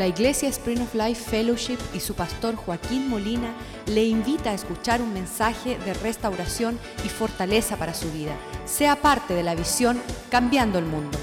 La 0.00 0.08
Iglesia 0.08 0.48
Spring 0.48 0.80
of 0.80 0.94
Life 0.94 1.28
Fellowship 1.30 1.76
y 1.92 2.00
su 2.00 2.14
pastor 2.14 2.56
Joaquín 2.56 3.10
Molina 3.10 3.54
le 3.86 4.02
invita 4.06 4.48
a 4.48 4.54
escuchar 4.54 5.02
un 5.02 5.12
mensaje 5.12 5.78
de 5.80 5.92
restauración 5.92 6.78
y 7.04 7.08
fortaleza 7.10 7.76
para 7.76 7.92
su 7.92 8.10
vida. 8.10 8.34
Sea 8.64 8.96
parte 8.96 9.34
de 9.34 9.42
la 9.42 9.54
visión 9.54 10.00
Cambiando 10.30 10.78
el 10.78 10.86
Mundo. 10.86 11.18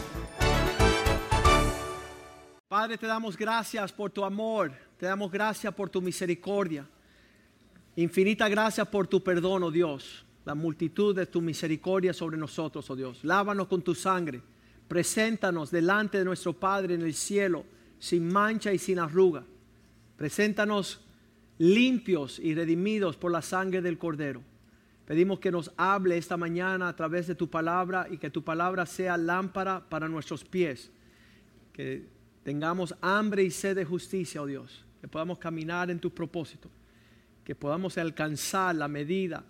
Padre, 2.68 3.00
te 3.00 3.08
damos 3.08 3.36
gracias 3.36 3.92
por 3.92 4.12
tu 4.12 4.24
amor, 4.24 4.72
te 5.00 5.08
damos 5.08 5.32
gracias 5.32 5.74
por 5.74 5.90
tu 5.90 6.00
misericordia. 6.00 6.88
Infinita 7.96 8.48
gracias 8.48 8.88
por 8.88 9.08
tu 9.08 9.24
perdón, 9.24 9.64
oh 9.64 9.72
Dios, 9.72 10.24
la 10.46 10.54
multitud 10.54 11.16
de 11.16 11.26
tu 11.26 11.42
misericordia 11.42 12.14
sobre 12.14 12.38
nosotros, 12.38 12.88
oh 12.92 12.96
Dios. 12.96 13.24
Lávanos 13.24 13.66
con 13.70 13.82
tu 13.82 13.96
sangre, 13.96 14.40
preséntanos 14.88 15.72
delante 15.72 16.20
de 16.20 16.26
nuestro 16.26 16.54
Padre 16.54 16.94
en 16.94 17.02
el 17.02 17.16
cielo 17.16 17.66
sin 18.00 18.28
mancha 18.28 18.74
y 18.74 18.78
sin 18.78 19.00
arruga. 19.00 19.44
Preséntanos 20.16 21.02
limpios 21.58 22.40
y 22.40 22.54
redimidos 22.54 23.18
por 23.18 23.32
la 23.32 23.42
sangre 23.42 23.82
del 23.82 23.98
Cordero. 23.98 24.42
Pedimos 25.06 25.40
que 25.40 25.52
nos 25.52 25.72
hable 25.78 26.18
esta 26.18 26.36
mañana 26.36 26.90
a 26.90 26.96
través 26.96 27.28
de 27.28 27.36
tu 27.36 27.50
palabra 27.50 28.08
y 28.10 28.18
que 28.18 28.30
tu 28.30 28.44
palabra 28.44 28.86
sea 28.86 29.18
lámpara 29.18 29.88
para 29.88 30.10
nuestros 30.10 30.44
pies. 30.44 30.92
Que 31.72 32.06
tengamos 32.44 32.94
hambre 33.02 33.44
y 33.44 33.52
sed 33.52 33.76
de 33.76 33.86
justicia, 33.86 34.42
oh 34.42 34.46
Dios. 34.46 34.86
Que 35.00 35.08
podamos 35.08 35.38
caminar 35.38 35.90
en 35.90 36.00
tu 36.00 36.14
propósito. 36.14 36.70
Que 37.46 37.56
podamos 37.56 37.98
alcanzar 37.98 38.76
la 38.76 38.90
medida, 38.90 39.46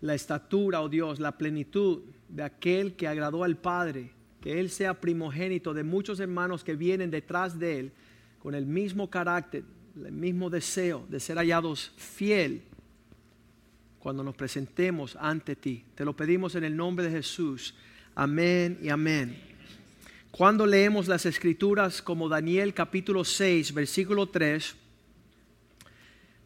la 0.00 0.14
estatura, 0.14 0.80
oh 0.80 0.88
Dios, 0.88 1.20
la 1.20 1.36
plenitud 1.36 2.02
de 2.28 2.42
aquel 2.42 2.96
que 2.96 3.06
agradó 3.06 3.44
al 3.44 3.58
Padre 3.58 4.15
que 4.46 4.60
Él 4.60 4.70
sea 4.70 5.00
primogénito 5.00 5.74
de 5.74 5.82
muchos 5.82 6.20
hermanos 6.20 6.62
que 6.62 6.76
vienen 6.76 7.10
detrás 7.10 7.58
de 7.58 7.80
Él 7.80 7.92
con 8.38 8.54
el 8.54 8.64
mismo 8.64 9.10
carácter, 9.10 9.64
el 9.96 10.12
mismo 10.12 10.48
deseo 10.50 11.04
de 11.08 11.18
ser 11.18 11.36
hallados 11.38 11.92
fiel 11.96 12.62
cuando 13.98 14.22
nos 14.22 14.36
presentemos 14.36 15.16
ante 15.16 15.56
ti. 15.56 15.82
Te 15.96 16.04
lo 16.04 16.14
pedimos 16.14 16.54
en 16.54 16.62
el 16.62 16.76
nombre 16.76 17.06
de 17.06 17.10
Jesús. 17.10 17.74
Amén 18.14 18.78
y 18.80 18.88
amén. 18.88 19.36
Cuando 20.30 20.64
leemos 20.64 21.08
las 21.08 21.26
escrituras 21.26 22.00
como 22.00 22.28
Daniel 22.28 22.72
capítulo 22.72 23.24
6, 23.24 23.74
versículo 23.74 24.28
3, 24.28 24.76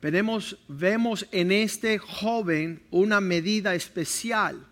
vemos, 0.01 0.59
vemos 0.69 1.27
en 1.33 1.53
este 1.53 1.99
joven 1.99 2.83
una 2.91 3.21
medida 3.21 3.75
especial 3.75 4.70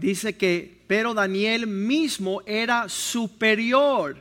dice 0.00 0.36
que, 0.36 0.82
pero 0.86 1.14
Daniel 1.14 1.66
mismo 1.66 2.42
era 2.46 2.88
superior 2.88 4.16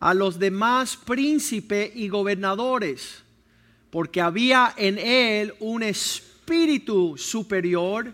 a 0.00 0.12
los 0.12 0.38
demás 0.38 0.96
príncipes 0.96 1.92
y 1.94 2.08
gobernadores, 2.08 3.22
porque 3.90 4.20
había 4.20 4.74
en 4.76 4.98
él 4.98 5.54
un 5.60 5.82
espíritu 5.84 7.16
superior 7.16 8.12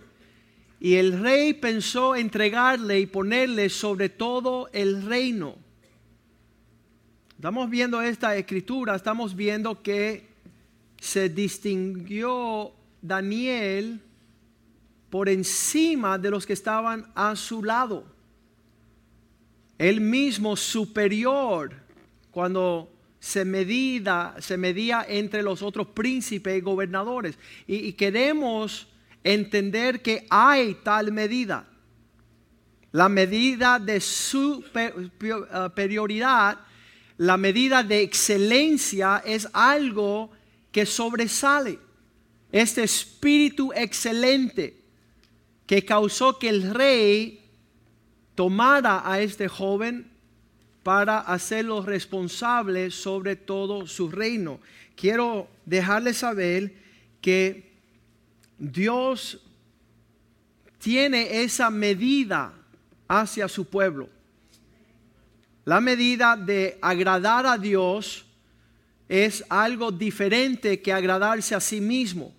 y 0.80 0.94
el 0.94 1.18
rey 1.18 1.54
pensó 1.54 2.14
entregarle 2.14 3.00
y 3.00 3.06
ponerle 3.06 3.70
sobre 3.70 4.10
todo 4.10 4.68
el 4.72 5.02
reino. 5.02 5.56
Estamos 7.34 7.70
viendo 7.70 8.02
esta 8.02 8.36
escritura, 8.36 8.94
estamos 8.94 9.34
viendo 9.34 9.82
que 9.82 10.28
se 11.00 11.28
distinguió 11.28 12.72
Daniel 13.00 14.02
por 15.10 15.28
encima 15.28 16.18
de 16.18 16.30
los 16.30 16.46
que 16.46 16.52
estaban 16.52 17.10
a 17.14 17.36
su 17.36 17.62
lado. 17.62 18.04
Él 19.78 20.00
mismo 20.00 20.56
superior 20.56 21.72
cuando 22.30 22.92
se, 23.20 23.44
medida, 23.44 24.34
se 24.38 24.56
medía 24.56 25.04
entre 25.08 25.42
los 25.42 25.62
otros 25.62 25.88
príncipes 25.88 26.58
y 26.58 26.60
gobernadores. 26.60 27.36
Y, 27.66 27.76
y 27.76 27.92
queremos 27.94 28.86
entender 29.24 30.02
que 30.02 30.26
hay 30.30 30.74
tal 30.82 31.10
medida. 31.12 31.66
La 32.92 33.08
medida 33.08 33.78
de 33.78 34.00
superioridad, 34.00 36.58
la 37.18 37.36
medida 37.36 37.82
de 37.82 38.02
excelencia 38.02 39.22
es 39.24 39.48
algo 39.52 40.30
que 40.72 40.86
sobresale. 40.86 41.78
Este 42.50 42.82
espíritu 42.82 43.72
excelente 43.74 44.87
que 45.68 45.84
causó 45.84 46.38
que 46.38 46.48
el 46.48 46.74
rey 46.74 47.44
tomara 48.34 49.02
a 49.04 49.20
este 49.20 49.48
joven 49.48 50.10
para 50.82 51.18
hacerlo 51.18 51.82
responsable 51.82 52.90
sobre 52.90 53.36
todo 53.36 53.86
su 53.86 54.10
reino. 54.10 54.60
Quiero 54.96 55.46
dejarles 55.66 56.16
saber 56.16 56.72
que 57.20 57.70
Dios 58.56 59.42
tiene 60.78 61.42
esa 61.42 61.68
medida 61.68 62.54
hacia 63.06 63.46
su 63.46 63.66
pueblo. 63.66 64.08
La 65.66 65.82
medida 65.82 66.34
de 66.34 66.78
agradar 66.80 67.44
a 67.44 67.58
Dios 67.58 68.24
es 69.06 69.44
algo 69.50 69.92
diferente 69.92 70.80
que 70.80 70.94
agradarse 70.94 71.54
a 71.54 71.60
sí 71.60 71.78
mismo. 71.78 72.37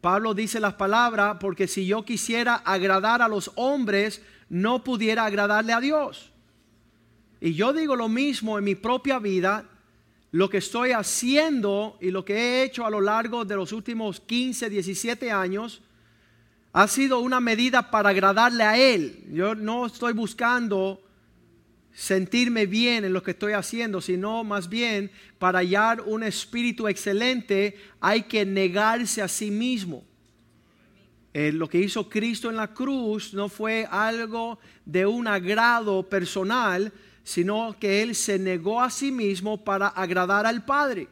Pablo 0.00 0.32
dice 0.34 0.60
las 0.60 0.74
palabras, 0.74 1.36
porque 1.40 1.66
si 1.66 1.86
yo 1.86 2.04
quisiera 2.04 2.56
agradar 2.56 3.20
a 3.20 3.28
los 3.28 3.50
hombres, 3.56 4.22
no 4.48 4.82
pudiera 4.82 5.26
agradarle 5.26 5.72
a 5.72 5.80
Dios. 5.80 6.30
Y 7.40 7.54
yo 7.54 7.72
digo 7.72 7.96
lo 7.96 8.08
mismo 8.08 8.58
en 8.58 8.64
mi 8.64 8.74
propia 8.74 9.18
vida, 9.18 9.64
lo 10.32 10.48
que 10.48 10.58
estoy 10.58 10.92
haciendo 10.92 11.98
y 12.00 12.10
lo 12.10 12.24
que 12.24 12.34
he 12.34 12.62
hecho 12.64 12.86
a 12.86 12.90
lo 12.90 13.00
largo 13.00 13.44
de 13.44 13.56
los 13.56 13.72
últimos 13.72 14.20
15, 14.20 14.70
17 14.70 15.30
años, 15.30 15.82
ha 16.72 16.86
sido 16.86 17.18
una 17.18 17.40
medida 17.40 17.90
para 17.90 18.10
agradarle 18.10 18.62
a 18.62 18.78
Él. 18.78 19.24
Yo 19.32 19.54
no 19.54 19.86
estoy 19.86 20.12
buscando 20.12 21.02
sentirme 22.00 22.64
bien 22.64 23.04
en 23.04 23.12
lo 23.12 23.22
que 23.22 23.32
estoy 23.32 23.52
haciendo, 23.52 24.00
sino 24.00 24.42
más 24.42 24.70
bien 24.70 25.10
para 25.38 25.58
hallar 25.58 26.00
un 26.00 26.22
espíritu 26.22 26.88
excelente 26.88 27.76
hay 28.00 28.22
que 28.22 28.46
negarse 28.46 29.20
a 29.20 29.28
sí 29.28 29.50
mismo. 29.50 30.02
Eh, 31.34 31.52
lo 31.52 31.68
que 31.68 31.76
hizo 31.76 32.08
Cristo 32.08 32.48
en 32.48 32.56
la 32.56 32.72
cruz 32.72 33.34
no 33.34 33.50
fue 33.50 33.86
algo 33.90 34.58
de 34.86 35.04
un 35.04 35.26
agrado 35.26 36.08
personal, 36.08 36.90
sino 37.22 37.76
que 37.78 38.00
Él 38.00 38.14
se 38.14 38.38
negó 38.38 38.80
a 38.80 38.88
sí 38.88 39.12
mismo 39.12 39.62
para 39.62 39.88
agradar 39.88 40.46
al 40.46 40.64
Padre. 40.64 41.06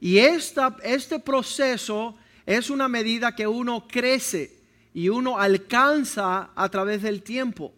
Y 0.00 0.16
esta, 0.16 0.74
este 0.82 1.18
proceso 1.18 2.16
es 2.46 2.70
una 2.70 2.88
medida 2.88 3.36
que 3.36 3.46
uno 3.46 3.86
crece 3.86 4.58
y 4.94 5.10
uno 5.10 5.38
alcanza 5.38 6.48
a 6.54 6.68
través 6.70 7.02
del 7.02 7.22
tiempo. 7.22 7.74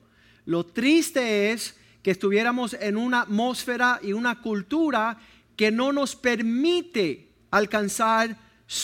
Lo 0.47 0.65
triste 0.65 1.51
es 1.51 1.75
que 2.05 2.11
estuviéramos 2.11 2.75
en 2.75 2.99
una 2.99 3.23
atmósfera 3.23 3.99
y 4.03 4.13
una 4.13 4.43
cultura 4.43 5.19
que 5.57 5.73
no 5.73 5.91
nos 5.91 6.15
permite 6.15 7.31
alcanzar 7.51 8.37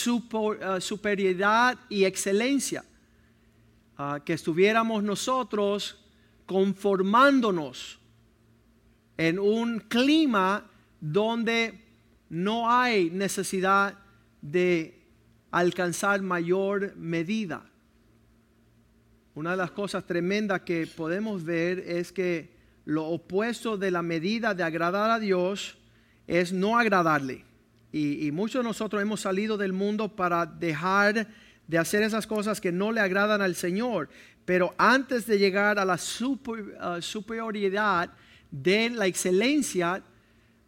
uh, 0.07 0.81
superioridad 0.81 1.77
y 1.87 2.05
excelencia. 2.05 2.83
Uh, 3.99 4.23
que 4.25 4.33
estuviéramos 4.33 5.03
nosotros 5.03 6.03
conformándonos 6.47 7.99
en 9.17 9.37
un 9.37 9.81
clima 9.81 10.65
donde 10.99 11.79
no 12.27 12.71
hay 12.71 13.11
necesidad 13.11 13.99
de 14.41 14.99
alcanzar 15.51 16.23
mayor 16.23 16.95
medida. 16.95 17.69
Una 19.35 19.51
de 19.51 19.57
las 19.57 19.69
cosas 19.69 20.07
tremendas 20.07 20.61
que 20.61 20.87
podemos 20.87 21.43
ver 21.43 21.77
es 21.79 22.11
que 22.11 22.50
lo 22.85 23.05
opuesto 23.05 23.77
de 23.77 23.91
la 23.91 24.01
medida 24.01 24.53
de 24.53 24.63
agradar 24.63 25.11
a 25.11 25.19
Dios 25.19 25.77
es 26.27 26.51
no 26.53 26.77
agradarle. 26.77 27.45
Y, 27.93 28.31
muchos 28.31 28.63
de 28.63 28.67
nosotros 28.67 29.01
hemos 29.01 29.19
salido 29.19 29.57
del 29.57 29.73
mundo 29.73 30.15
para 30.15 30.45
dejar 30.45 31.27
de 31.67 31.77
hacer 31.77 32.03
esas 32.03 32.25
cosas 32.25 32.61
que 32.61 32.71
no 32.71 32.91
le 32.91 33.01
agradan 33.01 33.41
al 33.41 33.55
Señor. 33.55 34.09
Pero 34.45 34.73
antes 34.77 35.25
de 35.25 35.37
llegar 35.37 35.77
a 35.77 35.85
la 35.85 35.95
uh, 35.95 37.01
superioridad 37.01 38.11
de 38.49 38.89
la 38.89 39.07
excelencia, 39.07 40.01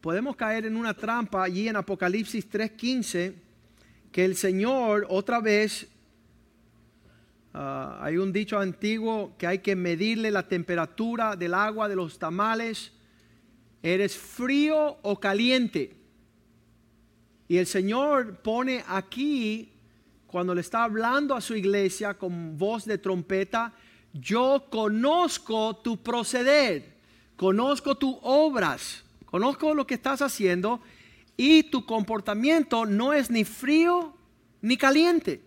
podemos 0.02 0.36
caer 0.36 0.66
en 0.66 0.76
una 0.76 0.94
trampa 0.94 1.44
allí 1.44 1.70
en 1.70 1.78
Apocalipsis 1.78 2.50
3:15, 2.50 3.34
que 4.12 4.26
el 4.26 4.36
Señor 4.36 5.08
otra 5.10 5.40
vez 5.40 5.88
Ah, 7.54 8.00
hay 8.02 8.18
un 8.18 8.34
dicho 8.34 8.58
antiguo 8.58 9.36
que 9.38 9.46
hay 9.46 9.60
que 9.60 9.76
medirle 9.76 10.32
la 10.32 10.48
temperatura 10.48 11.36
del 11.36 11.54
agua 11.54 11.88
de 11.88 11.96
los 11.96 12.18
tamales. 12.18 12.92
¿Eres 13.84 14.18
frío 14.18 14.98
o 15.04 15.20
caliente? 15.20 15.96
Y 17.48 17.58
el 17.58 17.68
Señor 17.68 18.38
pone 18.38 18.84
aquí, 18.88 19.72
cuando 20.26 20.56
le 20.56 20.62
está 20.62 20.84
hablando 20.84 21.36
a 21.36 21.42
su 21.42 21.56
iglesia 21.56 22.16
con 22.16 22.58
voz 22.58 22.86
de 22.86 22.98
trompeta, 22.98 23.74
yo 24.14 24.66
conozco 24.72 25.76
tu 25.76 26.02
proceder, 26.02 26.98
conozco 27.36 27.96
tus 27.96 28.16
obras, 28.24 29.04
conozco 29.26 29.76
lo 29.76 29.86
que 29.86 29.94
estás 29.94 30.24
haciendo 30.24 30.82
y 31.38 31.64
tu 31.64 31.86
comportamiento 31.86 32.88
no 32.88 33.14
es 33.14 33.30
ni 33.30 33.44
frío 33.44 34.16
ni 34.62 34.78
caliente. 34.78 35.43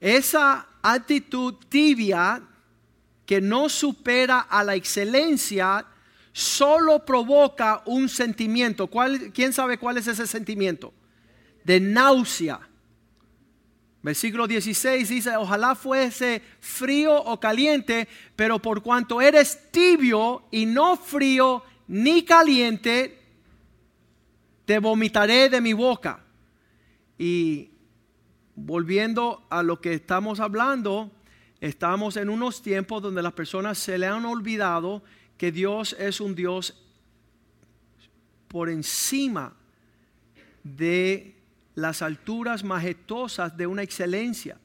Esa 0.00 0.66
actitud 0.82 1.54
tibia 1.68 2.42
que 3.24 3.40
no 3.40 3.68
supera 3.68 4.40
a 4.40 4.62
la 4.62 4.74
excelencia 4.74 5.84
solo 6.32 7.04
provoca 7.04 7.82
un 7.86 8.08
sentimiento. 8.08 8.90
¿Quién 9.32 9.52
sabe 9.52 9.78
cuál 9.78 9.98
es 9.98 10.06
ese 10.06 10.26
sentimiento? 10.26 10.92
De 11.64 11.80
náusea. 11.80 12.60
Versículo 14.02 14.46
16 14.46 15.08
dice, 15.08 15.36
ojalá 15.36 15.74
fuese 15.74 16.40
frío 16.60 17.16
o 17.16 17.40
caliente, 17.40 18.06
pero 18.36 18.60
por 18.60 18.80
cuanto 18.80 19.20
eres 19.20 19.72
tibio 19.72 20.44
y 20.52 20.64
no 20.64 20.96
frío 20.96 21.64
ni 21.88 22.22
caliente, 22.22 23.18
te 24.64 24.78
vomitaré 24.78 25.48
de 25.48 25.60
mi 25.60 25.72
boca. 25.72 26.20
Y 27.18 27.70
volviendo 28.56 29.46
a 29.50 29.62
lo 29.62 29.80
que 29.80 29.92
estamos 29.92 30.40
hablando, 30.40 31.12
estamos 31.60 32.16
en 32.16 32.30
unos 32.30 32.62
tiempos 32.62 33.02
donde 33.02 33.22
las 33.22 33.34
personas 33.34 33.78
se 33.78 33.98
le 33.98 34.06
han 34.06 34.24
olvidado 34.24 35.02
que 35.36 35.52
Dios 35.52 35.94
es 35.98 36.20
un 36.20 36.34
Dios 36.34 36.82
por 38.48 38.70
encima 38.70 39.54
de 40.64 41.36
las 41.74 42.00
alturas 42.00 42.64
majestuosas 42.64 43.56
de 43.56 43.66
una 43.66 43.82
excelencia. 43.82 44.58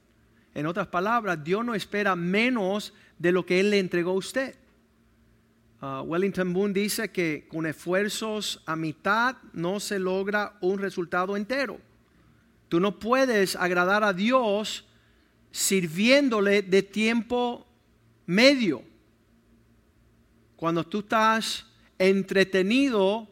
En 0.53 0.65
otras 0.65 0.87
palabras, 0.87 1.43
Dios 1.43 1.63
no 1.65 1.75
espera 1.75 2.15
menos 2.15 2.93
de 3.19 3.33
lo 3.33 3.45
que 3.45 3.59
Él 3.59 3.69
le 3.69 3.79
entregó 3.79 4.11
a 4.11 4.15
usted. 4.15 4.55
Uh, 5.81 6.01
Wellington 6.01 6.53
Boone 6.53 6.73
dice 6.73 7.09
que 7.09 7.47
con 7.49 7.65
esfuerzos 7.65 8.61
a 8.65 8.75
mitad 8.75 9.37
no 9.51 9.79
se 9.79 9.99
logra 9.99 10.57
un 10.61 10.79
resultado 10.79 11.35
entero. 11.35 11.79
Tú 12.71 12.79
no 12.79 12.97
puedes 12.97 13.57
agradar 13.57 14.01
a 14.05 14.13
Dios 14.13 14.85
sirviéndole 15.51 16.61
de 16.61 16.81
tiempo 16.81 17.67
medio. 18.25 18.81
Cuando 20.55 20.85
tú 20.85 20.99
estás 20.99 21.65
entretenido 21.99 23.27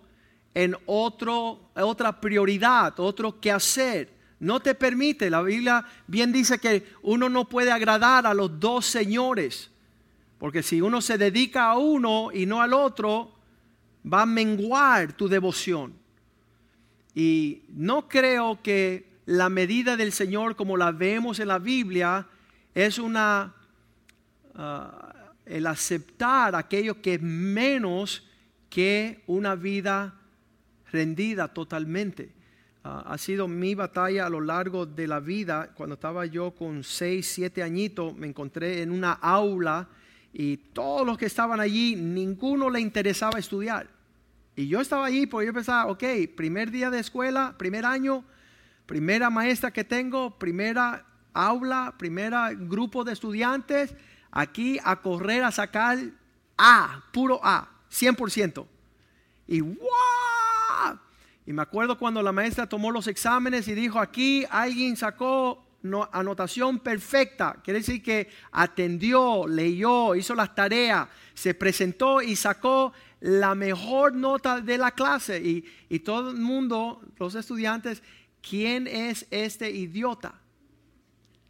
en 0.53 0.75
otro, 0.86 1.71
otra 1.74 2.19
prioridad, 2.19 3.00
otro 3.00 3.39
que 3.39 3.50
hacer, 3.50 4.12
no 4.41 4.59
te 4.59 4.75
permite. 4.75 5.30
La 5.30 5.41
Biblia 5.41 5.86
bien 6.06 6.33
dice 6.33 6.59
que 6.59 6.91
uno 7.01 7.30
no 7.30 7.47
puede 7.47 7.71
agradar 7.71 8.27
a 8.27 8.33
los 8.33 8.59
dos 8.59 8.88
señores. 8.88 9.71
Porque 10.38 10.62
si 10.62 10.81
uno 10.81 11.00
se 11.00 11.18
dedica 11.18 11.68
a 11.68 11.77
uno 11.77 12.31
y 12.33 12.45
no 12.45 12.62
al 12.62 12.74
otro, 12.74 13.31
va 14.06 14.24
a 14.24 14.25
menguar 14.25 15.13
tu 15.13 15.30
devoción. 15.30 15.94
Y 17.15 17.62
no 17.69 18.06
creo 18.09 18.62
que 18.62 19.08
la 19.29 19.47
medida 19.47 19.95
del 19.95 20.11
Señor 20.11 20.55
como 20.55 20.75
la 20.75 20.91
vemos 20.91 21.39
en 21.39 21.49
la 21.49 21.59
Biblia 21.59 22.25
es 22.73 22.97
una 22.97 23.53
ah, 24.55 25.13
el 25.45 25.67
aceptar 25.67 26.55
aquello 26.55 26.99
que 26.99 27.13
es 27.13 27.21
menos 27.21 28.27
que 28.71 29.21
una 29.27 29.53
vida 29.53 30.15
rendida 30.91 31.47
totalmente. 31.47 32.31
Ah, 32.83 33.03
ha 33.05 33.19
sido 33.19 33.47
mi 33.47 33.75
batalla 33.75 34.25
a 34.25 34.29
lo 34.31 34.41
largo 34.41 34.87
de 34.87 35.05
la 35.05 35.19
vida. 35.19 35.73
Cuando 35.75 35.93
estaba 35.93 36.25
yo 36.25 36.49
con 36.49 36.83
6, 36.83 37.23
7 37.23 37.61
añitos, 37.61 38.15
me 38.15 38.25
encontré 38.25 38.81
en 38.81 38.91
una 38.91 39.11
aula 39.11 39.89
y 40.33 40.57
todos 40.57 41.05
los 41.05 41.19
que 41.19 41.27
estaban 41.27 41.59
allí, 41.59 41.95
ninguno 41.95 42.67
le 42.71 42.79
interesaba 42.79 43.37
estudiar. 43.37 43.87
Y 44.55 44.67
yo 44.67 44.81
estaba 44.81 45.05
allí 45.05 45.27
porque 45.27 45.45
yo 45.45 45.53
pensaba, 45.53 45.85
ok, 45.85 46.03
primer 46.35 46.71
día 46.71 46.89
de 46.89 46.97
escuela, 46.97 47.53
primer 47.59 47.85
año, 47.85 48.23
primera 48.89 49.30
maestra 49.30 49.69
que 49.69 49.83
tengo, 49.83 50.31
primera 50.39 51.06
aula, 51.31 51.94
primera 51.95 52.50
grupo 52.56 53.03
de 53.03 53.13
estudiantes, 53.13 53.94
aquí 54.31 54.80
a 54.83 54.95
correr 54.95 55.44
a 55.44 55.51
sacar 55.51 56.00
A, 56.57 57.03
puro 57.13 57.39
A, 57.44 57.69
100%. 57.91 58.65
Y 59.45 59.62
¡wow! 59.62 59.77
Y 61.45 61.53
me 61.53 61.62
acuerdo 61.62 62.00
cuando 62.00 62.24
la 62.24 62.31
maestra 62.31 62.68
tomó 62.68 62.89
los 62.89 63.06
exámenes 63.06 63.68
y 63.68 63.75
dijo, 63.75 64.00
aquí 64.00 64.44
alguien 64.50 64.97
sacó 64.97 65.63
anotación 66.12 66.80
perfecta. 66.80 67.59
Quiere 67.63 67.81
decir 67.81 68.01
que 68.01 68.27
atendió, 68.51 69.45
leyó, 69.47 70.15
hizo 70.15 70.33
las 70.33 70.56
tareas, 70.56 71.07
se 71.36 71.53
presentó 71.53 72.24
y 72.24 72.36
sacó 72.36 72.91
la 73.19 73.53
mejor 73.53 74.15
nota 74.15 74.62
de 74.62 74.80
la 74.80 74.89
clase. 74.91 75.39
Y, 75.39 75.63
y 75.89 76.00
todo 76.00 76.31
el 76.31 76.38
mundo, 76.38 77.03
los 77.19 77.36
estudiantes, 77.36 78.01
¿quién 78.41 78.88
es 78.88 79.25
este 79.31 79.69
idiota? 79.71 80.39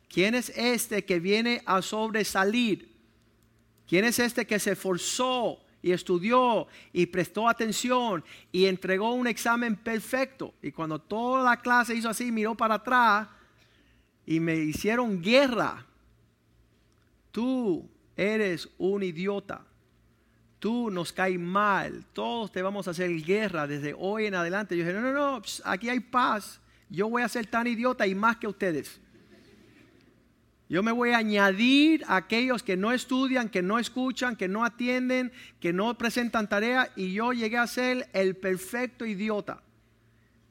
¿Quién 0.09 0.35
es 0.35 0.49
este 0.55 1.05
que 1.05 1.19
viene 1.19 1.61
a 1.65 1.81
sobresalir? 1.81 2.91
¿Quién 3.87 4.05
es 4.05 4.19
este 4.19 4.45
que 4.45 4.59
se 4.59 4.71
esforzó 4.71 5.59
y 5.81 5.91
estudió 5.91 6.67
y 6.91 7.05
prestó 7.05 7.47
atención 7.47 8.23
y 8.51 8.65
entregó 8.65 9.13
un 9.13 9.27
examen 9.27 9.75
perfecto? 9.75 10.53
Y 10.61 10.71
cuando 10.71 10.99
toda 10.99 11.43
la 11.43 11.61
clase 11.61 11.95
hizo 11.95 12.09
así, 12.09 12.31
miró 12.31 12.55
para 12.55 12.75
atrás 12.75 13.27
y 14.25 14.39
me 14.39 14.55
hicieron 14.55 15.21
guerra. 15.21 15.85
Tú 17.31 17.87
eres 18.15 18.67
un 18.77 19.03
idiota. 19.03 19.61
Tú 20.59 20.91
nos 20.91 21.13
caes 21.13 21.39
mal. 21.39 22.05
Todos 22.13 22.51
te 22.51 22.61
vamos 22.61 22.87
a 22.87 22.91
hacer 22.91 23.09
guerra 23.23 23.65
desde 23.65 23.95
hoy 23.97 24.25
en 24.25 24.35
adelante. 24.35 24.75
Yo 24.75 24.83
dije, 24.83 24.93
no, 24.93 25.01
no, 25.01 25.13
no, 25.13 25.41
aquí 25.63 25.89
hay 25.89 25.99
paz. 25.99 26.59
Yo 26.89 27.09
voy 27.09 27.21
a 27.21 27.29
ser 27.29 27.45
tan 27.45 27.67
idiota 27.67 28.07
y 28.07 28.15
más 28.15 28.37
que 28.37 28.47
ustedes. 28.47 28.99
Yo 30.67 30.83
me 30.83 30.91
voy 30.91 31.11
a 31.11 31.17
añadir 31.17 32.03
a 32.07 32.17
aquellos 32.17 32.61
que 32.61 32.77
no 32.77 32.91
estudian, 32.91 33.49
que 33.49 33.63
no 33.63 33.79
escuchan, 33.79 34.35
que 34.35 34.47
no 34.47 34.63
atienden, 34.63 35.31
que 35.59 35.73
no 35.73 35.97
presentan 35.97 36.47
tarea 36.47 36.91
y 36.95 37.13
yo 37.13 37.33
llegué 37.33 37.57
a 37.57 37.65
ser 37.65 38.07
el 38.13 38.35
perfecto 38.35 39.05
idiota. 39.05 39.63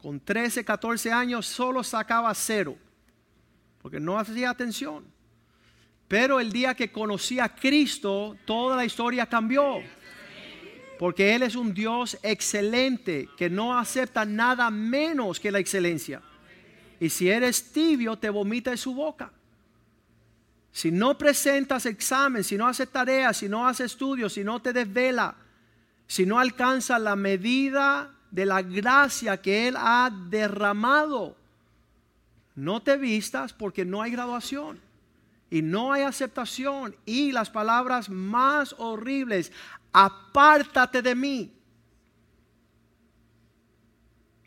Con 0.02 0.18
13, 0.20 0.64
14 0.64 1.12
años 1.12 1.46
solo 1.46 1.84
sacaba 1.84 2.34
cero 2.34 2.76
porque 3.80 4.00
no 4.00 4.18
hacía 4.18 4.50
atención. 4.50 5.04
Pero 6.08 6.40
el 6.40 6.52
día 6.52 6.74
que 6.74 6.90
conocí 6.90 7.38
a 7.38 7.48
Cristo, 7.48 8.36
toda 8.44 8.76
la 8.76 8.84
historia 8.84 9.26
cambió. 9.26 9.82
Porque 10.98 11.34
Él 11.34 11.42
es 11.42 11.54
un 11.54 11.72
Dios 11.72 12.18
excelente 12.22 13.28
que 13.36 13.48
no 13.48 13.78
acepta 13.78 14.24
nada 14.24 14.70
menos 14.70 15.38
que 15.38 15.52
la 15.52 15.58
excelencia. 15.58 16.22
Y 17.00 17.10
si 17.10 17.28
eres 17.30 17.72
tibio, 17.72 18.16
te 18.16 18.30
vomita 18.30 18.70
en 18.70 18.78
su 18.78 18.94
boca. 18.94 19.30
Si 20.72 20.90
no 20.90 21.16
presentas 21.16 21.86
examen, 21.86 22.44
si 22.44 22.56
no 22.56 22.66
haces 22.66 22.88
tareas, 22.88 23.36
si 23.36 23.48
no 23.48 23.66
haces 23.66 23.92
estudios, 23.92 24.32
si 24.32 24.44
no 24.44 24.60
te 24.60 24.72
desvela, 24.72 25.34
si 26.06 26.26
no 26.26 26.38
alcanza 26.38 26.98
la 26.98 27.16
medida 27.16 28.14
de 28.30 28.46
la 28.46 28.62
gracia 28.62 29.40
que 29.40 29.68
Él 29.68 29.76
ha 29.78 30.10
derramado 30.28 31.36
no 32.58 32.82
te 32.82 32.96
vistas 32.96 33.52
porque 33.52 33.84
no 33.84 34.02
hay 34.02 34.10
graduación 34.10 34.80
y 35.48 35.62
no 35.62 35.92
hay 35.92 36.02
aceptación 36.02 36.96
y 37.06 37.30
las 37.30 37.50
palabras 37.50 38.10
más 38.10 38.74
horribles, 38.78 39.52
apártate 39.92 41.00
de 41.00 41.14
mí. 41.14 41.52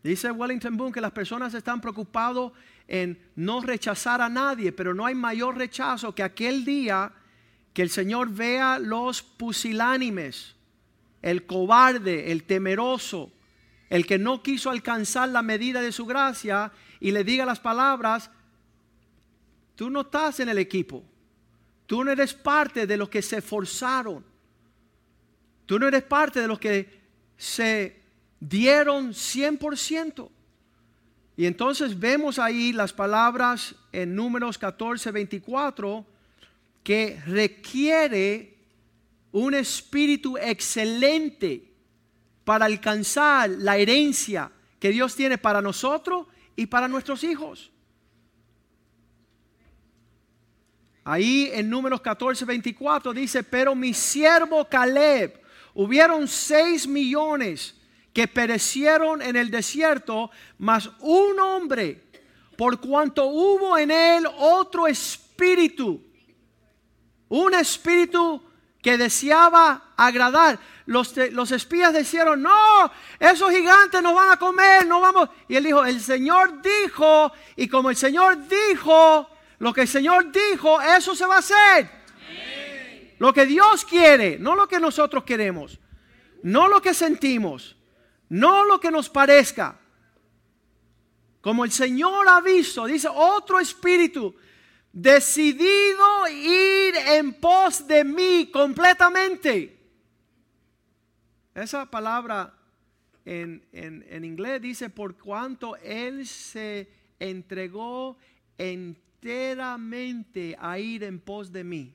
Dice 0.03 0.31
Wellington 0.31 0.77
Boone 0.77 0.93
que 0.93 1.01
las 1.01 1.11
personas 1.11 1.53
están 1.53 1.79
preocupadas 1.79 2.51
en 2.87 3.19
no 3.35 3.61
rechazar 3.61 4.21
a 4.21 4.29
nadie, 4.29 4.71
pero 4.71 4.93
no 4.93 5.05
hay 5.05 5.15
mayor 5.15 5.57
rechazo 5.57 6.15
que 6.15 6.23
aquel 6.23 6.65
día 6.65 7.11
que 7.73 7.83
el 7.83 7.89
Señor 7.89 8.29
vea 8.29 8.79
los 8.79 9.21
pusilánimes, 9.21 10.55
el 11.21 11.45
cobarde, 11.45 12.31
el 12.31 12.43
temeroso, 12.43 13.31
el 13.89 14.05
que 14.05 14.17
no 14.17 14.41
quiso 14.41 14.69
alcanzar 14.69 15.29
la 15.29 15.41
medida 15.41 15.81
de 15.81 15.91
su 15.91 16.05
gracia 16.05 16.71
y 16.99 17.11
le 17.11 17.23
diga 17.23 17.45
las 17.45 17.59
palabras, 17.59 18.31
tú 19.75 19.89
no 19.89 20.01
estás 20.01 20.39
en 20.39 20.49
el 20.49 20.57
equipo, 20.57 21.03
tú 21.85 22.03
no 22.03 22.11
eres 22.11 22.33
parte 22.33 22.87
de 22.87 22.97
los 22.97 23.09
que 23.09 23.21
se 23.21 23.41
forzaron, 23.41 24.25
tú 25.65 25.77
no 25.77 25.87
eres 25.87 26.03
parte 26.03 26.41
de 26.41 26.47
los 26.47 26.59
que 26.59 27.01
se 27.37 28.00
dieron 28.41 29.13
100%. 29.13 30.29
Y 31.37 31.45
entonces 31.45 31.97
vemos 31.97 32.39
ahí 32.39 32.73
las 32.73 32.91
palabras 32.91 33.75
en 33.93 34.13
números 34.13 34.57
14, 34.57 35.11
24, 35.11 36.05
que 36.83 37.21
requiere 37.25 38.57
un 39.31 39.53
espíritu 39.53 40.37
excelente 40.37 41.71
para 42.43 42.65
alcanzar 42.65 43.49
la 43.49 43.77
herencia 43.77 44.51
que 44.79 44.89
Dios 44.89 45.15
tiene 45.15 45.37
para 45.37 45.61
nosotros 45.61 46.27
y 46.55 46.65
para 46.65 46.87
nuestros 46.87 47.23
hijos. 47.23 47.71
Ahí 51.03 51.49
en 51.53 51.69
números 51.69 52.01
14, 52.01 52.45
24 52.45 53.13
dice, 53.13 53.43
pero 53.43 53.73
mi 53.73 53.93
siervo 53.93 54.67
Caleb, 54.67 55.41
hubieron 55.73 56.27
seis 56.27 56.87
millones 56.87 57.80
que 58.13 58.27
perecieron 58.27 59.21
en 59.21 59.35
el 59.35 59.49
desierto, 59.49 60.31
mas 60.57 60.89
un 60.99 61.39
hombre, 61.39 62.03
por 62.57 62.79
cuanto 62.79 63.25
hubo 63.25 63.77
en 63.77 63.91
él 63.91 64.27
otro 64.37 64.87
espíritu, 64.87 66.01
un 67.29 67.53
espíritu 67.53 68.43
que 68.81 68.97
deseaba 68.97 69.93
agradar. 69.95 70.59
Los, 70.85 71.15
los 71.31 71.51
espías 71.51 71.93
dijeron, 71.93 72.41
no, 72.41 72.91
esos 73.19 73.51
gigantes 73.51 74.01
nos 74.01 74.13
van 74.13 74.31
a 74.31 74.37
comer, 74.37 74.85
no 74.85 74.99
vamos. 74.99 75.29
Y 75.47 75.55
él 75.55 75.63
dijo, 75.63 75.85
el 75.85 76.01
Señor 76.01 76.61
dijo, 76.61 77.31
y 77.55 77.67
como 77.67 77.89
el 77.89 77.95
Señor 77.95 78.37
dijo, 78.47 79.29
lo 79.59 79.73
que 79.73 79.81
el 79.81 79.87
Señor 79.87 80.31
dijo, 80.31 80.81
eso 80.81 81.15
se 81.15 81.25
va 81.25 81.35
a 81.35 81.39
hacer. 81.39 82.01
Lo 83.19 83.31
que 83.31 83.45
Dios 83.45 83.85
quiere, 83.85 84.37
no 84.39 84.55
lo 84.55 84.67
que 84.67 84.79
nosotros 84.79 85.23
queremos, 85.23 85.79
no 86.41 86.67
lo 86.67 86.81
que 86.81 86.93
sentimos, 86.95 87.77
no 88.31 88.63
lo 88.63 88.79
que 88.79 88.89
nos 88.89 89.09
parezca. 89.09 89.77
Como 91.41 91.65
el 91.65 91.71
Señor 91.71 92.29
ha 92.29 92.39
visto, 92.39 92.85
dice 92.85 93.09
otro 93.13 93.59
espíritu, 93.59 94.33
decidido 94.93 96.29
ir 96.29 96.95
en 96.95 97.33
pos 97.33 97.85
de 97.85 98.05
mí 98.05 98.49
completamente. 98.49 99.77
Esa 101.53 101.85
palabra 101.91 102.53
en, 103.25 103.65
en, 103.73 104.23
inglés 104.23 104.61
dice, 104.61 104.89
por 104.89 105.17
cuanto 105.17 105.75
Él 105.75 106.25
se 106.25 106.89
entregó 107.19 108.17
enteramente 108.57 110.55
a 110.57 110.79
ir 110.79 111.03
en 111.03 111.19
pos 111.19 111.51
de 111.51 111.65
mí. 111.65 111.93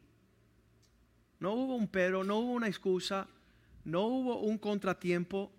No 1.38 1.54
hubo 1.54 1.76
un 1.76 1.88
pero, 1.88 2.22
no 2.24 2.40
hubo 2.40 2.52
una 2.52 2.68
excusa, 2.68 3.26
no 3.84 4.02
hubo 4.02 4.40
un 4.40 4.58
contratiempo. 4.58 5.50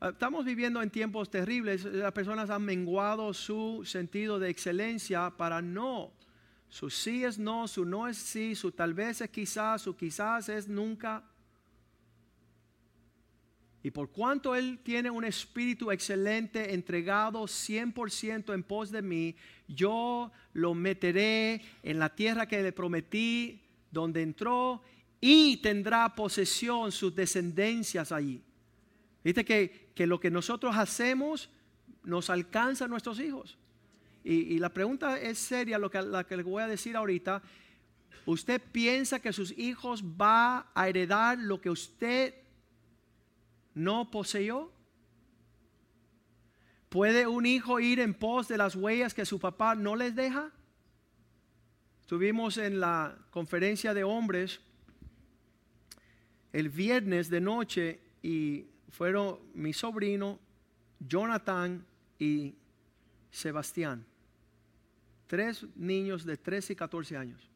Estamos 0.00 0.46
viviendo 0.46 0.80
en 0.80 0.88
tiempos 0.88 1.30
terribles. 1.30 1.84
Las 1.84 2.12
personas 2.12 2.48
han 2.48 2.62
menguado 2.62 3.34
su 3.34 3.82
sentido 3.84 4.38
de 4.38 4.48
excelencia 4.48 5.28
para 5.36 5.60
no. 5.60 6.14
Su 6.70 6.88
sí 6.88 7.22
es 7.22 7.38
no, 7.38 7.68
su 7.68 7.84
no 7.84 8.08
es 8.08 8.16
sí, 8.16 8.54
su 8.54 8.72
tal 8.72 8.94
vez 8.94 9.20
es 9.20 9.28
quizás, 9.28 9.82
su 9.82 9.94
quizás 9.94 10.48
es 10.48 10.68
nunca. 10.68 11.22
Y 13.82 13.90
por 13.90 14.10
cuanto 14.10 14.54
Él 14.54 14.80
tiene 14.82 15.10
un 15.10 15.24
espíritu 15.24 15.90
excelente, 15.90 16.72
entregado 16.72 17.42
100% 17.42 18.54
en 18.54 18.62
pos 18.62 18.90
de 18.90 19.02
mí, 19.02 19.36
yo 19.68 20.32
lo 20.54 20.72
meteré 20.72 21.60
en 21.82 21.98
la 21.98 22.14
tierra 22.14 22.48
que 22.48 22.62
le 22.62 22.72
prometí, 22.72 23.62
donde 23.90 24.22
entró, 24.22 24.82
y 25.20 25.58
tendrá 25.58 26.14
posesión 26.14 26.90
sus 26.90 27.14
descendencias 27.14 28.12
allí. 28.12 28.42
Viste 29.22 29.44
que, 29.44 29.90
que 29.94 30.06
lo 30.06 30.20
que 30.20 30.30
nosotros 30.30 30.76
hacemos 30.76 31.50
nos 32.04 32.30
alcanza 32.30 32.86
a 32.86 32.88
nuestros 32.88 33.20
hijos. 33.20 33.58
Y, 34.22 34.58
la 34.58 34.68
pregunta 34.68 35.18
es 35.18 35.38
seria, 35.38 35.78
lo 35.78 35.90
que, 35.90 36.02
la 36.02 36.24
que 36.24 36.36
le 36.36 36.42
voy 36.42 36.62
a 36.62 36.66
decir 36.66 36.94
ahorita. 36.94 37.42
¿Usted 38.26 38.60
piensa 38.60 39.18
que 39.18 39.32
sus 39.32 39.56
hijos 39.56 40.04
va 40.04 40.70
a 40.74 40.88
heredar 40.88 41.38
lo 41.38 41.60
que 41.60 41.70
usted 41.70 42.34
no 43.74 44.10
poseyó? 44.10 44.70
¿Puede 46.90 47.26
un 47.26 47.46
hijo 47.46 47.80
ir 47.80 47.98
en 47.98 48.12
pos 48.12 48.46
de 48.48 48.58
las 48.58 48.76
huellas 48.76 49.14
que 49.14 49.24
su 49.24 49.38
papá 49.38 49.74
no 49.74 49.96
les 49.96 50.14
deja? 50.14 50.50
Estuvimos 52.02 52.58
en 52.58 52.78
la 52.78 53.16
conferencia 53.30 53.94
de 53.94 54.04
hombres 54.04 54.60
el 56.52 56.68
viernes 56.68 57.30
de 57.30 57.40
noche 57.40 58.00
y 58.22 58.66
fueron 58.90 59.38
mi 59.54 59.72
sobrino, 59.72 60.38
Jonathan 60.98 61.84
y 62.18 62.54
Sebastián. 63.30 64.04
Tres 65.26 65.64
niños 65.76 66.24
de 66.24 66.36
13 66.36 66.72
y 66.72 66.76
14 66.76 67.16
años. 67.16 67.50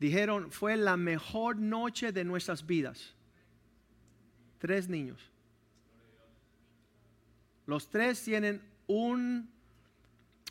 Dijeron, 0.00 0.50
fue 0.50 0.76
la 0.76 0.96
mejor 0.96 1.56
noche 1.56 2.12
de 2.12 2.24
nuestras 2.24 2.66
vidas. 2.66 3.14
Tres 4.58 4.88
niños. 4.88 5.30
Los 7.66 7.88
tres 7.88 8.22
tienen 8.22 8.62
un, 8.86 9.50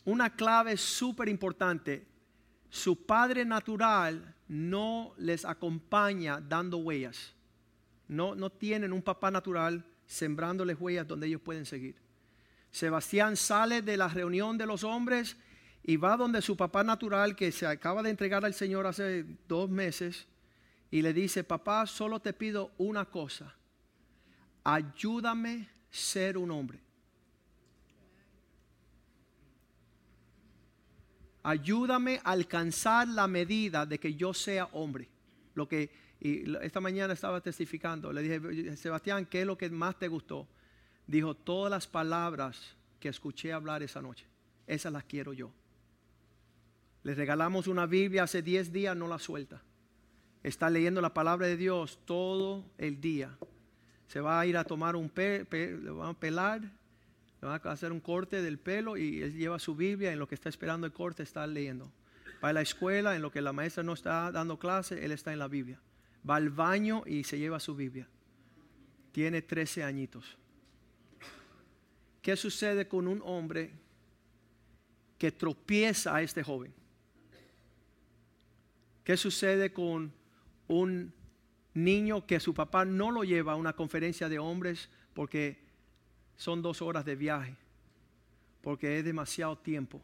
una 0.04 0.36
clave 0.36 0.78
súper 0.78 1.30
importante. 1.30 2.06
Su 2.70 3.06
padre 3.06 3.46
natural 3.46 4.36
no 4.48 5.14
les 5.18 5.46
acompaña 5.46 6.42
dando 6.42 6.78
huellas. 6.78 7.34
No, 8.08 8.50
tienen 8.52 8.94
un 8.94 9.02
papá 9.02 9.32
natural 9.32 9.84
sembrándoles 10.06 10.78
huellas 10.80 11.08
donde 11.08 11.28
ellos 11.28 11.42
pueden 11.42 11.66
seguir. 11.66 11.96
Sebastián 12.72 13.36
sale 13.36 13.82
de 13.82 13.98
la 13.98 14.08
reunión 14.08 14.58
de 14.58 14.66
los 14.66 14.84
hombres 14.84 15.38
y 15.84 15.98
va 15.98 16.18
donde 16.18 16.42
su 16.42 16.58
papá 16.58 16.84
natural 16.84 17.36
que 17.36 17.52
se 17.52 17.66
acaba 17.66 18.04
de 18.04 18.10
entregar 18.10 18.44
al 18.46 18.54
Señor 18.54 18.86
hace 18.86 19.26
dos 19.48 19.70
meses 19.70 20.28
y 20.92 21.02
le 21.02 21.14
dice, 21.14 21.44
papá, 21.44 21.86
solo 21.88 22.20
te 22.20 22.34
pido 22.34 22.72
una 22.78 23.06
cosa, 23.06 23.56
ayúdame 24.64 25.70
a 25.70 25.96
ser 25.96 26.38
un 26.38 26.52
hombre. 26.52 26.80
Ayúdame 31.44 32.20
a 32.24 32.32
alcanzar 32.32 33.08
la 33.08 33.28
medida 33.28 33.86
de 33.86 34.00
que 34.00 34.16
yo 34.16 34.34
sea 34.34 34.66
hombre. 34.74 35.08
Lo 35.54 35.68
que 35.68 35.92
esta 36.62 36.80
mañana 36.80 37.14
estaba 37.14 37.42
testificando, 37.42 38.12
le 38.12 38.22
dije, 38.22 38.78
Sebastián, 38.78 39.26
¿qué 39.26 39.42
es 39.42 39.48
lo 39.48 39.58
que 39.58 39.70
más 39.70 40.00
te 40.00 40.08
gustó? 40.08 40.48
Dijo, 41.08 41.36
todas 41.36 41.70
las 41.70 41.88
palabras 41.88 42.76
que 43.00 43.10
escuché 43.10 43.54
hablar 43.54 43.84
esa 43.84 44.02
noche, 44.02 44.26
esas 44.66 44.92
las 44.92 45.04
quiero 45.04 45.34
yo. 45.34 45.52
Le 47.04 47.14
regalamos 47.14 47.68
una 47.68 47.86
Biblia 47.86 48.24
hace 48.24 48.42
10 48.42 48.72
días, 48.72 48.98
no 48.98 49.08
la 49.08 49.20
suelta. 49.20 49.62
Está 50.42 50.70
leyendo 50.72 51.02
la 51.02 51.14
palabra 51.14 51.46
de 51.46 51.58
Dios 51.58 52.00
todo 52.06 52.66
el 52.80 53.00
día. 53.00 53.38
Se 54.08 54.20
va 54.20 54.40
a 54.40 54.46
ir 54.48 54.58
a 54.58 54.64
tomar 54.64 54.96
un 54.96 55.10
pe, 55.10 55.46
le 55.52 55.92
van 55.92 56.10
a 56.10 56.20
pelar, 56.20 56.62
le 56.62 57.48
van 57.48 57.62
a 57.64 57.72
hacer 57.72 57.92
un 57.92 58.00
corte 58.00 58.42
del 58.42 58.58
pelo 58.58 58.98
y 58.98 59.22
él 59.22 59.36
lleva 59.36 59.60
su 59.60 59.76
Biblia. 59.76 60.12
En 60.12 60.20
lo 60.20 60.28
que 60.28 60.34
está 60.34 60.50
esperando 60.50 60.88
el 60.88 60.94
corte 60.94 61.22
está 61.22 61.46
leyendo. 61.46 61.92
Va 62.44 62.50
a 62.50 62.54
la 62.54 62.62
escuela, 62.62 63.16
en 63.16 63.22
lo 63.22 63.32
que 63.32 63.42
la 63.42 63.54
maestra 63.54 63.84
no 63.84 63.94
está 63.94 64.32
dando 64.32 64.58
clase, 64.58 65.06
él 65.06 65.12
está 65.12 65.32
en 65.32 65.40
la 65.40 65.48
Biblia. 65.48 65.80
Va 66.28 66.38
al 66.38 66.50
baño 66.50 67.04
y 67.06 67.24
se 67.24 67.38
lleva 67.38 67.60
su 67.60 67.76
Biblia. 67.76 68.08
Tiene 69.12 69.42
13 69.42 69.84
añitos. 69.84 70.38
¿Qué 72.22 72.36
sucede 72.36 72.88
con 72.88 73.08
un 73.08 73.22
hombre 73.24 73.72
que 75.18 75.32
tropieza 75.32 76.16
a 76.16 76.22
este 76.22 76.44
joven? 76.44 76.74
¿Qué 79.04 79.16
sucede 79.16 79.72
con 79.72 80.12
un 80.68 81.14
niño 81.76 82.26
que 82.26 82.40
su 82.40 82.54
papá 82.54 82.86
no 82.86 83.12
lo 83.12 83.24
lleva 83.24 83.54
a 83.54 83.56
una 83.56 83.74
conferencia 83.74 84.28
de 84.28 84.40
hombres 84.40 84.90
porque 85.14 85.60
son 86.36 86.62
dos 86.62 86.82
horas 86.82 87.06
de 87.06 87.16
viaje, 87.16 87.56
porque 88.62 88.98
es 88.98 89.06
demasiado 89.06 89.58
tiempo, 89.58 90.02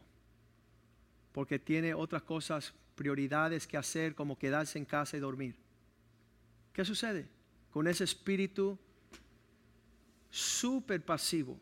porque 1.32 1.58
tiene 1.58 1.94
otras 1.94 2.22
cosas, 2.22 2.72
prioridades 2.94 3.66
que 3.66 3.76
hacer 3.76 4.14
como 4.14 4.38
quedarse 4.38 4.78
en 4.78 4.84
casa 4.84 5.16
y 5.16 5.20
dormir? 5.20 5.56
¿Qué 6.72 6.84
sucede 6.84 7.28
con 7.70 7.86
ese 7.86 8.04
espíritu 8.04 8.78
súper 10.30 11.04
pasivo? 11.04 11.58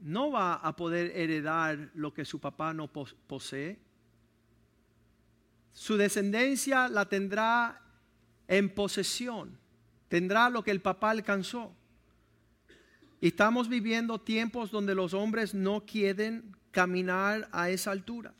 No 0.00 0.30
va 0.30 0.54
a 0.54 0.74
poder 0.76 1.12
heredar 1.16 1.90
lo 1.94 2.12
que 2.12 2.24
su 2.24 2.40
papá 2.40 2.72
no 2.72 2.88
posee 2.88 3.86
su 5.76 5.98
descendencia 5.98 6.88
la 6.88 7.04
tendrá 7.04 7.82
en 8.48 8.70
posesión, 8.70 9.58
tendrá 10.08 10.48
lo 10.48 10.64
que 10.64 10.70
el 10.70 10.80
papá 10.80 11.10
alcanzó. 11.10 11.76
Y 13.20 13.28
estamos 13.28 13.68
viviendo 13.68 14.18
tiempos 14.18 14.70
donde 14.70 14.94
los 14.94 15.12
hombres 15.12 15.52
no 15.52 15.84
quieren 15.84 16.56
caminar 16.70 17.46
a 17.52 17.68
esa 17.68 17.90
altura. 17.90 18.32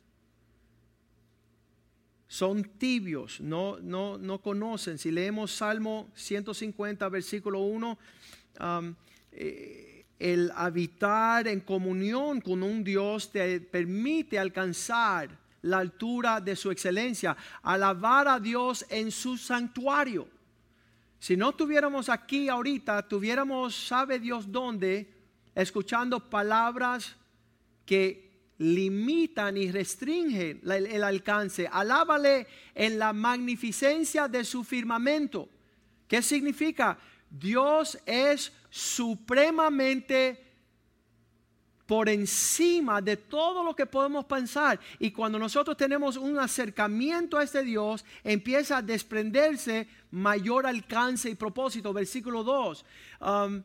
Son 2.36 2.62
tibios, 2.62 3.40
no, 3.40 3.78
no, 3.80 4.18
no 4.18 4.42
conocen. 4.42 4.98
Si 4.98 5.10
leemos 5.10 5.52
Salmo 5.52 6.10
150, 6.14 7.08
versículo 7.08 7.60
1, 7.60 7.98
eh, 9.32 10.04
el 10.18 10.52
habitar 10.54 11.48
en 11.48 11.60
comunión 11.60 12.42
con 12.42 12.62
un 12.62 12.84
Dios 12.84 13.32
te 13.32 13.58
permite 13.62 14.38
alcanzar 14.38 15.30
la 15.62 15.78
altura 15.78 16.42
de 16.42 16.56
su 16.56 16.70
excelencia, 16.70 17.34
alabar 17.62 18.28
a 18.28 18.38
Dios 18.38 18.84
en 18.90 19.10
su 19.10 19.38
santuario. 19.38 20.28
Si 21.18 21.38
no 21.38 21.54
tuviéramos 21.54 22.10
aquí 22.10 22.50
ahorita, 22.50 23.08
tuviéramos, 23.08 23.74
sabe 23.74 24.18
Dios 24.18 24.52
dónde, 24.52 25.10
escuchando 25.54 26.20
palabras 26.20 27.16
que 27.86 28.25
limitan 28.58 29.56
y 29.56 29.70
restringen 29.70 30.60
el, 30.64 31.04
alcance. 31.04 31.68
Alábale 31.70 32.46
en 32.74 32.98
la 32.98 33.12
magnificencia 33.12 34.28
de 34.28 34.44
su 34.44 34.64
firmamento. 34.64 35.48
¿Qué 36.08 36.22
significa? 36.22 36.98
Dios 37.28 37.98
es 38.06 38.52
supremamente 38.70 40.44
por 41.86 42.08
encima 42.08 43.00
de 43.00 43.16
todo 43.16 43.62
lo 43.62 43.74
que 43.74 43.86
podemos 43.86 44.24
pensar. 44.24 44.80
Y 44.98 45.12
cuando 45.12 45.38
nosotros 45.38 45.76
tenemos 45.76 46.16
un 46.16 46.38
acercamiento 46.38 47.38
a 47.38 47.44
este 47.44 47.62
Dios, 47.62 48.04
empieza 48.24 48.78
a 48.78 48.82
desprenderse 48.82 49.86
mayor 50.10 50.66
alcance 50.66 51.30
y 51.30 51.34
propósito. 51.34 51.92
Versículo 51.92 52.42
2 52.42 52.84
um, 53.20 53.62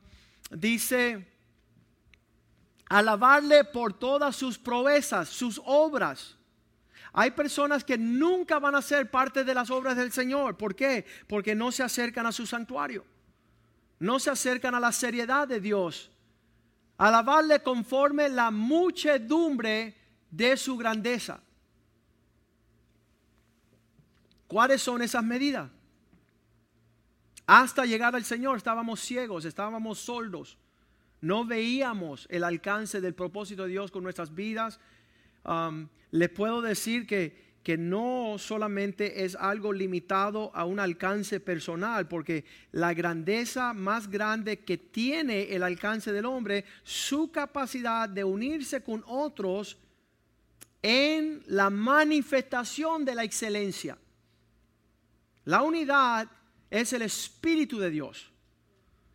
dice, 0.52 1.31
alabarle 2.92 3.64
por 3.64 3.94
todas 3.94 4.36
sus 4.36 4.58
proezas, 4.58 5.30
sus 5.30 5.62
obras. 5.66 6.38
Hay 7.14 7.32
personas 7.32 7.84
que 7.84 7.98
nunca 7.98 8.60
van 8.60 8.76
a 8.76 8.82
ser 8.82 9.10
parte 9.10 9.44
de 9.44 9.54
las 9.54 9.70
obras 9.70 9.96
del 9.96 10.12
Señor. 10.12 10.58
¿Por 10.58 10.76
qué? 10.76 11.06
Porque 11.28 11.56
no 11.56 11.72
se 11.72 11.84
acercan 11.84 12.26
a 12.26 12.32
su 12.32 12.46
santuario. 12.46 13.06
No 14.00 14.20
se 14.20 14.30
acercan 14.30 14.76
a 14.76 14.80
la 14.80 14.92
seriedad 14.92 15.48
de 15.48 15.60
Dios 15.60 16.12
alabarle 16.98 17.64
conforme 17.64 18.30
la 18.30 18.52
muchedumbre 18.52 19.96
de 20.30 20.56
su 20.56 20.78
grandeza. 20.78 21.42
¿Cuáles 24.48 24.84
son 24.84 25.02
esas 25.02 25.24
medidas? 25.24 25.70
Hasta 27.48 27.86
llegar 27.86 28.16
al 28.16 28.24
Señor 28.24 28.58
estábamos 28.58 29.00
ciegos, 29.00 29.46
estábamos 29.46 29.98
soldos, 29.98 30.60
no 31.22 31.46
veíamos 31.46 32.28
el 32.30 32.44
alcance 32.44 33.00
del 33.00 33.14
propósito 33.14 33.64
de 33.64 33.70
Dios 33.70 33.92
con 33.92 34.04
nuestras 34.04 34.34
vidas. 34.36 34.80
Um, 35.46 35.88
le 36.12 36.30
puedo 36.30 36.62
decir 36.62 37.08
que 37.08 37.52
que 37.64 37.78
no 37.78 38.38
solamente 38.40 39.24
es 39.24 39.36
algo 39.36 39.72
limitado 39.72 40.52
a 40.56 40.66
un 40.66 40.80
alcance 40.80 41.40
personal, 41.40 42.08
porque 42.08 42.44
la 42.72 42.94
grandeza 42.94 43.74
más 43.74 44.10
grande 44.10 44.60
que 44.60 44.78
tiene 44.78 45.54
el 45.54 45.62
alcance 45.62 46.12
del 46.12 46.26
hombre, 46.26 46.66
su 46.84 47.32
capacidad 47.32 48.10
de 48.10 48.24
unirse 48.24 48.84
con 48.84 49.04
otros 49.06 49.78
en 50.82 51.44
la 51.48 51.70
manifestación 51.70 53.06
de 53.06 53.16
la 53.16 53.24
excelencia. 53.24 53.98
La 55.46 55.62
unidad 55.62 56.28
es 56.72 56.94
el 56.94 57.04
Espíritu 57.04 57.78
de 57.78 57.92
Dios. 57.92 58.31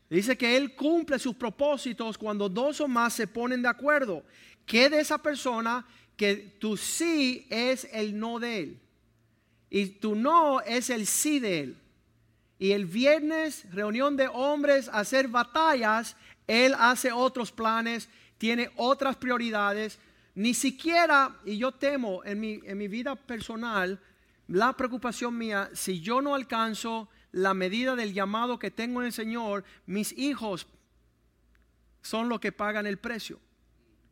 Dice 0.08 0.36
que 0.36 0.56
Él 0.56 0.74
cumple 0.74 1.18
sus 1.18 1.34
propósitos 1.34 2.16
cuando 2.16 2.48
dos 2.48 2.80
o 2.80 2.88
más 2.88 3.14
se 3.14 3.26
ponen 3.26 3.62
de 3.62 3.68
acuerdo. 3.68 4.22
Que 4.64 4.88
de 4.88 5.00
esa 5.00 5.18
persona 5.18 5.86
que 6.16 6.36
tu 6.58 6.76
sí 6.76 7.46
es 7.50 7.88
el 7.92 8.18
no 8.18 8.38
de 8.38 8.60
Él. 8.60 8.80
Y 9.68 9.86
tu 9.86 10.14
no 10.14 10.60
es 10.60 10.90
el 10.90 11.06
sí 11.06 11.40
de 11.40 11.60
Él. 11.60 11.76
Y 12.58 12.72
el 12.72 12.86
viernes, 12.86 13.66
reunión 13.72 14.16
de 14.16 14.28
hombres, 14.28 14.88
hacer 14.92 15.28
batallas, 15.28 16.16
Él 16.46 16.74
hace 16.78 17.12
otros 17.12 17.52
planes, 17.52 18.08
tiene 18.38 18.70
otras 18.76 19.16
prioridades. 19.16 19.98
Ni 20.34 20.54
siquiera, 20.54 21.36
y 21.44 21.58
yo 21.58 21.72
temo 21.72 22.24
en 22.24 22.40
mi, 22.40 22.60
en 22.64 22.78
mi 22.78 22.88
vida 22.88 23.16
personal, 23.16 24.00
la 24.48 24.72
preocupación 24.74 25.36
mía, 25.36 25.68
si 25.74 26.00
yo 26.00 26.22
no 26.22 26.34
alcanzo 26.34 27.08
la 27.36 27.52
medida 27.52 27.96
del 27.96 28.14
llamado 28.14 28.58
que 28.58 28.70
tengo 28.70 29.02
en 29.02 29.08
el 29.08 29.12
Señor, 29.12 29.62
mis 29.84 30.16
hijos 30.16 30.66
son 32.00 32.30
los 32.30 32.40
que 32.40 32.50
pagan 32.50 32.86
el 32.86 32.98
precio. 32.98 33.38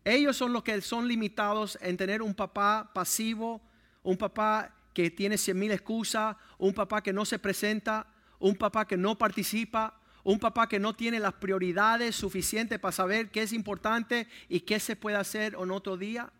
Ellos 0.04 0.36
son 0.36 0.52
los 0.52 0.62
que 0.62 0.78
son 0.82 1.08
limitados 1.08 1.78
en 1.80 1.96
tener 1.96 2.20
un 2.20 2.34
papá 2.34 2.90
pasivo, 2.92 3.62
un 4.02 4.18
papá 4.18 4.76
que 4.92 5.10
tiene 5.10 5.38
cien 5.38 5.58
mil 5.58 5.70
excusas, 5.70 6.36
un 6.58 6.74
papá 6.74 7.02
que 7.02 7.14
no 7.14 7.24
se 7.24 7.38
presenta, 7.38 8.06
un 8.38 8.56
papá 8.56 8.86
que 8.86 8.98
no 8.98 9.16
participa, 9.16 9.98
un 10.22 10.38
papá 10.38 10.68
que 10.68 10.78
no 10.78 10.94
tiene 10.94 11.18
las 11.18 11.32
prioridades 11.32 12.14
suficientes 12.14 12.78
para 12.78 12.92
saber 12.92 13.30
qué 13.30 13.40
es 13.40 13.54
importante 13.54 14.28
y 14.50 14.60
qué 14.60 14.78
se 14.78 14.96
puede 14.96 15.16
hacer 15.16 15.56
en 15.58 15.70
otro 15.70 15.96
día. 15.96 16.30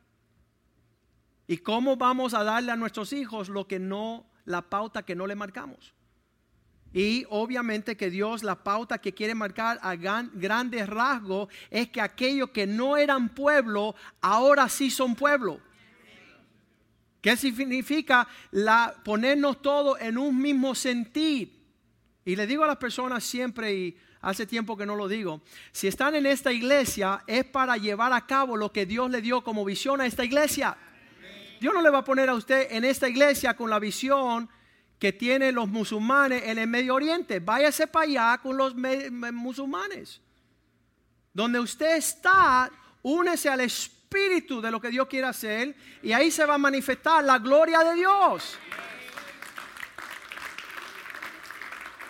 ¿Y 1.46 1.56
cómo 1.56 1.96
vamos 1.96 2.34
a 2.34 2.44
darle 2.44 2.72
a 2.72 2.76
nuestros 2.76 3.14
hijos 3.14 3.48
lo 3.48 3.66
que 3.66 3.78
no, 3.78 4.26
la 4.44 4.68
pauta 4.68 5.02
que 5.02 5.16
no 5.16 5.26
le 5.26 5.34
marcamos? 5.34 5.93
Y 6.94 7.26
obviamente 7.28 7.96
que 7.96 8.08
Dios 8.08 8.44
la 8.44 8.54
pauta 8.54 8.98
que 8.98 9.12
quiere 9.12 9.34
marcar 9.34 9.80
a 9.82 9.96
grandes 9.96 10.88
rasgos 10.88 11.48
es 11.68 11.88
que 11.88 12.00
aquellos 12.00 12.50
que 12.50 12.68
no 12.68 12.96
eran 12.96 13.30
pueblo, 13.30 13.96
ahora 14.20 14.68
sí 14.68 14.92
son 14.92 15.16
pueblo. 15.16 15.60
¿Qué 17.20 17.36
significa 17.36 18.28
la, 18.52 18.94
ponernos 19.04 19.60
todos 19.60 20.00
en 20.00 20.16
un 20.16 20.40
mismo 20.40 20.76
sentir? 20.76 21.64
Y 22.24 22.36
le 22.36 22.46
digo 22.46 22.62
a 22.62 22.68
las 22.68 22.76
personas 22.76 23.24
siempre, 23.24 23.74
y 23.74 23.96
hace 24.20 24.46
tiempo 24.46 24.76
que 24.76 24.86
no 24.86 24.94
lo 24.94 25.08
digo, 25.08 25.42
si 25.72 25.88
están 25.88 26.14
en 26.14 26.26
esta 26.26 26.52
iglesia 26.52 27.24
es 27.26 27.44
para 27.44 27.76
llevar 27.76 28.12
a 28.12 28.24
cabo 28.24 28.56
lo 28.56 28.70
que 28.70 28.86
Dios 28.86 29.10
le 29.10 29.20
dio 29.20 29.42
como 29.42 29.64
visión 29.64 30.00
a 30.00 30.06
esta 30.06 30.24
iglesia. 30.24 30.76
Dios 31.60 31.74
no 31.74 31.82
le 31.82 31.90
va 31.90 31.98
a 31.98 32.04
poner 32.04 32.28
a 32.28 32.34
usted 32.34 32.68
en 32.70 32.84
esta 32.84 33.08
iglesia 33.08 33.56
con 33.56 33.68
la 33.68 33.80
visión 33.80 34.48
que 34.98 35.12
tienen 35.12 35.54
los 35.54 35.68
musulmanes 35.68 36.44
en 36.44 36.58
el 36.58 36.66
Medio 36.66 36.94
Oriente. 36.94 37.40
Váyase 37.40 37.86
para 37.86 38.04
allá 38.04 38.38
con 38.42 38.56
los 38.56 38.74
musulmanes. 38.74 40.20
Donde 41.32 41.58
usted 41.58 41.96
está, 41.96 42.70
únese 43.02 43.48
al 43.48 43.60
espíritu 43.60 44.60
de 44.60 44.70
lo 44.70 44.80
que 44.80 44.88
Dios 44.88 45.08
quiere 45.08 45.26
hacer 45.26 45.76
y 46.02 46.12
ahí 46.12 46.30
se 46.30 46.46
va 46.46 46.54
a 46.54 46.58
manifestar 46.58 47.24
la 47.24 47.38
gloria 47.38 47.80
de 47.80 47.94
Dios. 47.94 48.56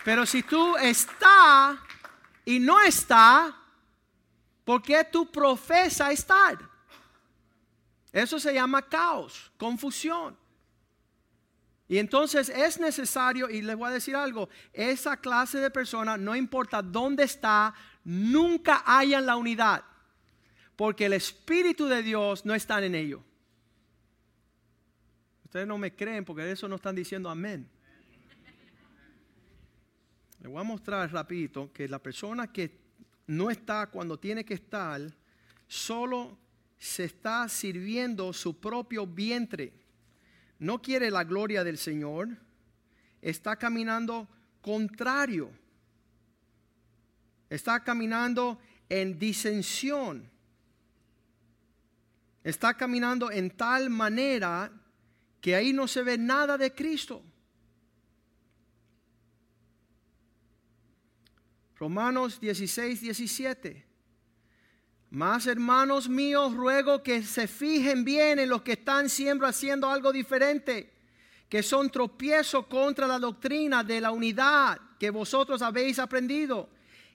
Pero 0.05 0.27
si 0.27 0.43
tú 0.43 0.77
estás 0.77 1.79
y 2.45 2.61
no 2.61 2.79
estás, 2.83 3.55
¿por 4.63 4.83
qué 4.83 5.03
tú 5.05 5.31
profesas 5.33 6.13
estar? 6.13 6.59
Eso 8.13 8.39
se 8.39 8.53
llama 8.53 8.83
caos, 8.83 9.51
confusión. 9.57 10.44
Y 11.87 11.99
entonces 11.99 12.49
es 12.49 12.81
necesario, 12.81 13.51
y 13.51 13.61
les 13.61 13.77
voy 13.77 13.91
a 13.91 13.93
decir 13.93 14.17
algo, 14.17 14.49
esa 14.73 15.19
clase 15.19 15.59
de 15.59 15.71
personas, 15.71 16.19
no 16.19 16.35
importa 16.35 16.81
dónde 16.81 17.25
está, 17.25 17.75
nunca 18.05 18.83
hayan 18.87 19.27
la 19.27 19.37
unidad, 19.37 19.85
porque 20.77 21.07
el 21.07 21.13
Espíritu 21.13 21.87
de 21.87 22.03
Dios 22.03 22.47
no 22.47 22.55
está 22.55 22.83
en 22.85 22.95
ello. 22.95 23.23
Ustedes 25.45 25.67
no 25.67 25.79
me 25.79 25.95
creen 25.95 26.25
porque 26.25 26.43
de 26.43 26.53
eso 26.53 26.67
no 26.67 26.77
están 26.77 26.97
diciendo 26.97 27.29
amén. 27.29 27.69
Les 30.41 30.51
voy 30.51 30.61
a 30.61 30.65
mostrar 30.65 31.13
rapidito 31.13 31.73
que 31.73 31.87
la 31.87 31.99
persona 31.99 32.51
que 32.51 32.77
no 33.27 33.51
está 33.51 33.87
cuando 33.87 34.19
tiene 34.19 34.45
que 34.45 34.55
estar, 34.55 35.01
solo 35.69 36.37
se 36.79 37.05
está 37.05 37.49
sirviendo 37.49 38.33
su 38.33 38.59
propio 38.59 39.07
vientre 39.07 39.84
no 40.59 40.81
quiere 40.81 41.11
la 41.11 41.25
gloria 41.25 41.65
del 41.65 41.79
Señor, 41.79 42.29
está 43.21 43.57
caminando 43.57 44.29
contrario, 44.61 45.51
está 47.49 47.83
caminando 47.83 48.59
en 48.89 49.19
disensión, 49.19 50.31
está 52.43 52.75
caminando 52.75 53.31
en 53.31 53.51
tal 53.51 53.91
manera 53.91 54.71
que 55.41 55.55
ahí 55.55 55.73
no 55.73 55.87
se 55.87 56.03
ve 56.03 56.17
nada 56.17 56.57
de 56.57 56.75
Cristo. 56.75 57.23
Romanos 61.77 62.41
16, 62.41 63.01
17. 63.01 63.94
Más 65.15 65.47
hermanos 65.47 66.09
míos, 66.09 66.55
ruego 66.55 67.01
que 67.01 67.23
se 67.23 67.47
fijen 67.47 68.05
bien 68.05 68.41
en 68.41 68.49
los 68.49 68.63
que 68.63 68.73
están 68.73 69.09
siempre 69.09 69.47
haciendo 69.47 69.89
algo 69.89 70.13
diferente, 70.13 70.93
que 71.49 71.63
son 71.63 71.89
tropiezos 71.89 72.67
contra 72.67 73.07
la 73.07 73.21
doctrina 73.21 73.85
de 73.85 74.01
la 74.01 74.11
unidad 74.11 74.77
que 74.99 75.11
vosotros 75.11 75.63
habéis 75.63 76.01
aprendido 76.01 76.69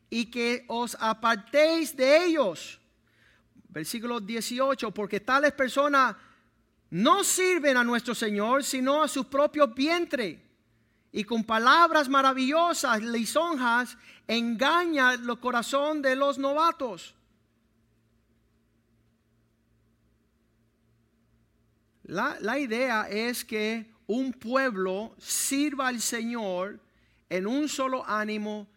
y 0.09 0.27
que 0.27 0.63
os 0.69 0.95
apartéis 0.97 1.93
de 1.93 2.23
ellos. 2.23 2.79
Versículo 3.67 4.21
18, 4.21 4.91
porque 4.91 5.19
tales 5.19 5.51
personas 5.51 6.15
no 6.91 7.21
sirven 7.25 7.75
a 7.75 7.83
nuestro 7.83 8.15
Señor, 8.15 8.63
sino 8.63 9.03
a 9.03 9.09
sus 9.09 9.25
propios 9.25 9.75
vientres. 9.75 10.39
Y 11.11 11.25
con 11.25 11.43
palabras 11.43 12.07
maravillosas, 12.07 13.01
lisonjas, 13.01 13.97
engañan 14.25 15.29
el 15.29 15.37
corazón 15.37 16.01
de 16.01 16.15
los 16.15 16.37
novatos. 16.37 17.18
La, 22.09 22.57
idea 22.57 23.07
es 23.07 23.45
que 23.45 23.85
un 24.07 24.33
pueblo 24.33 25.13
sirva 25.19 25.89
al 25.89 26.01
Señor 26.01 26.79
en 27.29 27.45
un 27.45 27.69
solo 27.69 28.03
ánimo, 28.03 28.67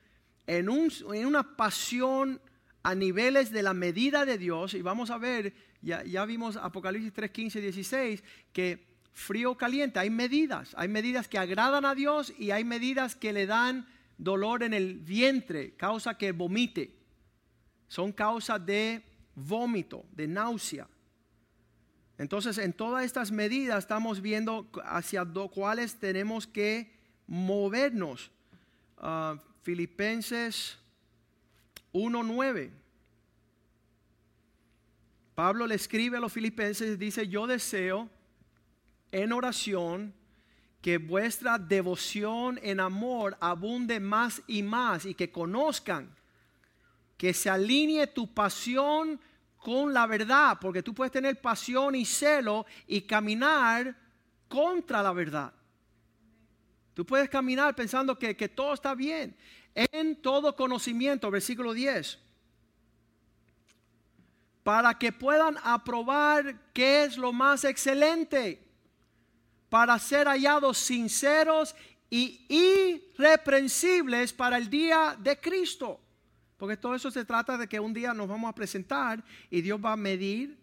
en, 0.47 0.68
en, 0.68 1.27
una 1.27 1.57
pasión 1.57 2.38
a 2.83 2.95
niveles 2.95 3.51
de 3.51 3.62
la 3.62 3.73
medida 3.73 4.27
de 4.27 4.37
Dios. 4.37 4.75
Y 4.75 4.83
vamos 4.83 5.11
a 5.11 5.16
ver, 5.16 5.55
ya, 5.81 6.05
ya 6.05 6.27
vimos 6.27 6.59
Apocalipsis 6.59 7.11
3, 7.14 7.31
15, 7.31 7.61
16, 7.62 8.25
que 8.53 8.87
frío 9.14 9.57
caliente, 9.57 9.99
hay 9.99 10.11
medidas, 10.11 10.75
hay 10.77 10.88
medidas 10.88 11.27
que 11.27 11.38
agradan 11.38 11.87
a 11.87 11.95
Dios 11.95 12.35
y 12.38 12.51
hay 12.51 12.64
medidas 12.64 13.16
que 13.16 13.33
le 13.33 13.47
dan 13.47 13.87
dolor 14.18 14.62
en 14.62 14.75
el 14.75 14.99
vientre, 14.99 15.75
causa 15.77 16.18
que 16.18 16.33
vomite. 16.33 16.99
Son 17.88 18.12
causas 18.12 18.64
de 18.66 19.03
vómito, 19.35 20.05
de 20.12 20.27
náusea. 20.27 20.87
Entonces, 22.22 22.56
en 22.58 22.72
todas 22.72 23.04
estas 23.04 23.32
medidas 23.32 23.80
estamos 23.80 24.20
viendo 24.20 24.70
hacia 24.85 25.24
lo 25.24 25.48
cuales 25.48 25.96
tenemos 25.96 26.46
que 26.46 26.94
movernos. 27.26 28.30
Uh, 28.96 29.37
Filipenses 29.62 30.78
1.9. 31.92 32.70
Pablo 35.35 35.66
le 35.66 35.74
escribe 35.74 36.18
a 36.18 36.20
los 36.20 36.32
filipenses 36.32 36.94
y 36.94 36.96
dice, 36.96 37.26
yo 37.26 37.48
deseo 37.48 38.08
en 39.11 39.32
oración 39.32 40.14
que 40.80 40.98
vuestra 40.98 41.58
devoción 41.58 42.61
en 42.62 42.78
amor 42.78 43.37
abunde 43.40 43.98
más 43.98 44.42
y 44.46 44.62
más 44.62 45.06
y 45.06 45.14
que 45.14 45.32
conozcan, 45.32 46.14
que 47.16 47.35
se 47.35 47.50
alinee 47.50 48.06
tu 48.06 48.32
pasión 48.32 49.18
con 49.62 49.94
la 49.94 50.07
verdad, 50.07 50.59
porque 50.61 50.83
tú 50.83 50.94
puedes 50.94 51.12
tener 51.12 51.40
pasión 51.40 51.94
y 51.94 52.05
celo 52.05 52.66
y 52.87 53.03
caminar 53.03 53.96
contra 54.48 55.03
la 55.03 55.12
verdad. 55.12 55.53
Tú 56.94 57.07
puedes 57.07 57.31
caminar 57.31 57.75
pensando 57.75 58.18
que, 58.18 58.37
que 58.37 58.48
todo 58.48 58.75
está 58.75 58.94
bien. 58.94 59.37
En 59.75 60.20
todo 60.20 60.55
conocimiento, 60.55 61.31
versículo 61.31 61.72
10 61.72 62.18
para 64.62 64.96
que 64.98 65.12
puedan 65.12 65.57
aprobar 65.62 66.72
qué 66.72 67.05
es 67.05 67.16
lo 67.16 67.33
más 67.33 67.64
excelente, 67.64 68.62
para 69.68 69.98
ser 69.98 70.29
hallados 70.29 70.79
sinceros 70.79 71.75
y 72.11 72.44
irreprensibles 72.48 74.33
para 74.33 74.59
el 74.59 74.68
día 74.68 75.16
de 75.18 75.40
Cristo. 75.40 75.98
Porque 76.62 76.77
todo 76.77 76.94
eso 76.94 77.11
se 77.11 77.25
trata 77.25 77.59
de 77.59 77.66
que 77.66 77.81
un 77.81 77.92
día 77.92 78.14
nos 78.14 78.29
vamos 78.29 78.48
a 78.48 78.55
presentar 78.55 79.25
y 79.51 79.62
Dios 79.62 79.81
va 79.85 79.94
a 79.94 79.96
medir 79.96 80.57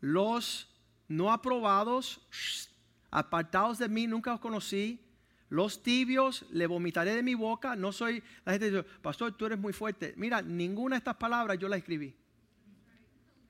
los 0.00 0.74
no 1.06 1.30
aprobados, 1.30 2.26
apartados 3.10 3.76
de 3.76 3.90
mí, 3.90 4.06
nunca 4.06 4.32
os 4.32 4.40
conocí. 4.40 5.04
Los 5.50 5.82
tibios 5.82 6.46
le 6.50 6.66
vomitaré 6.66 7.14
de 7.14 7.22
mi 7.22 7.34
boca. 7.34 7.76
No 7.76 7.92
soy, 7.92 8.22
la 8.46 8.52
gente 8.52 8.70
dice, 8.70 8.82
pastor, 9.02 9.36
tú 9.36 9.44
eres 9.44 9.58
muy 9.58 9.74
fuerte. 9.74 10.14
Mira, 10.16 10.40
ninguna 10.40 10.96
de 10.96 11.00
estas 11.00 11.16
palabras 11.16 11.58
yo 11.58 11.68
las 11.68 11.80
escribí. 11.80 12.16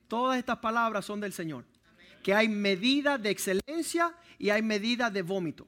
Todas 0.09 0.37
estas 0.37 0.57
palabras 0.57 1.05
son 1.05 1.21
del 1.21 1.31
Señor. 1.31 1.63
Que 2.21 2.33
hay 2.33 2.49
medidas 2.49 3.23
de 3.23 3.29
excelencia 3.29 4.13
y 4.37 4.49
hay 4.49 4.61
medidas 4.61 5.13
de 5.13 5.21
vómito. 5.21 5.65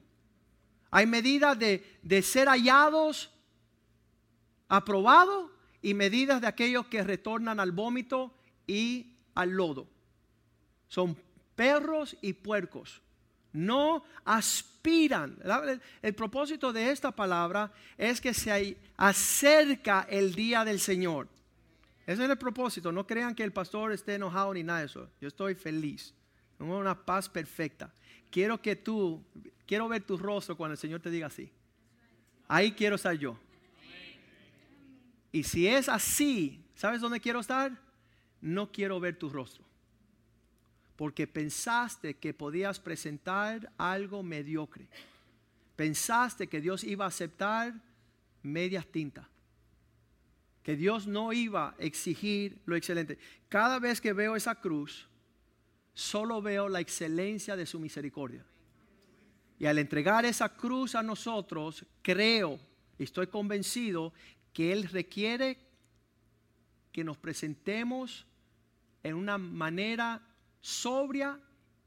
Hay 0.90 1.06
medidas 1.06 1.58
de, 1.58 1.98
de 2.02 2.20
ser 2.20 2.48
hallados, 2.48 3.32
aprobados 4.68 5.51
y 5.82 5.94
medidas 5.94 6.40
de 6.40 6.46
aquellos 6.46 6.86
que 6.86 7.02
retornan 7.02 7.60
al 7.60 7.72
vómito 7.72 8.32
y 8.66 9.16
al 9.34 9.50
lodo. 9.50 9.88
Son 10.88 11.16
perros 11.56 12.16
y 12.22 12.32
puercos. 12.32 13.02
No 13.52 14.04
aspiran. 14.24 15.38
El, 16.00 16.14
propósito 16.14 16.72
de 16.72 16.90
esta 16.90 17.10
palabra 17.10 17.72
es 17.98 18.20
que 18.20 18.32
se 18.32 18.78
acerca 18.96 20.06
el 20.08 20.34
día 20.34 20.64
del 20.64 20.80
Señor. 20.80 21.28
Ese 22.06 22.24
es 22.24 22.30
el 22.30 22.38
propósito. 22.38 22.92
No 22.92 23.06
crean 23.06 23.34
que 23.34 23.44
el 23.44 23.52
pastor 23.52 23.92
esté 23.92 24.14
enojado 24.14 24.54
ni 24.54 24.62
nada 24.62 24.80
de 24.80 24.86
eso. 24.86 25.08
Yo 25.20 25.28
estoy 25.28 25.54
feliz. 25.54 26.14
Tengo 26.56 26.78
una 26.78 27.04
paz 27.04 27.28
perfecta. 27.28 27.92
Quiero 28.30 28.60
que 28.62 28.76
tú, 28.76 29.22
quiero 29.66 29.88
ver 29.88 30.02
tu 30.02 30.16
rostro 30.16 30.56
cuando 30.56 30.72
el 30.72 30.78
Señor 30.78 31.00
te 31.00 31.10
diga 31.10 31.26
así. 31.26 31.52
Ahí 32.48 32.72
quiero 32.72 32.96
estar 32.96 33.14
yo. 33.14 33.36
Y 35.32 35.42
si 35.44 35.66
es 35.66 35.88
así, 35.88 36.62
¿sabes 36.74 37.00
dónde 37.00 37.20
quiero 37.20 37.40
estar? 37.40 37.76
No 38.40 38.70
quiero 38.70 39.00
ver 39.00 39.18
tu 39.18 39.30
rostro. 39.30 39.64
Porque 40.94 41.26
pensaste 41.26 42.14
que 42.14 42.34
podías 42.34 42.78
presentar 42.78 43.72
algo 43.78 44.22
mediocre. 44.22 44.86
Pensaste 45.74 46.46
que 46.46 46.60
Dios 46.60 46.84
iba 46.84 47.06
a 47.06 47.08
aceptar 47.08 47.74
medias 48.42 48.86
tintas 48.86 49.26
que 50.62 50.76
Dios 50.76 51.06
no 51.06 51.32
iba 51.32 51.70
a 51.70 51.74
exigir 51.78 52.60
lo 52.66 52.76
excelente. 52.76 53.18
Cada 53.48 53.78
vez 53.78 54.00
que 54.00 54.12
veo 54.12 54.36
esa 54.36 54.54
cruz, 54.54 55.08
solo 55.92 56.40
veo 56.40 56.68
la 56.68 56.80
excelencia 56.80 57.56
de 57.56 57.66
su 57.66 57.80
misericordia. 57.80 58.44
Y 59.58 59.66
al 59.66 59.78
entregar 59.78 60.24
esa 60.24 60.48
cruz 60.56 60.94
a 60.94 61.02
nosotros, 61.02 61.84
creo 62.00 62.58
estoy 62.98 63.26
convencido 63.26 64.12
que 64.52 64.72
Él 64.72 64.84
requiere 64.84 65.58
que 66.92 67.04
nos 67.04 67.16
presentemos 67.16 68.26
en 69.02 69.14
una 69.14 69.38
manera 69.38 70.20
sobria 70.60 71.38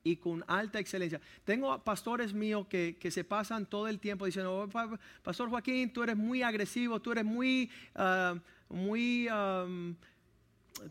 y 0.04 0.18
con 0.18 0.44
alta 0.48 0.80
excelencia. 0.80 1.20
Tengo 1.44 1.84
pastores 1.84 2.34
míos 2.34 2.68
que, 2.68 2.98
se 3.10 3.24
pasan 3.24 3.66
todo 3.66 3.88
el 3.88 4.00
tiempo 4.00 4.26
diciendo, 4.26 4.56
oh, 4.56 4.98
Pastor 5.24 5.50
Joaquín, 5.50 5.92
tú 5.92 6.04
eres 6.04 6.16
muy 6.16 6.44
agresivo, 6.44 7.02
tú 7.02 7.12
eres 7.12 7.26
muy, 7.26 7.72
ah, 7.96 8.36
muy, 8.70 9.28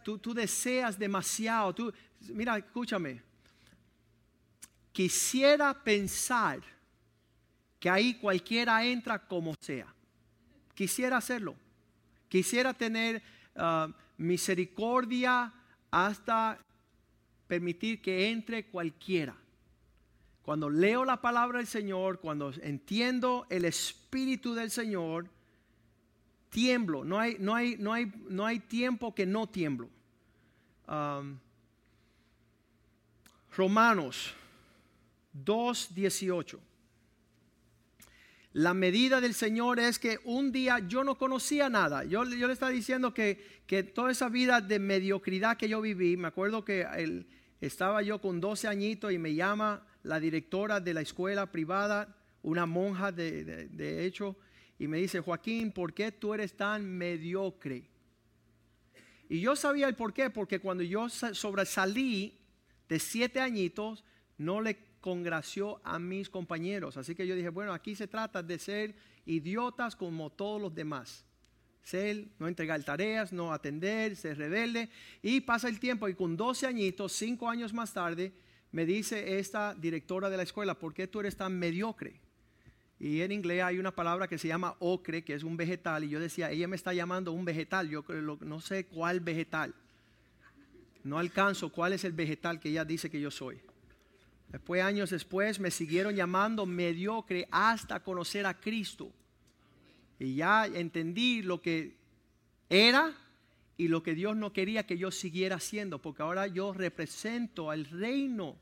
tú, 0.03 0.35
deseas 0.35 0.99
demasiado. 0.99 1.75
Tú, 1.75 1.93
mira, 2.29 2.59
escúchame. 2.59 3.23
Quisiera 4.93 5.75
pensar 5.75 6.61
que 7.79 7.91
ahí 7.91 8.15
cualquiera 8.15 8.85
entra 8.85 9.19
como 9.19 9.55
sea. 9.61 9.93
Quisiera 10.75 11.19
hacerlo. 11.19 11.55
Quisiera 12.35 12.75
tener 12.75 13.23
ah, 13.55 13.87
misericordia 14.16 15.55
hasta 15.88 16.59
permitir 17.47 18.03
que 18.03 18.29
entre 18.29 18.66
cualquiera. 18.66 19.37
Cuando 20.42 20.68
leo 20.68 21.05
la 21.05 21.20
palabra 21.20 21.59
del 21.59 21.68
Señor, 21.68 22.18
cuando 22.18 22.53
entiendo 22.61 23.47
el 23.51 23.64
Espíritu 23.64 24.53
del 24.53 24.73
Señor, 24.73 25.31
tiemblo. 26.51 27.05
No 27.05 27.20
hay, 27.20 27.37
no 27.38 27.55
hay, 27.55 27.77
no 27.79 27.92
hay, 27.92 28.12
no 28.29 28.44
hay 28.44 28.59
tiempo 28.59 29.14
que 29.14 29.27
no 29.27 29.47
tiemblo. 29.47 29.88
Um, 30.88 31.38
Romanos 33.57 34.35
2.18. 35.37 36.59
La 38.55 38.73
medida 38.73 39.21
del 39.21 39.35
Señor 39.35 39.81
es 39.81 39.99
que 39.99 40.21
un 40.23 40.53
día 40.53 40.79
yo 40.79 41.03
no 41.03 41.19
conocía 41.19 41.69
nada. 41.69 42.05
Yo, 42.05 42.25
le 42.25 42.53
estaba 42.53 42.71
diciendo 42.71 43.12
que, 43.12 43.45
que, 43.67 43.83
toda 43.83 44.12
esa 44.12 44.29
vida 44.29 44.61
de 44.61 44.79
mediocridad 44.79 45.57
que 45.57 45.69
yo 45.69 45.81
viví, 45.81 46.17
me 46.17 46.29
acuerdo 46.29 46.64
que 46.64 46.87
estaba 47.61 48.01
yo 48.03 48.21
con 48.21 48.40
12 48.40 48.69
añitos 48.69 49.12
y 49.12 49.19
me 49.19 49.35
llama 49.35 49.85
la 50.05 50.21
directora 50.21 50.79
de 50.79 50.95
la 50.95 51.01
escuela 51.01 51.51
privada, 51.51 52.17
una 52.43 52.64
monja 52.64 53.11
de, 53.11 53.45
de, 53.45 54.07
hecho, 54.07 54.37
y 54.79 54.87
me 54.87 54.99
dice, 54.99 55.19
Joaquín, 55.19 55.73
¿por 55.73 55.93
qué 55.93 56.12
tú 56.12 56.33
eres 56.33 56.57
tan 56.57 56.87
mediocre? 56.87 57.90
Y 59.29 59.40
yo 59.40 59.57
sabía 59.57 59.88
el 59.88 59.97
por 59.97 60.12
qué, 60.12 60.31
porque 60.31 60.61
cuando 60.61 60.85
yo 60.85 61.09
sobresalí 61.09 62.38
de 62.88 63.01
siete 63.01 63.40
añitos, 63.40 64.05
no 64.38 64.61
le 64.61 64.79
congració 65.05 65.83
a 65.85 65.99
mis 65.99 66.31
compañeros. 66.31 66.97
Así 66.97 67.14
que 67.14 67.27
yo 67.27 67.37
dije, 67.37 67.51
bueno, 67.51 67.75
aquí 67.75 67.95
se 67.95 68.09
trata 68.09 68.43
de 68.43 68.59
ser 68.59 68.95
idiotas 69.27 69.95
como 69.97 70.31
todos 70.33 70.59
los 70.59 70.75
demás 70.75 71.27
ser, 71.83 72.29
no 72.38 72.49
entregar 72.49 72.83
tareas, 72.83 73.31
no 73.31 73.53
atender, 73.53 74.17
ser 74.17 74.38
rebelde. 74.38 74.88
Y 75.21 75.43
pasa 75.43 75.69
el 75.69 75.79
tiempo 75.79 76.09
y 76.09 76.14
con 76.14 76.38
12 76.38 76.67
añitos, 76.67 77.12
5 77.12 77.51
años 77.51 77.75
más 77.75 77.93
tarde, 77.93 78.33
me 78.73 78.87
dice 78.87 79.38
esta 79.38 79.75
directora 79.75 80.31
de 80.31 80.38
la 80.38 80.45
escuela, 80.45 80.79
¿por 80.79 80.95
qué 80.95 81.07
tú 81.07 81.21
eres 81.21 81.37
tan 81.37 81.59
mediocre? 81.59 82.19
Y 82.99 83.21
en 83.21 83.31
inglés 83.31 83.62
hay 83.62 83.79
una 83.79 83.95
palabra 83.95 84.27
que 84.27 84.38
se 84.38 84.49
llama 84.49 84.75
ocre, 84.79 85.23
que 85.23 85.35
es 85.35 85.43
un 85.43 85.59
vegetal. 85.59 86.05
Y 86.05 86.09
yo 86.09 86.19
decía, 86.19 86.51
ella 86.51 86.67
me 86.67 86.77
está 86.77 86.95
llamando 86.95 87.33
un 87.33 87.45
vegetal. 87.45 87.90
Yo 87.90 88.03
no 88.40 88.61
sé 88.62 88.87
cuál 88.87 89.21
vegetal. 89.21 89.75
No 91.03 91.19
alcanzo 91.19 91.71
cuál 91.71 91.93
es 91.93 92.05
el 92.05 92.12
vegetal 92.12 92.59
que 92.59 92.71
ella 92.71 92.87
dice 92.87 93.11
que 93.11 93.21
yo 93.21 93.31
soy. 93.31 93.61
Después, 94.55 94.83
años 94.83 95.11
después, 95.11 95.59
me 95.59 95.73
siguieron 95.73 96.14
llamando 96.14 96.64
mediocre 96.64 97.49
hasta 97.51 97.99
conocer 98.05 98.47
a 98.47 98.61
Cristo. 98.61 99.11
Y 100.21 100.37
ya 100.37 100.67
entendí 100.67 101.43
lo 101.43 101.61
que 101.61 101.97
era 102.69 103.12
y 103.77 103.88
lo 103.88 104.05
que 104.05 104.14
Dios 104.14 104.37
no 104.37 104.53
quería 104.53 104.87
que 104.87 104.97
yo 104.97 105.11
siguiera 105.11 105.57
haciendo, 105.57 106.01
porque 106.01 106.23
ahora 106.23 106.47
yo 106.47 106.73
represento 106.73 107.69
al 107.69 107.85
reino 107.85 108.55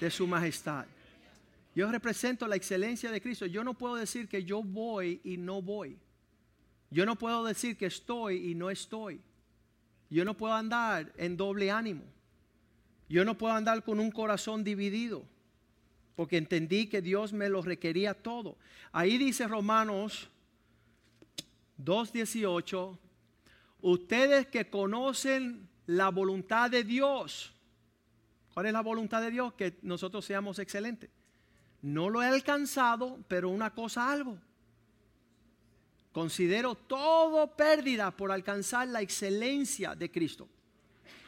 de 0.00 0.10
su 0.10 0.26
majestad. 0.26 0.86
Yo 1.74 1.92
represento 1.92 2.48
la 2.48 2.56
excelencia 2.56 3.10
de 3.10 3.20
Cristo. 3.20 3.44
Yo 3.44 3.62
no 3.62 3.74
puedo 3.74 3.96
decir 3.96 4.26
que 4.26 4.42
yo 4.44 4.62
voy 4.62 5.20
y 5.22 5.36
no 5.36 5.60
voy. 5.60 5.98
Yo 6.88 7.04
no 7.04 7.16
puedo 7.16 7.44
decir 7.44 7.76
que 7.76 7.84
estoy 7.84 8.50
y 8.50 8.54
no 8.54 8.70
estoy. 8.70 9.20
Yo 10.08 10.24
no 10.24 10.34
puedo 10.34 10.54
andar 10.54 11.12
en 11.18 11.36
doble 11.36 11.70
ánimo. 11.70 12.13
Yo 13.08 13.24
no 13.24 13.36
puedo 13.36 13.54
andar 13.54 13.84
con 13.84 14.00
un 14.00 14.10
corazón 14.10 14.64
dividido, 14.64 15.24
porque 16.16 16.36
entendí 16.36 16.86
que 16.86 17.02
Dios 17.02 17.32
me 17.32 17.48
lo 17.48 17.62
requería 17.62 18.14
todo. 18.14 18.56
Ahí 18.92 19.18
dice 19.18 19.46
Romanos 19.46 20.30
2.18, 21.82 22.98
ustedes 23.82 24.46
que 24.46 24.70
conocen 24.70 25.68
la 25.86 26.08
voluntad 26.08 26.70
de 26.70 26.84
Dios, 26.84 27.52
¿cuál 28.52 28.66
es 28.66 28.72
la 28.72 28.80
voluntad 28.80 29.20
de 29.20 29.30
Dios? 29.30 29.52
Que 29.54 29.78
nosotros 29.82 30.24
seamos 30.24 30.58
excelentes. 30.58 31.10
No 31.82 32.08
lo 32.08 32.22
he 32.22 32.26
alcanzado, 32.26 33.18
pero 33.28 33.50
una 33.50 33.74
cosa 33.74 34.10
algo. 34.10 34.38
Considero 36.12 36.76
todo 36.76 37.54
pérdida 37.56 38.10
por 38.12 38.32
alcanzar 38.32 38.88
la 38.88 39.02
excelencia 39.02 39.94
de 39.94 40.10
Cristo. 40.10 40.48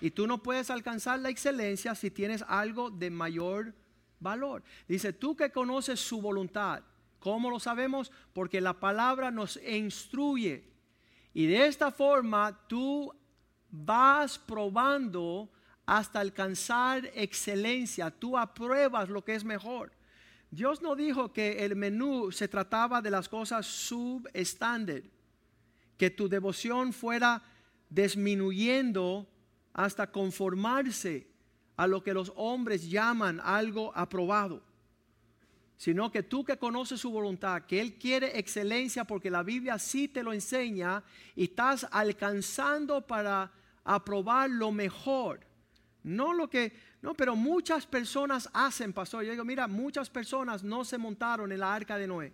Y 0.00 0.10
tú 0.10 0.26
no 0.26 0.42
puedes 0.42 0.70
alcanzar 0.70 1.18
la 1.20 1.30
excelencia 1.30 1.94
si 1.94 2.10
tienes 2.10 2.44
algo 2.48 2.90
de 2.90 3.10
mayor 3.10 3.74
valor. 4.20 4.62
Dice, 4.88 5.12
tú 5.12 5.36
que 5.36 5.50
conoces 5.50 6.00
su 6.00 6.20
voluntad, 6.20 6.82
¿cómo 7.18 7.50
lo 7.50 7.60
sabemos? 7.60 8.12
Porque 8.32 8.60
la 8.60 8.74
palabra 8.74 9.30
nos 9.30 9.58
instruye. 9.66 10.64
Y 11.34 11.46
de 11.46 11.66
esta 11.66 11.90
forma 11.90 12.66
tú 12.66 13.12
vas 13.70 14.38
probando 14.38 15.50
hasta 15.84 16.20
alcanzar 16.20 17.10
excelencia. 17.14 18.10
Tú 18.10 18.36
apruebas 18.36 19.08
lo 19.08 19.24
que 19.24 19.34
es 19.34 19.44
mejor. 19.44 19.92
Dios 20.50 20.80
no 20.80 20.96
dijo 20.96 21.32
que 21.32 21.64
el 21.64 21.76
menú 21.76 22.32
se 22.32 22.48
trataba 22.48 23.02
de 23.02 23.10
las 23.10 23.28
cosas 23.28 23.66
subestándar, 23.66 25.02
que 25.98 26.10
tu 26.10 26.28
devoción 26.28 26.92
fuera 26.92 27.42
disminuyendo 27.88 29.28
hasta 29.76 30.10
conformarse 30.10 31.26
a 31.76 31.86
lo 31.86 32.02
que 32.02 32.14
los 32.14 32.32
hombres 32.34 32.88
llaman 32.88 33.40
algo 33.44 33.92
aprobado, 33.94 34.62
sino 35.76 36.10
que 36.10 36.22
tú 36.22 36.46
que 36.46 36.56
conoces 36.56 36.98
su 36.98 37.10
voluntad, 37.10 37.66
que 37.66 37.82
Él 37.82 37.98
quiere 37.98 38.38
excelencia 38.38 39.04
porque 39.04 39.30
la 39.30 39.42
Biblia 39.42 39.78
sí 39.78 40.08
te 40.08 40.22
lo 40.22 40.32
enseña 40.32 41.04
y 41.34 41.44
estás 41.44 41.86
alcanzando 41.90 43.06
para 43.06 43.52
aprobar 43.84 44.48
lo 44.48 44.72
mejor. 44.72 45.40
No 46.02 46.32
lo 46.32 46.48
que, 46.48 46.72
no, 47.02 47.12
pero 47.12 47.36
muchas 47.36 47.86
personas 47.86 48.48
hacen, 48.54 48.94
pastor. 48.94 49.24
Yo 49.24 49.32
digo, 49.32 49.44
mira, 49.44 49.68
muchas 49.68 50.08
personas 50.08 50.64
no 50.64 50.86
se 50.86 50.96
montaron 50.96 51.52
en 51.52 51.60
la 51.60 51.74
arca 51.74 51.98
de 51.98 52.06
Noé. 52.06 52.32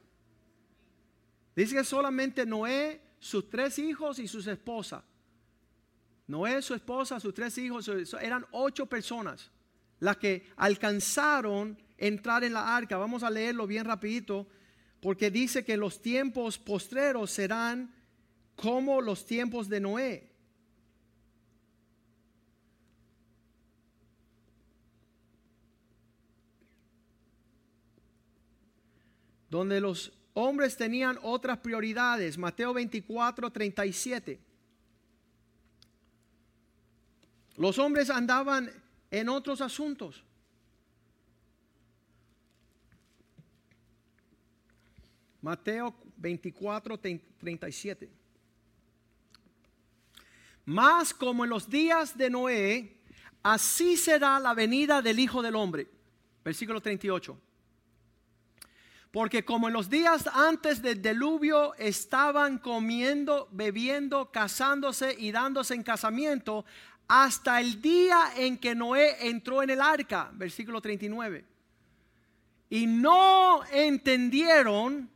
Dice 1.57 1.75
que 1.75 1.83
solamente 1.83 2.47
Noé, 2.47 3.01
sus 3.19 3.51
tres 3.51 3.81
hijos 3.81 4.21
y 4.21 4.29
sus 4.29 4.47
esposas. 4.47 5.03
Noé, 6.33 6.63
su 6.63 6.73
esposa, 6.73 7.21
sus 7.21 7.35
tres 7.35 7.59
hijos, 7.59 7.91
eran 8.19 8.47
ocho 8.53 8.87
personas 8.87 9.51
las 10.01 10.17
que 10.17 10.49
alcanzaron 10.57 11.77
entrar 11.99 12.43
en 12.43 12.55
la 12.55 12.75
arca. 12.75 12.97
Vamos 12.97 13.23
a 13.23 13.29
leerlo 13.29 13.67
bien 13.67 13.85
rapidito, 13.85 14.47
porque 15.03 15.31
dice 15.31 15.63
que 15.63 15.77
los 15.77 16.01
tiempos 16.01 16.59
postreros 16.59 17.31
serán 17.31 17.95
como 18.57 19.03
los 19.03 19.27
tiempos 19.27 19.69
de 19.69 19.81
Noé. 19.81 20.31
Donde 29.51 29.83
los 29.83 30.15
hombres 30.33 30.79
tenían 30.79 31.19
otras 31.23 31.59
prioridades. 31.59 32.39
Mateo 32.39 32.73
24, 32.73 33.51
37. 33.51 34.52
Los 37.63 37.79
hombres 37.79 38.11
andaban 38.11 38.73
en 39.09 39.29
otros 39.29 39.61
asuntos. 39.61 40.25
Mateo 45.41 45.95
24, 46.17 46.99
37. 46.99 48.11
Más 50.65 51.15
como 51.15 51.45
en 51.45 51.51
los 51.51 51.71
días 51.71 52.19
de 52.19 52.31
Noé, 52.31 53.01
así 53.45 53.97
será 53.97 54.41
la 54.41 54.55
venida 54.55 55.01
del 55.01 55.21
Hijo 55.21 55.41
del 55.41 55.55
Hombre. 55.55 55.87
Versículo 56.43 56.81
38. 56.81 57.39
Porque 59.13 59.45
como 59.45 59.69
en 59.69 59.75
los 59.75 59.91
días 59.91 60.27
antes 60.33 60.81
del 60.81 61.03
diluvio 61.03 61.75
estaban 61.75 62.57
comiendo, 62.57 63.47
bebiendo, 63.53 64.33
casándose 64.33 65.15
y 65.17 65.31
dándose 65.31 65.75
en 65.75 65.83
casamiento, 65.83 66.65
hasta 67.15 67.61
el 67.61 67.83
día 67.83 68.33
en 68.37 68.57
que 68.57 68.75
Noé 68.75 69.29
entró 69.29 69.63
en 69.63 69.69
el 69.69 69.83
arca, 69.83 70.31
versículo 70.33 70.81
39. 70.81 71.45
Y 72.71 72.87
no 72.87 73.63
entendieron 73.71 75.11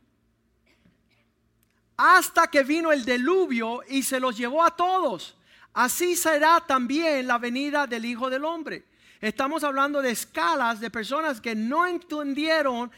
hasta 1.97 2.45
que 2.51 2.61
vino 2.61 2.91
el 2.91 3.03
diluvio 3.03 3.81
y 3.89 4.03
se 4.03 4.19
los 4.19 4.37
llevó 4.37 4.63
a 4.63 4.75
todos. 4.75 5.35
Así 5.73 6.15
será 6.15 6.63
también 6.67 7.25
la 7.25 7.39
venida 7.39 7.87
del 7.87 8.05
Hijo 8.05 8.29
del 8.29 8.45
Hombre. 8.45 8.85
Estamos 9.19 9.63
hablando 9.63 9.99
de 9.99 10.11
escalas 10.11 10.79
de 10.79 10.91
personas 10.91 11.41
que 11.41 11.55
no 11.55 11.87
entendieron 11.87 12.91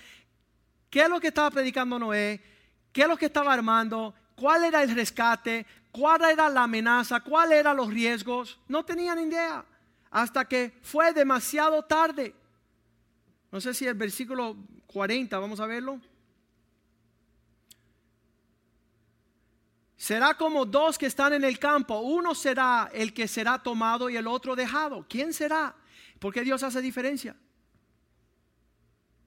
qué 0.90 1.04
es 1.04 1.10
lo 1.10 1.22
que 1.22 1.30
estaba 1.30 1.52
predicando 1.52 1.98
Noé, 1.98 2.44
qué 2.92 3.04
es 3.04 3.08
lo 3.08 3.16
que 3.16 3.28
estaba 3.28 3.54
armando, 3.54 4.14
cuál 4.36 4.66
era 4.66 4.84
el 4.84 4.94
rescate, 4.94 5.66
cuál 5.92 6.24
era 6.24 6.50
la 6.50 6.64
amenaza, 6.64 7.20
cuáles 7.22 7.60
eran 7.60 7.78
los 7.78 7.90
riesgos. 7.90 8.60
No 8.68 8.84
tenían 8.84 9.20
idea 9.20 9.66
hasta 10.12 10.46
que 10.46 10.78
fue 10.82 11.14
demasiado 11.14 11.84
tarde. 11.84 12.36
No 13.52 13.60
sé 13.62 13.74
si 13.74 13.86
el 13.86 13.96
versículo 13.96 14.56
40, 14.88 15.38
vamos 15.40 15.60
a 15.60 15.66
verlo. 15.66 16.00
Será 19.98 20.34
como 20.36 20.66
dos 20.66 20.98
que 20.98 21.08
están 21.08 21.34
en 21.34 21.44
el 21.44 21.60
campo. 21.60 22.00
Uno 22.00 22.34
será 22.34 22.90
el 22.94 23.14
que 23.14 23.28
será 23.28 23.62
tomado 23.62 24.10
y 24.10 24.16
el 24.16 24.28
otro 24.28 24.56
dejado. 24.56 25.06
¿Quién 25.10 25.34
será? 25.34 25.76
¿Por 26.20 26.34
qué 26.34 26.42
Dios 26.42 26.64
hace 26.64 26.82
diferencia? 26.82 27.36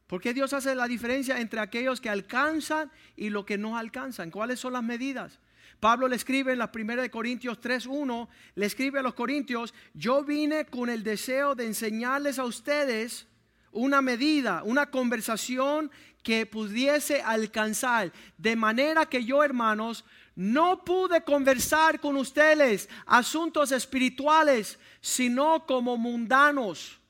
¿Por 0.07 0.21
qué 0.21 0.33
Dios 0.35 0.53
hace 0.53 0.75
la 0.75 0.87
diferencia 0.87 1.41
entre 1.41 1.61
aquellos 1.61 2.01
que 2.01 2.11
alcanzan 2.11 2.91
y 3.17 3.31
los 3.31 3.45
que 3.45 3.59
no 3.59 3.77
alcanzan? 3.77 4.31
¿Cuáles 4.31 4.61
son 4.61 4.75
las 4.75 4.83
medidas? 4.83 5.39
Pablo 5.83 6.07
le 6.07 6.15
escribe 6.15 6.53
en 6.53 6.61
la 6.61 6.71
primera 6.71 7.03
de 7.03 7.11
Corintios 7.11 7.61
3.1, 7.61 8.29
le 8.55 8.67
escribe 8.67 9.01
a 9.01 9.03
los 9.03 9.15
Corintios, 9.15 9.75
yo 9.95 10.23
vine 10.23 10.65
con 10.67 10.89
el 10.89 11.03
deseo 11.03 11.57
de 11.57 11.67
enseñarles 11.67 12.39
a 12.39 12.45
ustedes 12.45 13.27
una 13.73 14.01
medida, 14.01 14.63
una 14.63 14.93
conversación 14.93 15.91
que 16.23 16.47
pudiese 16.47 17.21
alcanzar. 17.21 18.13
De 18.39 18.55
manera 18.55 19.07
que 19.07 19.25
yo, 19.25 19.43
hermanos, 19.43 20.05
no 20.37 20.85
pude 20.85 21.25
conversar 21.25 21.99
con 21.99 22.17
ustedes 22.17 22.89
asuntos 23.05 23.73
espirituales, 23.73 24.79
sino 25.01 25.67
como 25.67 25.97
mundanos, 25.97 27.01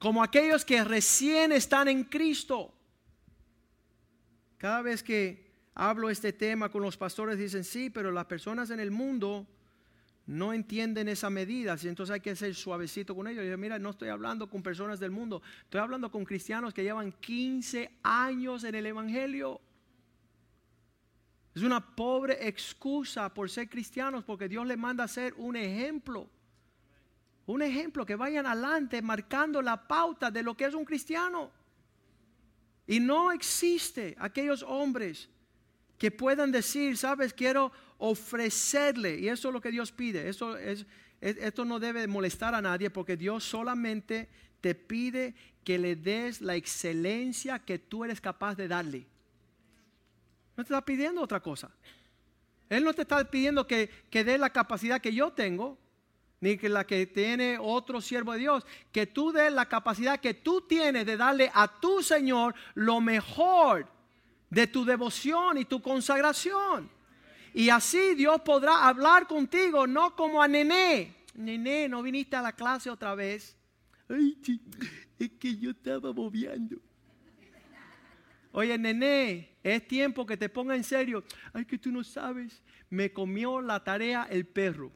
como 0.00 0.20
aquellos 0.20 0.64
que 0.64 0.82
recién 0.82 1.52
están 1.52 1.86
en 1.86 2.02
Cristo. 2.02 2.74
Cada 4.58 4.82
vez 4.82 5.00
que 5.00 5.43
hablo 5.74 6.10
este 6.10 6.32
tema 6.32 6.68
con 6.68 6.82
los 6.82 6.96
pastores, 6.96 7.38
dicen, 7.38 7.64
sí, 7.64 7.90
pero 7.90 8.12
las 8.12 8.26
personas 8.26 8.70
en 8.70 8.80
el 8.80 8.90
mundo 8.90 9.46
no 10.26 10.52
entienden 10.52 11.08
esa 11.08 11.28
medida, 11.28 11.76
entonces 11.82 12.14
hay 12.14 12.20
que 12.20 12.34
ser 12.34 12.54
suavecito 12.54 13.14
con 13.14 13.26
ellos. 13.26 13.44
Y 13.44 13.50
yo, 13.50 13.58
mira, 13.58 13.78
no 13.78 13.90
estoy 13.90 14.08
hablando 14.08 14.48
con 14.48 14.62
personas 14.62 15.00
del 15.00 15.10
mundo, 15.10 15.42
estoy 15.64 15.80
hablando 15.80 16.10
con 16.10 16.24
cristianos 16.24 16.72
que 16.72 16.82
llevan 16.82 17.12
15 17.12 17.98
años 18.02 18.64
en 18.64 18.74
el 18.74 18.86
Evangelio. 18.86 19.60
Es 21.54 21.62
una 21.62 21.94
pobre 21.94 22.48
excusa 22.48 23.32
por 23.32 23.48
ser 23.48 23.68
cristianos 23.68 24.24
porque 24.24 24.48
Dios 24.48 24.66
les 24.66 24.78
manda 24.78 25.04
a 25.04 25.08
ser 25.08 25.34
un 25.36 25.56
ejemplo. 25.56 26.28
Un 27.46 27.62
ejemplo 27.62 28.06
que 28.06 28.16
vayan 28.16 28.46
adelante 28.46 29.02
marcando 29.02 29.60
la 29.60 29.86
pauta 29.86 30.30
de 30.30 30.42
lo 30.42 30.56
que 30.56 30.64
es 30.64 30.74
un 30.74 30.84
cristiano. 30.84 31.52
Y 32.86 32.98
no 32.98 33.30
existe 33.30 34.16
aquellos 34.18 34.62
hombres 34.62 35.28
que 35.98 36.10
puedan 36.10 36.52
decir, 36.52 36.96
sabes, 36.96 37.32
quiero 37.32 37.72
ofrecerle, 37.98 39.18
y 39.18 39.28
eso 39.28 39.48
es 39.48 39.54
lo 39.54 39.60
que 39.60 39.70
Dios 39.70 39.92
pide, 39.92 40.28
esto 40.28 41.64
no 41.64 41.78
debe 41.78 42.06
molestar 42.06 42.54
a 42.54 42.60
nadie 42.60 42.90
porque 42.90 43.16
Dios 43.16 43.44
solamente 43.44 44.28
te 44.60 44.74
pide 44.74 45.34
que 45.62 45.78
le 45.78 45.96
des 45.96 46.40
la 46.40 46.56
excelencia 46.56 47.58
que 47.58 47.78
tú 47.78 48.04
eres 48.04 48.20
capaz 48.20 48.54
de 48.54 48.68
darle. 48.68 49.06
No 50.56 50.64
te 50.64 50.72
está 50.74 50.84
pidiendo 50.84 51.22
otra 51.22 51.40
cosa. 51.40 51.70
Él 52.68 52.84
no 52.84 52.92
te 52.92 53.02
está 53.02 53.28
pidiendo 53.30 53.66
que, 53.66 53.88
que 54.10 54.24
dé 54.24 54.38
la 54.38 54.50
capacidad 54.50 55.00
que 55.00 55.14
yo 55.14 55.32
tengo, 55.32 55.78
ni 56.40 56.58
que 56.58 56.68
la 56.68 56.86
que 56.86 57.06
tiene 57.06 57.56
otro 57.58 58.00
siervo 58.00 58.32
de 58.32 58.40
Dios, 58.40 58.66
que 58.92 59.06
tú 59.06 59.32
des 59.32 59.52
la 59.52 59.66
capacidad 59.66 60.20
que 60.20 60.34
tú 60.34 60.60
tienes 60.62 61.06
de 61.06 61.16
darle 61.16 61.50
a 61.54 61.80
tu 61.80 62.02
Señor 62.02 62.54
lo 62.74 63.00
mejor 63.00 63.93
de 64.50 64.66
tu 64.66 64.84
devoción 64.84 65.58
y 65.58 65.64
tu 65.64 65.80
consagración. 65.80 66.90
Y 67.52 67.68
así 67.70 68.14
Dios 68.14 68.40
podrá 68.42 68.86
hablar 68.86 69.26
contigo, 69.26 69.86
no 69.86 70.14
como 70.16 70.42
a 70.42 70.48
nené. 70.48 71.14
Nené, 71.34 71.88
no 71.88 72.02
viniste 72.02 72.36
a 72.36 72.42
la 72.42 72.52
clase 72.52 72.90
otra 72.90 73.14
vez. 73.14 73.56
Ay, 74.08 74.36
es 75.18 75.30
que 75.30 75.56
yo 75.56 75.70
estaba 75.70 76.12
moviendo. 76.12 76.76
Oye, 78.52 78.78
nené, 78.78 79.56
es 79.62 79.86
tiempo 79.86 80.24
que 80.24 80.36
te 80.36 80.48
ponga 80.48 80.76
en 80.76 80.84
serio. 80.84 81.24
Ay, 81.52 81.64
que 81.64 81.78
tú 81.78 81.90
no 81.90 82.04
sabes. 82.04 82.62
me 82.90 83.12
comió 83.12 83.60
la 83.60 83.82
tarea 83.82 84.28
el 84.30 84.46
perro. 84.46 84.92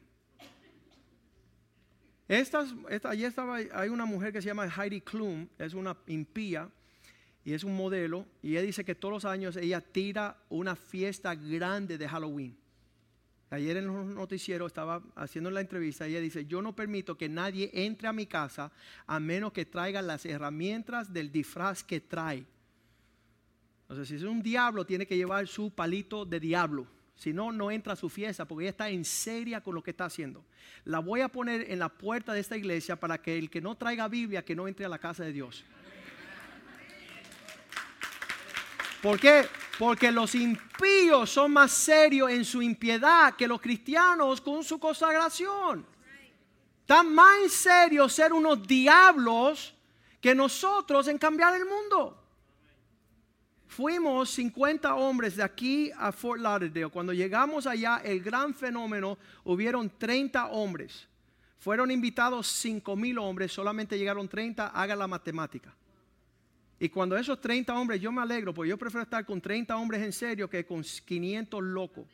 Estas, 2.28 2.74
esta, 2.90 3.10
allí 3.10 3.24
estaba, 3.24 3.56
hay 3.56 3.88
una 3.88 4.04
mujer 4.04 4.32
que 4.32 4.42
se 4.42 4.48
llama 4.48 4.68
Heidi 4.68 5.00
Klum, 5.00 5.48
es 5.58 5.72
una 5.72 5.96
impía 6.06 6.70
y 7.48 7.54
es 7.54 7.64
un 7.64 7.74
modelo, 7.74 8.26
y 8.42 8.50
ella 8.50 8.60
dice 8.60 8.84
que 8.84 8.94
todos 8.94 9.10
los 9.10 9.24
años 9.24 9.56
ella 9.56 9.80
tira 9.80 10.36
una 10.50 10.76
fiesta 10.76 11.34
grande 11.34 11.96
de 11.96 12.06
Halloween. 12.06 12.54
Ayer 13.48 13.78
en 13.78 13.86
los 13.86 14.04
noticieros 14.04 14.66
estaba 14.66 15.02
haciendo 15.16 15.50
la 15.50 15.62
entrevista 15.62 16.06
y 16.06 16.10
ella 16.10 16.20
dice, 16.20 16.44
yo 16.44 16.60
no 16.60 16.76
permito 16.76 17.16
que 17.16 17.30
nadie 17.30 17.70
entre 17.72 18.06
a 18.06 18.12
mi 18.12 18.26
casa 18.26 18.70
a 19.06 19.18
menos 19.18 19.54
que 19.54 19.64
traiga 19.64 20.02
las 20.02 20.26
herramientas 20.26 21.10
del 21.10 21.32
disfraz 21.32 21.82
que 21.82 22.02
trae. 22.02 22.44
O 23.88 23.94
sea, 23.94 24.04
si 24.04 24.16
es 24.16 24.24
un 24.24 24.42
diablo, 24.42 24.84
tiene 24.84 25.06
que 25.06 25.16
llevar 25.16 25.48
su 25.48 25.70
palito 25.70 26.26
de 26.26 26.40
diablo. 26.40 26.86
Si 27.16 27.32
no, 27.32 27.50
no 27.50 27.70
entra 27.70 27.94
a 27.94 27.96
su 27.96 28.10
fiesta 28.10 28.46
porque 28.46 28.64
ella 28.64 28.72
está 28.72 28.90
en 28.90 29.06
seria 29.06 29.62
con 29.62 29.74
lo 29.74 29.82
que 29.82 29.92
está 29.92 30.04
haciendo. 30.04 30.44
La 30.84 30.98
voy 30.98 31.22
a 31.22 31.30
poner 31.30 31.70
en 31.70 31.78
la 31.78 31.88
puerta 31.88 32.34
de 32.34 32.40
esta 32.40 32.58
iglesia 32.58 32.96
para 32.96 33.22
que 33.22 33.38
el 33.38 33.48
que 33.48 33.62
no 33.62 33.74
traiga 33.74 34.06
Biblia, 34.06 34.44
que 34.44 34.54
no 34.54 34.68
entre 34.68 34.84
a 34.84 34.90
la 34.90 34.98
casa 34.98 35.24
de 35.24 35.32
Dios. 35.32 35.64
¿Por 39.02 39.18
qué? 39.20 39.46
Porque 39.78 40.10
los 40.10 40.34
impíos 40.34 41.30
son 41.30 41.52
más 41.52 41.70
serios 41.70 42.30
en 42.30 42.44
su 42.44 42.60
impiedad 42.60 43.34
que 43.36 43.46
los 43.46 43.60
cristianos 43.60 44.40
con 44.40 44.64
su 44.64 44.78
consagración. 44.78 45.86
Están 46.80 47.14
más 47.14 47.38
en 47.42 47.50
serio 47.50 48.08
ser 48.08 48.32
unos 48.32 48.66
diablos 48.66 49.74
que 50.20 50.34
nosotros 50.34 51.06
en 51.08 51.18
cambiar 51.18 51.54
el 51.54 51.64
mundo. 51.64 52.18
Fuimos 53.66 54.30
50 54.30 54.94
hombres 54.94 55.36
de 55.36 55.42
aquí 55.42 55.92
a 55.96 56.10
Fort 56.10 56.40
Lauderdale. 56.40 56.88
Cuando 56.88 57.12
llegamos 57.12 57.66
allá, 57.66 58.00
el 58.02 58.20
gran 58.20 58.54
fenómeno, 58.54 59.18
hubieron 59.44 59.90
30 59.98 60.46
hombres. 60.48 61.06
Fueron 61.58 61.90
invitados 61.90 62.46
5 62.46 62.96
mil 62.96 63.18
hombres, 63.18 63.52
solamente 63.52 63.98
llegaron 63.98 64.26
30, 64.26 64.68
haga 64.68 64.96
la 64.96 65.06
matemática. 65.06 65.74
Y 66.80 66.88
cuando 66.88 67.16
esos 67.16 67.40
30 67.40 67.76
hombres, 67.78 68.00
yo 68.00 68.12
me 68.12 68.22
alegro, 68.22 68.54
porque 68.54 68.70
yo 68.70 68.78
prefiero 68.78 69.02
estar 69.02 69.24
con 69.26 69.40
30 69.40 69.76
hombres 69.76 70.02
en 70.02 70.12
serio 70.12 70.48
que 70.48 70.64
con 70.64 70.82
500 70.82 71.62
locos. 71.62 72.06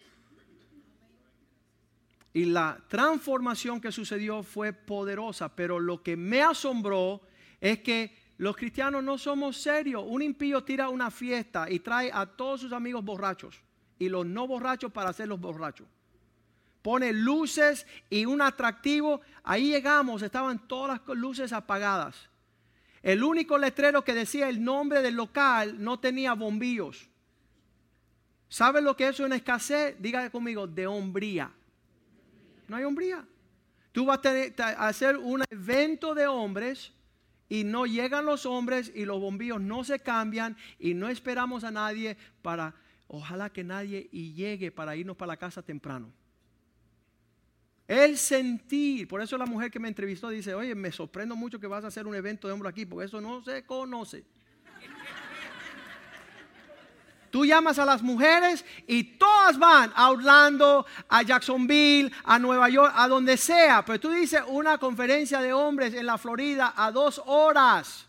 Y 2.33 2.46
la 2.46 2.83
transformación 2.88 3.81
que 3.81 3.92
sucedió 3.92 4.42
fue 4.42 4.72
poderosa, 4.72 5.55
pero 5.55 5.79
lo 5.79 6.03
que 6.03 6.16
me 6.16 6.42
asombró 6.42 7.20
es 7.61 7.81
que 7.81 8.16
los 8.38 8.57
cristianos 8.57 9.05
no 9.05 9.18
somos 9.18 9.59
serios. 9.59 10.03
Un 10.07 10.22
impío 10.22 10.64
tira 10.64 10.88
una 10.88 11.11
fiesta 11.11 11.70
y 11.70 11.79
trae 11.79 12.11
a 12.12 12.27
todos 12.27 12.62
sus 12.62 12.72
amigos 12.72 13.05
borrachos 13.05 13.62
y 13.98 14.09
los 14.09 14.27
no 14.27 14.46
borrachos 14.46 14.90
para 14.90 15.11
hacerlos 15.11 15.40
borrachos. 15.40 15.87
Pone 16.83 17.12
luces 17.12 17.87
y 18.11 18.27
un 18.27 18.42
atractivo. 18.42 19.20
Ahí 19.42 19.70
llegamos, 19.70 20.22
estaban 20.22 20.66
todas 20.66 21.00
las 21.07 21.16
luces 21.16 21.53
apagadas. 21.53 22.29
El 23.05 23.23
único 23.23 23.59
letrero 23.59 24.03
que 24.03 24.14
decía 24.14 24.49
el 24.49 24.64
nombre 24.64 25.03
del 25.03 25.14
local 25.14 25.77
no 25.79 26.01
tenía 26.01 26.33
bombillos. 26.33 27.07
¿Sabe 28.49 28.81
lo 28.81 28.97
que 28.97 29.09
es 29.09 29.21
una 29.21 29.37
escasez? 29.37 29.95
Dígale 29.99 30.31
conmigo, 30.31 30.67
de 30.67 30.87
hombría. 30.87 31.53
No 32.67 32.77
hay 32.77 32.85
hombría. 32.85 33.23
Tú 33.93 34.07
vas 34.07 34.21
a 34.25 34.88
hacer 34.88 35.19
un 35.19 35.45
evento 35.51 36.14
de 36.14 36.27
hombres 36.27 36.95
y 37.47 37.64
no 37.64 37.85
llegan 37.85 38.25
los 38.25 38.47
hombres 38.47 38.90
y 38.95 39.05
los 39.05 39.21
bombillos 39.21 39.61
no 39.61 39.85
se 39.85 39.99
cambian 39.99 40.57
y 40.79 40.95
no 40.95 41.11
esperamos 41.11 41.62
a 41.62 41.71
nadie 41.71 42.17
para, 42.40 42.75
ojalá 43.07 43.51
que 43.51 43.64
nadie 43.64 44.09
y 44.12 44.33
llegue 44.33 44.73
para 44.73 44.97
irnos 44.97 45.19
para 45.19 45.33
la 45.33 45.37
casa 45.37 45.61
temprano. 45.61 46.11
El 47.87 48.16
sentir, 48.16 49.07
por 49.07 49.20
eso 49.20 49.37
la 49.37 49.44
mujer 49.44 49.70
que 49.70 49.79
me 49.79 49.88
entrevistó 49.88 50.31
dice, 50.31 50.55
oye, 50.55 50.75
me 50.75 50.90
sorprendo 50.90 51.37
mucho 51.37 51.61
que 51.61 51.66
vas 51.66 51.85
a 51.85 51.88
hacer 51.88 52.07
un 52.07 52.14
evento 52.14 52.49
de 52.49 52.55
hombres 52.55 52.70
aquí, 52.70 52.87
porque 52.87 53.07
eso 53.07 53.20
no 53.20 53.42
se 53.42 53.64
conoce. 53.66 54.25
Tú 57.35 57.44
llamas 57.44 57.81
a 57.81 57.85
las 57.85 58.01
mujeres 58.01 58.64
y 58.87 59.03
todas 59.18 59.59
van 59.59 59.92
a 59.97 60.11
Orlando, 60.12 60.87
a 61.09 61.23
Jacksonville, 61.23 62.12
a 62.23 62.38
Nueva 62.38 62.68
York, 62.68 62.92
a 62.94 63.09
donde 63.09 63.37
sea. 63.37 63.85
Pero 63.85 63.99
tú 63.99 64.11
dices 64.12 64.40
una 64.47 64.79
conferencia 64.79 65.40
de 65.40 65.53
hombres 65.53 65.94
en 65.94 66.07
la 66.07 66.16
Florida 66.16 66.73
a 66.77 66.92
dos 66.92 67.20
horas. 67.27 68.09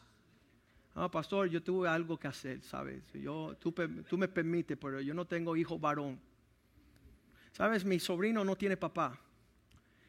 Ah, 0.93 1.09
pastor, 1.09 1.49
yo 1.49 1.63
tuve 1.63 1.89
algo 1.89 2.17
que 2.17 2.27
hacer, 2.27 2.61
¿sabes? 2.61 3.01
Yo, 3.15 3.57
tú, 3.59 3.73
tú 4.07 4.15
me 4.15 4.27
permites, 4.27 4.77
pero 4.79 5.01
yo 5.01 5.15
no 5.15 5.25
tengo 5.25 5.57
hijo 5.57 5.79
varón. 5.79 6.19
¿Sabes? 7.51 7.83
Mi 7.83 7.99
sobrino 7.99 8.45
no 8.45 8.55
tiene 8.55 8.77
papá. 8.77 9.19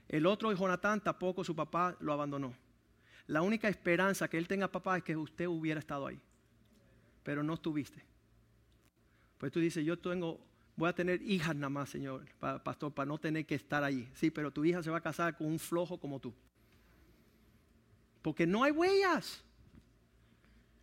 El 0.09 0.27
otro, 0.27 0.53
Jonathan, 0.53 1.01
tampoco 1.01 1.42
su 1.42 1.55
papá 1.55 1.97
lo 2.01 2.12
abandonó. 2.12 2.55
La 3.27 3.42
única 3.42 3.69
esperanza 3.69 4.29
que 4.29 4.38
él 4.38 4.47
tenga 4.47 4.69
papá 4.69 4.99
es 4.99 5.03
que 5.03 5.16
usted 5.16 5.47
hubiera 5.47 5.81
estado 5.81 6.07
ahí. 6.07 6.21
Pero 7.25 7.42
no 7.42 7.55
estuviste. 7.55 8.05
Pues 9.38 9.51
tú 9.51 9.59
dices, 9.59 9.85
yo 9.85 9.99
tengo, 9.99 10.40
voy 10.77 10.88
a 10.88 10.95
tener 10.95 11.21
hijas 11.23 11.55
nada 11.57 11.71
más, 11.71 11.90
Señor, 11.90 12.25
pastor, 12.38 12.92
para 12.92 13.07
no 13.07 13.19
tener 13.19 13.45
que 13.45 13.57
estar 13.57 13.83
ahí. 13.83 14.09
Sí, 14.14 14.31
pero 14.31 14.53
tu 14.53 14.64
hija 14.64 14.83
se 14.83 14.90
va 14.90 14.99
a 14.99 15.03
casar 15.03 15.37
con 15.37 15.49
un 15.49 15.59
flojo 15.59 15.99
como 15.99 16.21
tú. 16.21 16.33
Porque 18.23 18.47
no 18.47 18.62
hay 18.62 18.73
huellas. 18.73 19.42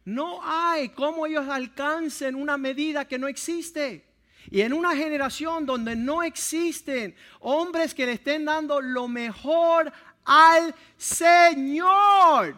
No 0.05 0.41
hay 0.43 0.89
cómo 0.89 1.25
ellos 1.25 1.47
alcancen 1.47 2.35
una 2.35 2.57
medida 2.57 3.07
que 3.07 3.17
no 3.17 3.29
existe. 3.29 4.12
Y 4.51 4.61
en 4.61 4.73
una 4.73 4.95
generación 4.95 5.65
donde 5.65 5.95
no 5.95 6.23
existen 6.23 7.15
hombres 7.39 7.93
que 7.93 8.05
le 8.05 8.13
estén 8.13 8.45
dando 8.45 8.81
lo 8.81 9.07
mejor 9.07 9.91
al 10.25 10.73
Señor. 10.97 12.55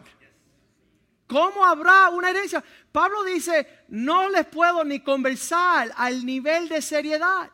¿Cómo 1.26 1.64
habrá 1.64 2.08
una 2.10 2.30
herencia? 2.30 2.62
Pablo 2.92 3.24
dice, 3.24 3.66
no 3.88 4.28
les 4.28 4.46
puedo 4.46 4.84
ni 4.84 5.00
conversar 5.00 5.92
al 5.96 6.24
nivel 6.24 6.68
de 6.68 6.80
seriedad. 6.80 7.50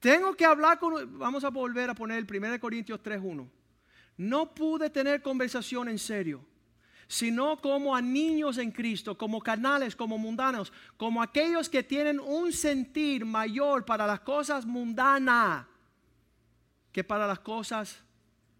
Tengo 0.00 0.34
que 0.34 0.44
hablar 0.44 0.78
con... 0.78 1.18
Vamos 1.18 1.44
a 1.44 1.50
volver 1.50 1.90
a 1.90 1.94
poner 1.94 2.18
el 2.18 2.26
1 2.28 2.58
Corintios 2.58 3.00
3.1. 3.02 3.48
No 4.16 4.54
pude 4.54 4.90
tener 4.90 5.22
conversación 5.22 5.88
en 5.88 5.98
serio, 5.98 6.44
sino 7.10 7.60
como 7.60 7.96
a 7.96 8.00
niños 8.00 8.56
en 8.56 8.70
Cristo, 8.70 9.18
como 9.18 9.40
canales, 9.40 9.96
como 9.96 10.16
mundanos, 10.16 10.72
como 10.96 11.20
aquellos 11.20 11.68
que 11.68 11.82
tienen 11.82 12.20
un 12.20 12.52
sentir 12.52 13.24
mayor 13.24 13.84
para 13.84 14.06
las 14.06 14.20
cosas 14.20 14.64
mundanas 14.64 15.66
que 16.92 17.02
para 17.02 17.26
las 17.26 17.40
cosas 17.40 18.00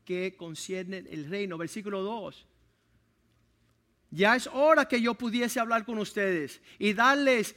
que 0.04 0.34
conciernen 0.36 1.06
el 1.12 1.30
reino. 1.30 1.56
Versículo 1.58 2.02
2. 2.02 2.44
Ya 4.10 4.34
es 4.34 4.48
hora 4.48 4.88
que 4.88 5.00
yo 5.00 5.14
pudiese 5.14 5.60
hablar 5.60 5.84
con 5.84 5.98
ustedes 5.98 6.60
y 6.76 6.92
darles 6.92 7.54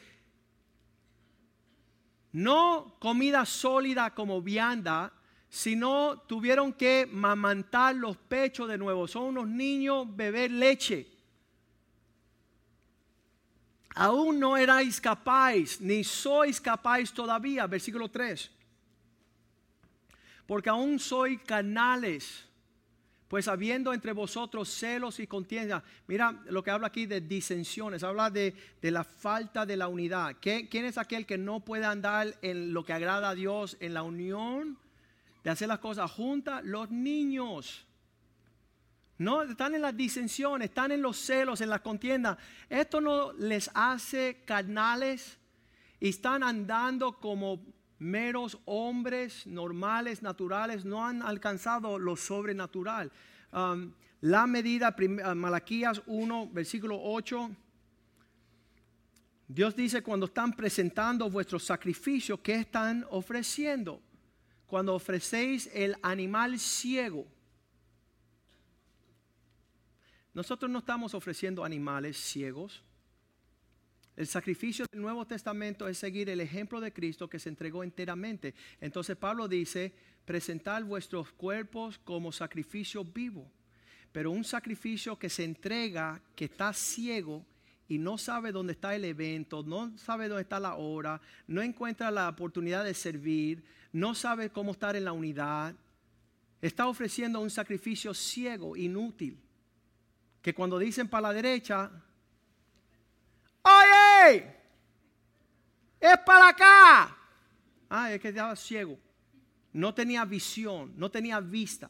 no 2.31 2.97
comida 2.99 3.47
sólida 3.47 4.13
como 4.13 4.43
vianda, 4.43 5.11
sino 5.53 6.17
tuvieron 6.25 6.73
que 6.73 7.07
mamantar 7.11 7.95
los 7.95 8.17
pechos 8.17 8.67
de 8.67 8.75
nuevo. 8.75 9.07
Son 9.07 9.25
unos 9.25 9.47
niños 9.47 10.07
beber 10.09 10.49
leche. 10.49 11.07
Aún 13.93 14.39
no 14.39 14.57
erais 14.57 14.99
capaz, 14.99 15.79
ni 15.79 16.03
sois 16.03 16.59
capaz 16.59 17.13
todavía, 17.13 17.67
versículo 17.67 18.09
3. 18.09 18.49
Porque 20.47 20.71
aún 20.71 20.97
soy 20.97 21.37
canales 21.37 22.49
pues 23.27 23.47
habiendo 23.47 23.93
entre 23.93 24.11
vosotros 24.11 24.69
celos 24.69 25.19
y 25.19 25.25
contienda, 25.25 25.83
mira 26.05 26.43
lo 26.49 26.63
que 26.63 26.69
habla 26.69 26.87
aquí 26.87 27.07
de 27.07 27.21
disensiones, 27.21 28.03
habla 28.03 28.29
de, 28.29 28.53
la 28.81 29.03
falta 29.03 29.65
de 29.65 29.77
la 29.77 29.87
unidad. 29.87 30.35
¿Quién 30.39 30.85
es 30.85 30.99
aquel 30.99 31.25
que 31.25 31.37
no 31.37 31.59
puede 31.59 31.85
andar 31.85 32.37
en 32.43 32.73
lo 32.73 32.85
que 32.85 32.93
agrada 32.93 33.29
a 33.29 33.35
Dios, 33.35 33.75
en 33.79 33.95
la 33.95 34.03
unión, 34.03 34.77
de 35.43 35.49
hacer 35.49 35.67
las 35.67 35.79
cosas 35.79 36.09
juntas? 36.11 36.63
Los 36.63 36.89
niños. 36.89 37.85
No, 39.17 39.43
están 39.43 39.75
en 39.75 39.81
las 39.81 39.95
disensiones, 39.95 40.69
están 40.69 40.91
en 40.91 41.01
los 41.01 41.17
celos, 41.17 41.61
en 41.61 41.69
las 41.69 41.81
contiendas. 41.81 42.37
Esto 42.69 42.99
no 42.99 43.31
les 43.33 43.69
hace 43.73 44.43
carnales 44.45 45.37
y 45.99 46.09
están 46.09 46.43
andando 46.43 47.19
como 47.19 47.63
meros 47.99 48.59
hombres 48.65 49.47
normales, 49.47 50.21
naturales, 50.21 50.83
no 50.83 51.05
han 51.05 51.21
alcanzado 51.21 51.97
lo 51.99 52.15
sobrenatural. 52.15 53.11
Um, 53.53 53.93
la 54.21 54.47
medida, 54.47 54.95
uh, 54.97 55.35
Malaquías 55.35 56.01
1, 56.05 56.49
versículo 56.51 56.99
8. 57.01 57.51
Dios 59.47 59.75
dice 59.75 60.01
cuando 60.01 60.25
están 60.25 60.53
presentando 60.53 61.29
vuestros 61.29 61.63
sacrificios, 61.63 62.39
¿qué 62.39 62.55
están 62.55 63.05
ofreciendo? 63.09 64.01
Cuando 64.73 64.95
ofrecéis 64.95 65.69
el 65.71 65.95
animal 66.01 66.57
ciego. 66.57 67.27
Nosotros 70.33 70.71
no 70.71 70.79
estamos 70.79 71.13
ofreciendo 71.13 71.63
animales 71.63 72.17
ciegos. 72.17 72.81
El 74.15 74.25
sacrificio 74.25 74.87
del 74.91 74.99
Nuevo 74.99 75.27
Testamento 75.27 75.87
es 75.87 75.99
seguir 75.99 76.27
el 76.27 76.41
ejemplo 76.41 76.81
de 76.81 76.91
Cristo 76.91 77.29
que 77.29 77.37
se 77.37 77.49
entregó 77.49 77.83
enteramente. 77.83 78.55
Entonces 78.81 79.15
Pablo 79.15 79.47
dice, 79.47 79.93
presentar 80.25 80.83
vuestros 80.83 81.31
cuerpos 81.33 81.99
como 81.99 82.31
sacrificio 82.31 83.03
vivo. 83.03 83.51
Pero 84.11 84.31
un 84.31 84.43
sacrificio 84.43 85.19
que 85.19 85.29
se 85.29 85.43
entrega, 85.43 86.19
que 86.35 86.45
está 86.45 86.73
ciego 86.73 87.45
y 87.87 87.97
no 87.97 88.17
sabe 88.17 88.51
dónde 88.51 88.73
está 88.73 88.95
el 88.95 89.05
evento, 89.05 89.63
no 89.63 89.97
sabe 89.97 90.27
dónde 90.27 90.43
está 90.43 90.59
la 90.59 90.75
hora, 90.75 91.21
no 91.47 91.61
encuentra 91.61 92.11
la 92.11 92.29
oportunidad 92.29 92.83
de 92.83 92.93
servir, 92.93 93.63
no 93.91 94.15
sabe 94.15 94.49
cómo 94.49 94.71
estar 94.71 94.95
en 94.95 95.05
la 95.05 95.11
unidad, 95.11 95.75
está 96.61 96.87
ofreciendo 96.87 97.39
un 97.39 97.49
sacrificio 97.49 98.13
ciego, 98.13 98.75
inútil, 98.75 99.39
que 100.41 100.53
cuando 100.53 100.79
dicen 100.79 101.07
para 101.07 101.29
la 101.29 101.33
derecha, 101.33 101.91
oye, 103.63 104.55
es 105.99 106.17
para 106.25 106.49
acá. 106.49 107.17
Ah, 107.89 108.11
es 108.11 108.19
que 108.19 108.29
estaba 108.29 108.55
ciego. 108.55 108.97
No 109.71 109.93
tenía 109.93 110.25
visión, 110.25 110.93
no 110.97 111.09
tenía 111.09 111.39
vista. 111.39 111.89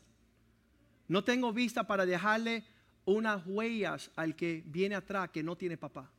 No 1.07 1.23
tengo 1.23 1.51
vista 1.51 1.85
para 1.85 2.05
dejarle 2.05 2.63
unas 3.05 3.45
huellas 3.45 4.11
al 4.15 4.35
que 4.35 4.63
viene 4.65 4.95
atrás 4.95 5.29
que 5.29 5.43
no 5.43 5.55
tiene 5.55 5.77
papá. 5.77 6.09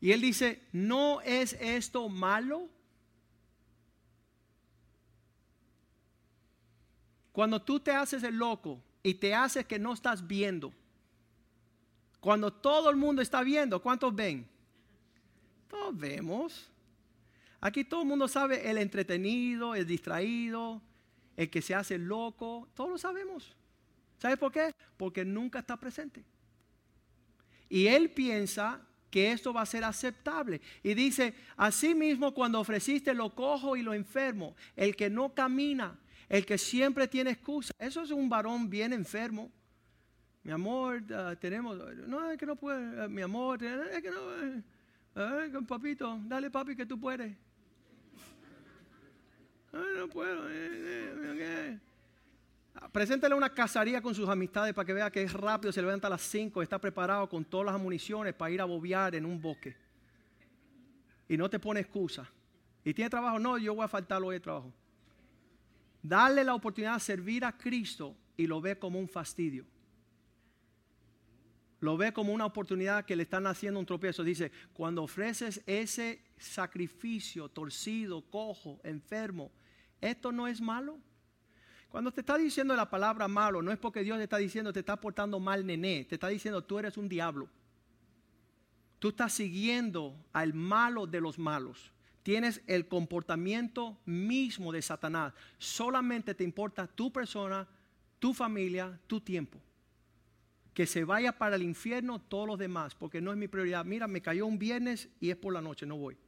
Y 0.00 0.12
él 0.12 0.20
dice, 0.20 0.62
¿no 0.72 1.20
es 1.22 1.54
esto 1.54 2.08
malo? 2.08 2.68
Cuando 7.32 7.60
tú 7.60 7.80
te 7.80 7.92
haces 7.92 8.22
el 8.22 8.36
loco 8.36 8.82
y 9.02 9.14
te 9.14 9.34
haces 9.34 9.66
que 9.66 9.78
no 9.78 9.92
estás 9.92 10.26
viendo, 10.26 10.72
cuando 12.20 12.52
todo 12.52 12.90
el 12.90 12.96
mundo 12.96 13.22
está 13.22 13.42
viendo, 13.42 13.80
¿cuántos 13.80 14.14
ven? 14.14 14.48
Todos 15.68 15.96
vemos. 15.96 16.70
Aquí 17.60 17.84
todo 17.84 18.02
el 18.02 18.08
mundo 18.08 18.28
sabe 18.28 18.70
el 18.70 18.78
entretenido, 18.78 19.74
el 19.74 19.86
distraído, 19.86 20.80
el 21.36 21.50
que 21.50 21.62
se 21.62 21.74
hace 21.74 21.98
loco, 21.98 22.68
todos 22.74 22.90
lo 22.90 22.98
sabemos. 22.98 23.54
¿Sabes 24.18 24.38
por 24.38 24.52
qué? 24.52 24.74
Porque 24.96 25.24
nunca 25.24 25.60
está 25.60 25.76
presente. 25.76 26.24
Y 27.68 27.86
él 27.86 28.10
piensa 28.10 28.80
que 29.10 29.32
esto 29.32 29.52
va 29.52 29.62
a 29.62 29.66
ser 29.66 29.84
aceptable. 29.84 30.60
Y 30.82 30.94
dice, 30.94 31.34
así 31.56 31.94
mismo 31.94 32.34
cuando 32.34 32.60
ofreciste 32.60 33.14
lo 33.14 33.34
cojo 33.34 33.76
y 33.76 33.82
lo 33.82 33.94
enfermo, 33.94 34.54
el 34.74 34.96
que 34.96 35.10
no 35.10 35.34
camina, 35.34 35.98
el 36.28 36.44
que 36.44 36.58
siempre 36.58 37.08
tiene 37.08 37.30
excusa, 37.30 37.72
eso 37.78 38.02
es 38.02 38.10
un 38.10 38.28
varón 38.28 38.68
bien 38.68 38.92
enfermo. 38.92 39.50
Mi 40.42 40.52
amor, 40.52 41.02
ah, 41.12 41.34
tenemos, 41.40 41.76
no, 42.06 42.30
es 42.30 42.38
que 42.38 42.46
no 42.46 42.56
puede, 42.56 43.02
ah, 43.02 43.08
mi 43.08 43.22
amor, 43.22 43.62
es 43.62 44.02
que 44.02 44.10
no, 44.10 44.62
eh, 45.16 45.50
papito, 45.66 46.20
dale 46.24 46.50
papi 46.50 46.76
que 46.76 46.86
tú 46.86 47.00
puedes. 47.00 47.34
no 49.72 50.08
puedo. 50.08 50.48
Eh, 50.48 50.52
eh, 50.52 51.78
Preséntele 52.92 53.34
una 53.34 53.52
cazaría 53.52 54.02
con 54.02 54.14
sus 54.14 54.28
amistades 54.28 54.74
para 54.74 54.86
que 54.86 54.92
vea 54.92 55.10
que 55.10 55.22
es 55.22 55.32
rápido, 55.32 55.72
se 55.72 55.80
levanta 55.80 56.06
a 56.06 56.10
las 56.10 56.22
5, 56.22 56.62
está 56.62 56.78
preparado 56.78 57.28
con 57.28 57.44
todas 57.44 57.66
las 57.66 57.80
municiones 57.80 58.34
para 58.34 58.50
ir 58.50 58.60
a 58.60 58.64
bobear 58.64 59.14
en 59.14 59.24
un 59.24 59.40
bosque. 59.40 59.76
Y 61.28 61.36
no 61.36 61.48
te 61.48 61.58
pone 61.58 61.80
excusa. 61.80 62.30
¿Y 62.84 62.94
tiene 62.94 63.10
trabajo? 63.10 63.38
No, 63.38 63.58
yo 63.58 63.74
voy 63.74 63.84
a 63.84 63.88
faltar 63.88 64.22
hoy 64.22 64.36
de 64.36 64.40
trabajo. 64.40 64.72
Darle 66.02 66.44
la 66.44 66.54
oportunidad 66.54 66.94
de 66.94 67.00
servir 67.00 67.44
a 67.44 67.56
Cristo 67.56 68.16
y 68.36 68.46
lo 68.46 68.60
ve 68.60 68.78
como 68.78 68.98
un 68.98 69.08
fastidio. 69.08 69.66
Lo 71.80 71.96
ve 71.96 72.12
como 72.12 72.32
una 72.32 72.46
oportunidad 72.46 73.04
que 73.04 73.16
le 73.16 73.24
están 73.24 73.46
haciendo 73.46 73.80
un 73.80 73.86
tropiezo. 73.86 74.22
Dice, 74.22 74.52
cuando 74.72 75.02
ofreces 75.02 75.62
ese 75.66 76.22
sacrificio 76.38 77.48
torcido, 77.48 78.22
cojo, 78.22 78.80
enfermo, 78.84 79.50
¿esto 80.00 80.32
no 80.32 80.46
es 80.46 80.60
malo? 80.60 80.98
Cuando 81.96 82.12
te 82.12 82.20
está 82.20 82.36
diciendo 82.36 82.76
la 82.76 82.90
palabra 82.90 83.26
malo, 83.26 83.62
no 83.62 83.72
es 83.72 83.78
porque 83.78 84.04
Dios 84.04 84.18
te 84.18 84.24
está 84.24 84.36
diciendo 84.36 84.70
te 84.70 84.80
está 84.80 85.00
portando 85.00 85.40
mal, 85.40 85.64
nené. 85.64 86.04
Te 86.04 86.16
está 86.16 86.28
diciendo 86.28 86.62
tú 86.62 86.78
eres 86.78 86.98
un 86.98 87.08
diablo. 87.08 87.48
Tú 88.98 89.08
estás 89.08 89.32
siguiendo 89.32 90.14
al 90.34 90.52
malo 90.52 91.06
de 91.06 91.22
los 91.22 91.38
malos. 91.38 91.90
Tienes 92.22 92.60
el 92.66 92.86
comportamiento 92.86 93.98
mismo 94.04 94.72
de 94.72 94.82
Satanás. 94.82 95.32
Solamente 95.56 96.34
te 96.34 96.44
importa 96.44 96.86
tu 96.86 97.10
persona, 97.10 97.66
tu 98.18 98.34
familia, 98.34 99.00
tu 99.06 99.18
tiempo. 99.18 99.58
Que 100.74 100.86
se 100.86 101.02
vaya 101.02 101.38
para 101.38 101.56
el 101.56 101.62
infierno 101.62 102.20
todos 102.20 102.46
los 102.46 102.58
demás, 102.58 102.94
porque 102.94 103.22
no 103.22 103.30
es 103.30 103.38
mi 103.38 103.48
prioridad. 103.48 103.86
Mira, 103.86 104.06
me 104.06 104.20
cayó 104.20 104.44
un 104.44 104.58
viernes 104.58 105.08
y 105.18 105.30
es 105.30 105.36
por 105.36 105.54
la 105.54 105.62
noche, 105.62 105.86
no 105.86 105.96
voy. 105.96 106.18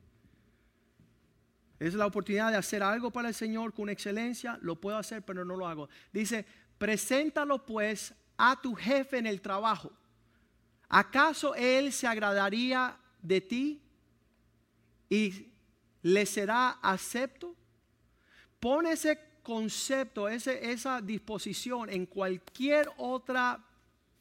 Es 1.79 1.95
la 1.95 2.07
oportunidad 2.07 2.51
de 2.51 2.57
hacer 2.57 2.83
algo 2.83 3.11
para 3.11 3.29
el 3.29 3.35
Señor 3.35 3.73
con 3.73 3.89
excelencia. 3.89 4.59
Lo 4.63 4.81
puedo 4.81 4.97
hacer, 4.97 5.23
pero 5.23 5.45
no 5.45 5.57
lo 5.57 5.67
hago. 5.67 5.89
Dice, 6.13 6.45
preséntalo 6.77 7.65
pues 7.65 8.15
a 8.37 8.61
tu 8.61 8.75
jefe 8.75 9.19
en 9.19 9.27
el 9.27 9.41
trabajo. 9.41 9.93
¿Acaso 10.89 11.55
él 11.55 11.93
se 11.93 12.07
agradaría 12.07 12.97
de 13.23 13.41
ti 13.41 13.83
y 15.09 15.53
le 16.03 16.27
será 16.27 16.79
acepto? 16.83 17.55
Pon 18.59 18.87
ese 18.87 19.19
concepto, 19.43 20.29
ese, 20.29 20.71
esa 20.71 21.01
disposición 21.01 21.91
en 21.91 22.07
cualquier 22.07 22.91
otro 22.97 23.63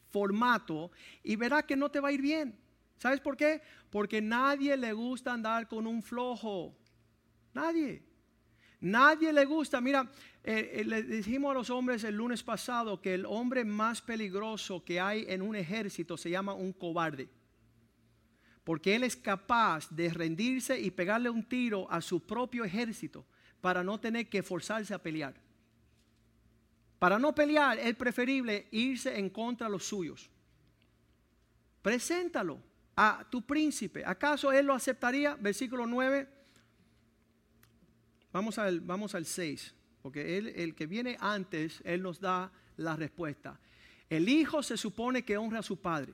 formato 0.10 0.92
y 1.24 1.36
verá 1.36 1.64
que 1.64 1.76
no 1.76 1.90
te 1.90 2.00
va 2.00 2.10
a 2.10 2.12
ir 2.12 2.22
bien. 2.22 2.58
¿Sabes 2.98 3.20
por 3.20 3.38
qué? 3.38 3.62
Porque 3.90 4.22
nadie 4.22 4.76
le 4.76 4.94
gusta 4.94 5.34
andar 5.34 5.68
con 5.68 5.88
un 5.88 6.02
flojo. 6.02 6.76
Nadie. 7.54 8.04
Nadie 8.80 9.34
le 9.34 9.46
gusta. 9.46 9.82
Mira, 9.82 10.10
eh, 10.44 10.72
eh, 10.76 10.86
le 10.86 11.04
dijimos 11.04 11.52
a 11.52 11.56
los 11.56 11.70
hombres 11.70 12.04
el 12.04 12.16
lunes 12.16 12.44
pasado 12.44 13.02
que 13.02 13.14
el 13.14 13.26
hombre 13.26 13.66
más 13.66 14.02
peligroso 14.02 14.84
que 14.84 15.00
hay 15.00 15.26
en 15.28 15.42
un 15.42 15.56
ejército 15.56 16.16
se 16.18 16.30
llama 16.30 16.54
un 16.54 16.74
cobarde. 16.74 17.28
Porque 18.64 18.96
él 18.96 19.04
es 19.04 19.16
capaz 19.16 19.90
de 19.90 20.10
rendirse 20.10 20.80
y 20.80 20.92
pegarle 20.92 21.30
un 21.30 21.44
tiro 21.44 21.90
a 21.90 22.02
su 22.02 22.26
propio 22.26 22.64
ejército 22.66 23.26
para 23.62 23.84
no 23.84 24.00
tener 24.00 24.30
que 24.30 24.44
forzarse 24.44 24.94
a 24.94 25.02
pelear. 25.02 25.34
Para 27.00 27.18
no 27.18 27.34
pelear 27.34 27.80
es 27.80 27.96
preferible 27.96 28.68
irse 28.72 29.18
en 29.18 29.30
contra 29.30 29.68
de 29.68 29.72
los 29.72 29.86
suyos. 29.86 30.30
Preséntalo 31.82 32.60
a 32.96 33.26
tu 33.30 33.46
príncipe. 33.46 34.04
¿Acaso 34.06 34.52
él 34.52 34.66
lo 34.66 34.74
aceptaría? 34.74 35.36
Versículo 35.36 35.86
9 35.88 36.37
Vamos 38.38 38.60
al, 38.60 38.82
vamos 38.82 39.16
al 39.16 39.26
6, 39.26 39.74
porque 40.00 40.38
el 40.38 40.76
que 40.76 40.86
viene 40.86 41.18
antes, 41.20 41.82
él 41.84 42.04
nos 42.04 42.20
da 42.20 42.52
la 42.76 42.96
respuesta. 42.96 43.60
El 44.08 44.30
hijo 44.30 44.62
se 44.62 44.78
supone 44.78 45.26
que 45.26 45.40
honra 45.40 45.58
a 45.58 45.64
su 45.64 45.82
padre. 45.82 46.14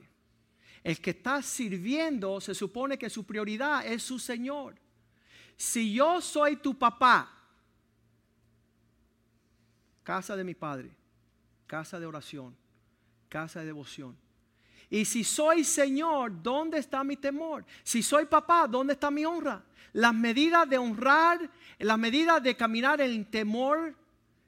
El 0.82 1.02
que 1.02 1.10
está 1.10 1.42
sirviendo 1.42 2.40
se 2.40 2.54
supone 2.54 2.96
que 2.96 3.10
su 3.10 3.24
prioridad 3.26 3.86
es 3.86 4.02
su 4.02 4.18
Señor. 4.18 4.74
Si 5.54 5.92
yo 5.92 6.22
soy 6.22 6.56
tu 6.56 6.78
papá, 6.78 7.30
casa 10.02 10.34
de 10.34 10.44
mi 10.44 10.54
padre, 10.54 10.96
casa 11.66 12.00
de 12.00 12.06
oración, 12.06 12.56
casa 13.28 13.60
de 13.60 13.66
devoción. 13.66 14.16
Y 14.94 15.04
si 15.06 15.24
soy 15.24 15.64
Señor, 15.64 16.40
¿dónde 16.40 16.78
está 16.78 17.02
mi 17.02 17.16
temor? 17.16 17.64
Si 17.82 18.00
soy 18.00 18.26
papá, 18.26 18.68
¿dónde 18.68 18.92
está 18.92 19.10
mi 19.10 19.24
honra? 19.24 19.60
Las 19.92 20.14
medidas 20.14 20.68
de 20.68 20.78
honrar, 20.78 21.50
las 21.80 21.98
medidas 21.98 22.40
de 22.40 22.54
caminar 22.56 23.00
en 23.00 23.24
temor, 23.24 23.92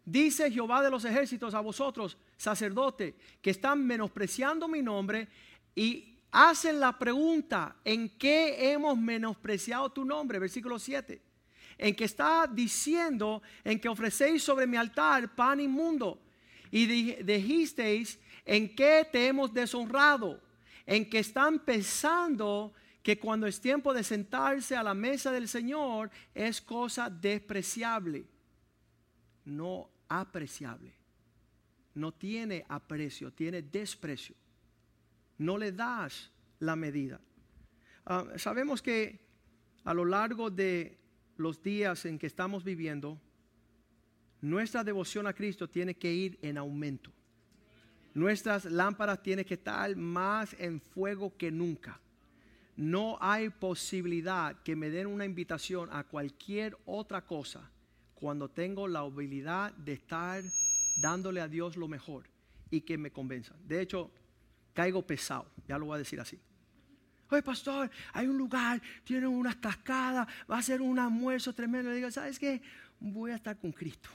dice 0.04 0.48
Jehová 0.48 0.84
de 0.84 0.90
los 0.92 1.04
ejércitos 1.04 1.52
a 1.52 1.58
vosotros, 1.58 2.16
sacerdote, 2.36 3.16
que 3.42 3.50
están 3.50 3.84
menospreciando 3.84 4.68
mi 4.68 4.82
nombre 4.82 5.26
y 5.74 6.14
hacen 6.30 6.78
la 6.78 6.96
pregunta, 6.96 7.74
¿en 7.84 8.10
qué 8.10 8.70
hemos 8.70 8.96
menospreciado 8.96 9.90
tu 9.90 10.04
nombre? 10.04 10.38
Versículo 10.38 10.78
7. 10.78 11.20
En 11.76 11.96
que 11.96 12.04
está 12.04 12.46
diciendo, 12.46 13.42
en 13.64 13.80
que 13.80 13.88
ofrecéis 13.88 14.44
sobre 14.44 14.68
mi 14.68 14.76
altar 14.76 15.34
pan 15.34 15.58
inmundo. 15.58 16.20
Y 16.70 16.86
dijisteis, 16.86 18.20
¿en 18.46 18.74
qué 18.74 19.06
te 19.10 19.26
hemos 19.26 19.52
deshonrado? 19.52 20.40
En 20.86 21.10
que 21.10 21.18
están 21.18 21.58
pensando 21.58 22.72
que 23.02 23.18
cuando 23.18 23.46
es 23.46 23.60
tiempo 23.60 23.92
de 23.92 24.02
sentarse 24.02 24.74
a 24.74 24.82
la 24.82 24.94
mesa 24.94 25.30
del 25.30 25.48
Señor 25.48 26.10
es 26.34 26.60
cosa 26.60 27.10
despreciable, 27.10 28.24
no 29.44 29.90
apreciable. 30.08 30.94
No 31.94 32.12
tiene 32.12 32.64
aprecio, 32.68 33.32
tiene 33.32 33.62
desprecio. 33.62 34.34
No 35.38 35.56
le 35.56 35.72
das 35.72 36.30
la 36.58 36.76
medida. 36.76 37.20
Ah, 38.04 38.24
sabemos 38.36 38.82
que 38.82 39.18
a 39.84 39.94
lo 39.94 40.04
largo 40.04 40.50
de 40.50 40.98
los 41.36 41.62
días 41.62 42.04
en 42.06 42.18
que 42.18 42.26
estamos 42.26 42.64
viviendo, 42.64 43.20
nuestra 44.40 44.84
devoción 44.84 45.26
a 45.26 45.32
Cristo 45.32 45.68
tiene 45.68 45.94
que 45.94 46.12
ir 46.12 46.38
en 46.42 46.58
aumento. 46.58 47.12
Nuestras 48.16 48.64
lámparas 48.64 49.22
tienen 49.22 49.44
que 49.44 49.54
estar 49.54 49.94
más 49.94 50.56
en 50.58 50.80
fuego 50.80 51.36
que 51.36 51.50
nunca 51.50 52.00
no 52.76 53.16
hay 53.20 53.48
posibilidad 53.48 54.54
que 54.62 54.76
me 54.76 54.90
den 54.90 55.06
una 55.06 55.24
invitación 55.24 55.88
a 55.92 56.04
cualquier 56.04 56.76
otra 56.84 57.22
cosa 57.22 57.70
cuando 58.14 58.50
tengo 58.50 58.86
la 58.86 59.00
habilidad 59.00 59.72
de 59.72 59.94
estar 59.94 60.42
dándole 61.00 61.40
a 61.40 61.48
Dios 61.48 61.76
lo 61.76 61.88
mejor 61.88 62.28
y 62.70 62.82
que 62.82 62.98
me 62.98 63.10
convenzan. 63.10 63.56
De 63.66 63.80
hecho, 63.80 64.10
caigo 64.74 65.06
pesado, 65.06 65.50
ya 65.66 65.78
lo 65.78 65.86
voy 65.86 65.96
a 65.96 65.98
decir 65.98 66.20
así. 66.20 66.38
Oye, 67.30 67.42
pastor, 67.42 67.90
hay 68.12 68.26
un 68.26 68.38
lugar, 68.38 68.80
tiene 69.04 69.26
unas 69.26 69.56
cascadas, 69.56 70.28
va 70.50 70.58
a 70.58 70.62
ser 70.62 70.80
un 70.80 70.98
almuerzo 70.98 71.52
tremendo. 71.52 71.90
Le 71.90 71.96
digo, 71.96 72.10
¿sabes 72.10 72.38
qué? 72.38 72.62
Voy 73.00 73.30
a 73.32 73.36
estar 73.36 73.58
con 73.58 73.72
Cristo. 73.72 74.10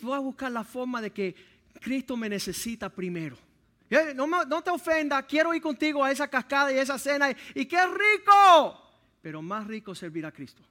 Voy 0.00 0.14
a 0.14 0.20
buscar 0.20 0.50
la 0.50 0.64
forma 0.64 1.02
de 1.02 1.10
que 1.10 1.34
Cristo 1.78 2.16
me 2.16 2.28
necesita 2.28 2.88
primero. 2.88 3.36
No, 4.14 4.62
te 4.62 4.70
ofenda, 4.70 5.20
quiero 5.24 5.52
ir 5.52 5.60
contigo 5.60 6.04
a 6.04 6.12
esa 6.12 6.28
cascada 6.28 6.72
y 6.72 6.78
esa 6.78 6.96
cena. 6.98 7.30
Y, 7.54 7.66
qué 7.66 7.84
rico. 7.86 8.80
Pero 9.20 9.42
más 9.42 9.66
rico 9.66 9.94
servir 9.94 10.24
a 10.24 10.32
Cristo. 10.32 10.62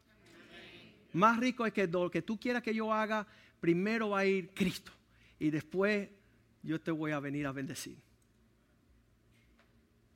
Más 1.13 1.37
rico 1.37 1.65
es 1.65 1.73
que 1.73 1.85
lo 1.85 2.09
que 2.09 2.21
tú 2.21 2.39
quieras 2.39 2.63
que 2.63 2.73
yo 2.73 2.93
haga, 2.93 3.27
primero 3.59 4.11
va 4.11 4.19
a 4.19 4.25
ir 4.25 4.51
Cristo. 4.53 4.91
Y 5.37 5.49
después 5.49 6.07
yo 6.63 6.79
te 6.79 6.91
voy 6.91 7.11
a 7.11 7.19
venir 7.19 7.45
a 7.45 7.51
bendecir. 7.51 7.97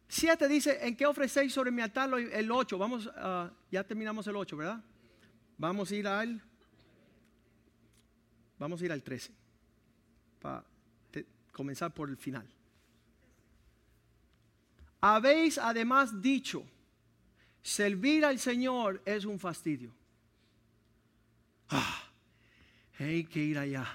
Siete 0.07 0.47
dice, 0.47 0.77
¿en 0.85 0.95
qué 0.95 1.05
ofrecéis 1.05 1.51
sobre 1.51 1.71
mi 1.71 1.81
altar 1.81 2.09
el 2.17 2.51
ocho? 2.51 2.77
Vamos, 2.77 3.09
ya 3.71 3.83
terminamos 3.83 4.25
el 4.27 4.35
ocho, 4.35 4.55
¿verdad? 4.55 4.81
Vamos 5.57 5.91
a 5.91 5.95
ir 5.95 6.07
al, 6.07 6.41
vamos 8.59 8.81
a 8.81 8.85
ir 8.85 8.91
al 8.91 9.01
13, 9.01 9.33
para 10.39 10.63
comenzar 11.53 11.93
por 11.93 12.09
el 12.09 12.17
final. 12.17 12.45
Habéis 14.99 15.57
además 15.57 16.21
dicho, 16.21 16.65
servir 17.61 18.25
al 18.25 18.39
Señor 18.39 19.01
es 19.05 19.23
un 19.23 19.39
fastidio. 19.39 19.93
Ah, 21.69 22.03
hay 22.99 23.23
que 23.23 23.43
ir 23.43 23.57
allá 23.57 23.87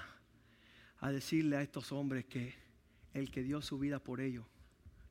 a 0.99 1.11
decirle 1.11 1.57
a 1.57 1.61
estos 1.61 1.91
hombres 1.91 2.25
que 2.25 2.53
el 3.13 3.31
que 3.31 3.43
dio 3.43 3.61
su 3.61 3.77
vida 3.79 3.99
por 3.99 4.21
ellos 4.21 4.45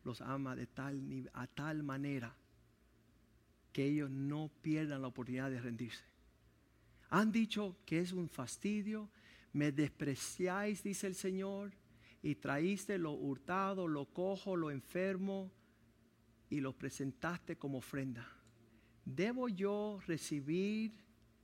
los 0.04 0.20
ama 0.20 0.56
de 0.56 0.66
tal, 0.66 1.30
a 1.34 1.46
tal 1.46 1.82
manera 1.82 2.34
que 3.72 3.84
ellos 3.84 4.10
no 4.10 4.50
pierdan 4.62 5.02
la 5.02 5.08
oportunidad 5.08 5.50
de 5.50 5.60
rendirse. 5.60 6.04
Han 7.10 7.32
dicho 7.32 7.76
que 7.84 8.00
es 8.00 8.12
un 8.12 8.28
fastidio, 8.28 9.08
me 9.52 9.72
despreciáis, 9.72 10.82
dice 10.82 11.06
el 11.06 11.14
Señor, 11.14 11.72
y 12.22 12.34
traíste 12.34 12.98
lo 12.98 13.12
hurtado, 13.12 13.86
lo 13.86 14.06
cojo, 14.06 14.56
lo 14.56 14.70
enfermo, 14.70 15.50
y 16.50 16.60
los 16.60 16.74
presentaste 16.74 17.56
como 17.56 17.78
ofrenda. 17.78 18.26
¿Debo 19.04 19.48
yo 19.48 20.00
recibir 20.06 20.92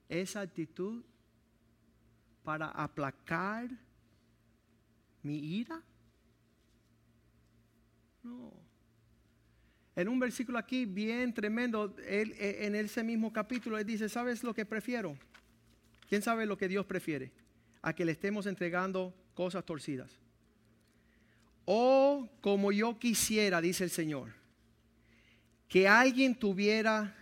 esa 0.09 0.41
actitud 0.41 1.05
para 2.43 2.69
aplacar 2.69 3.71
mi 5.23 5.39
ira? 5.39 5.83
No. 8.23 8.53
En 9.97 10.09
un 10.09 10.19
versículo 10.19 10.59
aquí 10.59 10.87
bien 10.87 11.33
tremendo, 11.33 11.95
e, 11.99 12.67
en 12.67 12.75
ese 12.75 13.05
mismo 13.05 13.33
capítulo, 13.33 13.79
él 13.79 13.87
dice, 13.87 14.09
¿sabes 14.09 14.43
lo 14.43 14.55
que 14.55 14.67
prefiero? 14.67 15.17
¿Quién 16.09 16.23
sabe 16.23 16.47
lo 16.47 16.59
que 16.59 16.69
Dios 16.69 16.85
prefiere? 16.85 17.33
A 17.81 17.93
que 17.95 18.05
le 18.05 18.13
estemos 18.13 18.47
entregando 18.47 19.15
cosas 19.35 19.65
torcidas. 19.65 20.24
O 21.65 22.29
como 22.41 22.73
yo 22.73 22.99
quisiera, 22.99 23.61
dice 23.61 23.85
el 23.85 23.91
Señor 23.91 24.33
que 25.69 25.89
alguien 25.89 26.39
tuviera 26.39 27.17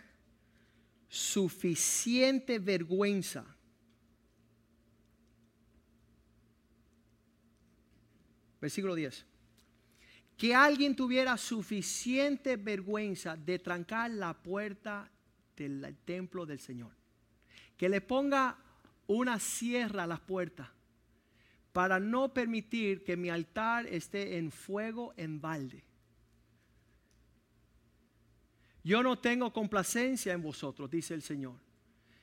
suficiente 1.08 2.58
vergüenza 2.58 3.46
Versículo 8.62 8.94
10. 8.94 9.26
Que 10.36 10.54
alguien 10.54 10.94
tuviera 10.94 11.36
suficiente 11.36 12.56
vergüenza 12.56 13.36
de 13.36 13.58
trancar 13.58 14.08
la 14.12 14.40
puerta 14.40 15.10
del 15.56 15.96
templo 16.04 16.46
del 16.46 16.60
Señor. 16.60 16.92
Que 17.76 17.88
le 17.88 18.00
ponga 18.00 18.56
una 19.08 19.40
sierra 19.40 20.04
a 20.04 20.06
las 20.06 20.20
puertas 20.20 20.68
para 21.72 21.98
no 21.98 22.32
permitir 22.34 23.02
que 23.02 23.16
mi 23.16 23.30
altar 23.30 23.86
esté 23.86 24.36
en 24.36 24.50
fuego 24.50 25.14
en 25.16 25.40
balde. 25.40 25.84
Yo 28.84 29.02
no 29.02 29.18
tengo 29.18 29.52
complacencia 29.52 30.32
en 30.32 30.42
vosotros, 30.42 30.90
dice 30.90 31.14
el 31.14 31.22
Señor. 31.22 31.54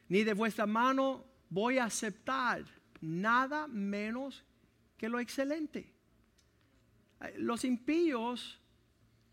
Ni 0.08 0.24
de 0.24 0.34
vuestra 0.34 0.66
mano 0.66 1.26
voy 1.50 1.78
a 1.78 1.86
aceptar 1.86 2.66
nada 3.02 3.68
menos 3.68 4.44
que 4.98 5.10
lo 5.10 5.20
excelente. 5.20 5.94
Los 7.38 7.64
impíos 7.64 8.60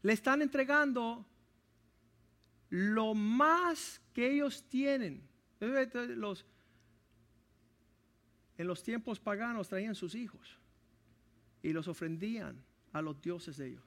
le 0.03 0.13
están 0.13 0.43
entregando 0.43 1.27
lo 2.71 3.15
más 3.15 4.01
que 4.13 4.31
ellos 4.31 4.65
tienen. 4.69 5.29
Los, 5.61 6.45
en 8.59 8.67
los 8.67 8.83
tiempos 8.83 9.21
paganos 9.21 9.69
traían 9.69 9.95
sus 9.95 10.15
hijos 10.15 10.59
y 11.63 11.73
los 11.73 11.89
ofrendían 11.89 12.63
a 12.93 13.03
los 13.03 13.21
dioses 13.21 13.57
de 13.57 13.69
ellos. 13.69 13.85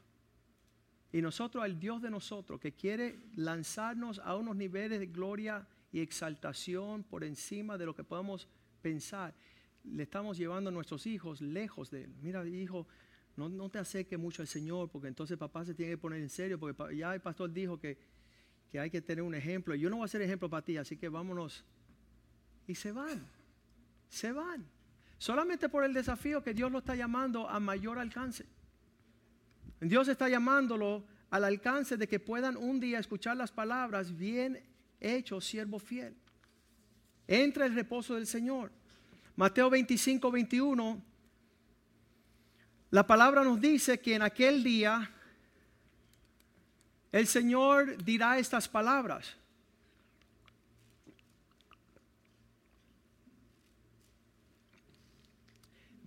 Y 1.11 1.21
nosotros, 1.21 1.63
al 1.63 1.79
Dios 1.79 2.01
de 2.01 2.11
nosotros, 2.11 2.59
que 2.59 2.73
quiere 2.73 3.19
lanzarnos 3.35 4.19
a 4.19 4.35
unos 4.35 4.55
niveles 4.55 4.99
de 4.99 5.07
gloria 5.07 5.67
y 5.91 6.01
exaltación 6.01 7.03
por 7.03 7.23
encima 7.23 7.77
de 7.77 7.85
lo 7.85 7.95
que 7.95 8.03
podamos 8.03 8.47
pensar, 8.81 9.33
le 9.83 10.03
estamos 10.03 10.37
llevando 10.37 10.69
a 10.69 10.73
nuestros 10.73 11.07
hijos 11.07 11.41
lejos 11.41 11.89
de 11.89 12.03
Él. 12.03 12.13
Mira, 12.21 12.45
hijo, 12.47 12.85
no, 13.35 13.49
no 13.49 13.69
te 13.69 13.79
acerques 13.79 14.19
mucho 14.19 14.43
al 14.43 14.47
Señor, 14.47 14.89
porque 14.89 15.07
entonces 15.07 15.37
papá 15.37 15.65
se 15.65 15.73
tiene 15.73 15.93
que 15.93 15.97
poner 15.97 16.21
en 16.21 16.29
serio, 16.29 16.59
porque 16.59 16.95
ya 16.95 17.13
el 17.13 17.21
pastor 17.21 17.51
dijo 17.51 17.79
que, 17.79 17.97
que 18.69 18.79
hay 18.79 18.91
que 18.91 19.01
tener 19.01 19.23
un 19.23 19.33
ejemplo. 19.33 19.73
Yo 19.73 19.89
no 19.89 19.97
voy 19.97 20.05
a 20.05 20.09
ser 20.09 20.21
ejemplo 20.21 20.47
para 20.47 20.63
ti, 20.63 20.77
así 20.77 20.95
que 20.95 21.09
vámonos. 21.09 21.65
Y 22.67 22.75
se 22.75 22.91
van, 22.91 23.25
se 24.09 24.31
van. 24.31 24.65
Solamente 25.17 25.69
por 25.69 25.83
el 25.83 25.93
desafío 25.93 26.43
que 26.43 26.53
Dios 26.53 26.71
lo 26.71 26.79
está 26.79 26.95
llamando 26.95 27.47
a 27.49 27.59
mayor 27.59 27.99
alcance. 27.99 28.45
Dios 29.79 30.07
está 30.07 30.27
llamándolo 30.27 31.05
al 31.29 31.43
alcance 31.43 31.95
de 31.95 32.07
que 32.07 32.19
puedan 32.19 32.57
un 32.57 32.79
día 32.79 32.99
escuchar 32.99 33.37
las 33.37 33.51
palabras, 33.51 34.15
bien 34.15 34.61
hecho, 34.99 35.39
siervo 35.39 35.79
fiel. 35.79 36.15
Entra 37.27 37.65
el 37.65 37.75
reposo 37.75 38.15
del 38.15 38.27
Señor. 38.27 38.71
Mateo 39.35 39.69
25, 39.69 40.31
21. 40.31 41.01
La 42.91 43.05
palabra 43.05 43.43
nos 43.43 43.61
dice 43.61 43.99
que 43.99 44.15
en 44.15 44.23
aquel 44.23 44.63
día 44.63 45.11
el 47.11 47.27
Señor 47.27 48.03
dirá 48.03 48.37
estas 48.39 48.67
palabras. 48.67 49.35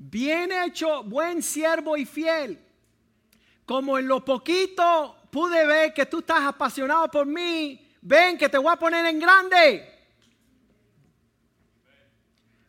Bien 0.04 0.50
hecho, 0.50 1.04
buen 1.04 1.42
siervo 1.42 1.96
y 1.96 2.04
fiel 2.04 2.58
como 3.64 3.98
en 3.98 4.06
lo 4.06 4.24
poquito 4.24 5.16
pude 5.30 5.66
ver 5.66 5.94
que 5.94 6.06
tú 6.06 6.18
estás 6.18 6.42
apasionado 6.42 7.10
por 7.10 7.26
mí, 7.26 7.80
ven 8.02 8.36
que 8.36 8.48
te 8.48 8.58
voy 8.58 8.72
a 8.72 8.76
poner 8.76 9.06
en 9.06 9.18
grande. 9.18 9.88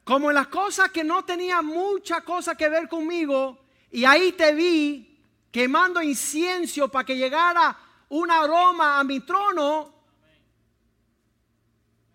Como 0.04 0.30
en 0.30 0.36
las 0.36 0.48
cosas 0.48 0.92
que 0.92 1.04
no 1.04 1.24
tenían 1.24 1.66
mucha 1.66 2.22
cosa 2.22 2.56
que 2.56 2.70
ver 2.70 2.88
conmigo, 2.88 3.66
y 3.92 4.06
ahí 4.06 4.32
te 4.34 4.54
vi 4.54 5.20
quemando 5.52 6.02
incienso 6.02 6.90
para 6.90 7.06
que 7.06 7.18
llegara 7.18 7.78
un 8.10 8.30
aroma 8.32 9.00
a 9.00 9.04
mi 9.04 9.20
trono. 9.22 9.94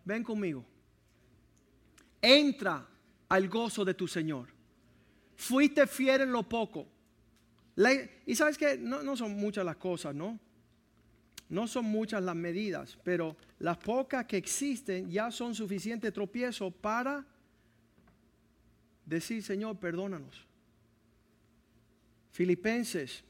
Ven 0.05 0.25
conmigo. 0.25 0.65
Entra 2.21 2.87
al 3.29 3.49
gozo 3.49 3.85
de 3.85 3.95
tu 3.95 4.09
Señor. 4.09 4.58
Fuiste 5.39 5.87
fiel 5.87 6.23
en 6.23 6.33
lo 6.33 6.43
poco 6.43 6.87
y 8.27 8.35
sabes 8.35 8.59
que 8.59 8.77
no, 8.77 9.17
son 9.17 9.37
muchas 9.37 9.65
las 9.65 9.77
cosas, 9.77 10.15
¿no? 10.15 10.39
No 11.49 11.69
son 11.69 11.85
muchas 11.85 12.23
las 12.23 12.35
medidas, 12.35 12.99
pero 13.05 13.37
las 13.61 13.79
pocas 13.79 14.27
que 14.27 14.37
existen 14.37 15.09
ya 15.09 15.31
son 15.31 15.55
suficiente 15.55 16.11
tropiezo 16.11 16.71
para 16.73 17.25
decir, 19.07 19.43
Señor, 19.43 19.79
perdónanos. 19.79 20.45
Filipenses, 22.33 23.23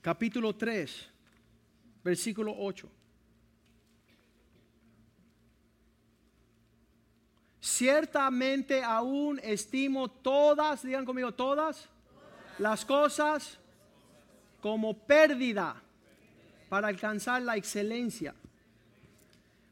capítulo 0.00 0.54
3, 0.54 1.10
versículo 2.04 2.54
8. 2.56 2.88
Ciertamente 7.64 8.82
aún 8.82 9.40
estimo 9.42 10.10
todas, 10.10 10.82
digan 10.82 11.06
conmigo, 11.06 11.32
todas, 11.32 11.88
las 12.58 12.84
cosas 12.84 13.58
como 14.60 14.92
pérdida 15.06 15.82
para 16.68 16.88
alcanzar 16.88 17.40
la 17.40 17.56
excelencia. 17.56 18.34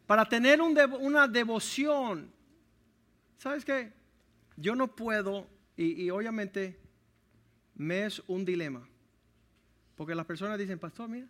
Para 0.07 0.27
tener 0.27 0.63
una 0.63 1.29
devoción. 1.29 2.33
¿Sabes 3.37 3.63
qué? 3.63 3.93
Yo 4.57 4.75
no 4.75 4.97
puedo, 4.97 5.47
y, 5.77 6.05
y 6.05 6.11
obviamente 6.11 6.81
me 7.75 8.07
es 8.07 8.23
un 8.27 8.43
dilema. 8.47 8.89
Porque 9.97 10.15
las 10.15 10.25
personas 10.25 10.59
dicen, 10.59 10.79
pastor, 10.79 11.11
mira. 11.11 11.29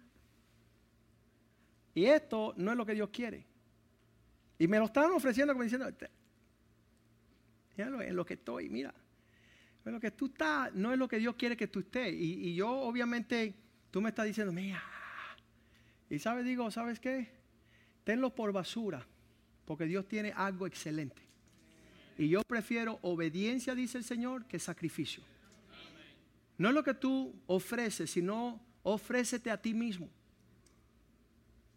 Y 1.92 2.04
esto 2.04 2.54
no 2.56 2.70
es 2.70 2.76
lo 2.76 2.86
que 2.86 2.94
Dios 2.94 3.10
quiere. 3.12 3.44
Y 4.60 4.68
me 4.68 4.78
lo 4.78 4.84
están 4.84 5.10
ofreciendo 5.10 5.54
como 5.54 5.64
diciendo, 5.64 5.88
mira 7.76 8.06
en 8.06 8.16
lo 8.16 8.24
que 8.24 8.34
estoy, 8.34 8.68
mira. 8.68 8.94
En 9.84 9.92
lo 9.92 10.00
que 10.00 10.10
tú 10.12 10.26
estás, 10.26 10.72
no 10.74 10.92
es 10.92 10.98
lo 10.98 11.08
que 11.08 11.18
Dios 11.18 11.34
quiere 11.34 11.56
que 11.56 11.66
tú 11.66 11.80
estés. 11.80 12.14
Y, 12.14 12.54
yo, 12.54 12.70
obviamente, 12.70 13.54
tú 13.90 14.00
me 14.00 14.10
estás 14.10 14.26
diciendo, 14.26 14.52
mira. 14.52 14.82
Y 16.08 16.18
sabes, 16.18 16.44
digo, 16.44 16.70
¿sabes 16.70 17.00
qué? 17.00 17.30
Tenlo 18.04 18.34
por 18.34 18.52
basura, 18.52 19.06
porque 19.64 19.86
Dios 19.86 20.06
tiene 20.06 20.32
algo 20.36 20.66
excelente. 20.66 21.22
Y 22.18 22.28
yo 22.28 22.42
prefiero 22.42 22.98
obediencia, 23.02 23.74
dice 23.74 23.98
el 23.98 24.04
Señor, 24.04 24.44
que 24.44 24.58
sacrificio. 24.58 25.22
No 26.58 26.68
es 26.68 26.74
lo 26.74 26.84
que 26.84 26.94
tú 26.94 27.34
ofreces, 27.46 28.10
sino 28.10 28.60
ofrécete 28.82 29.50
a 29.50 29.60
ti 29.60 29.74
mismo. 29.74 30.08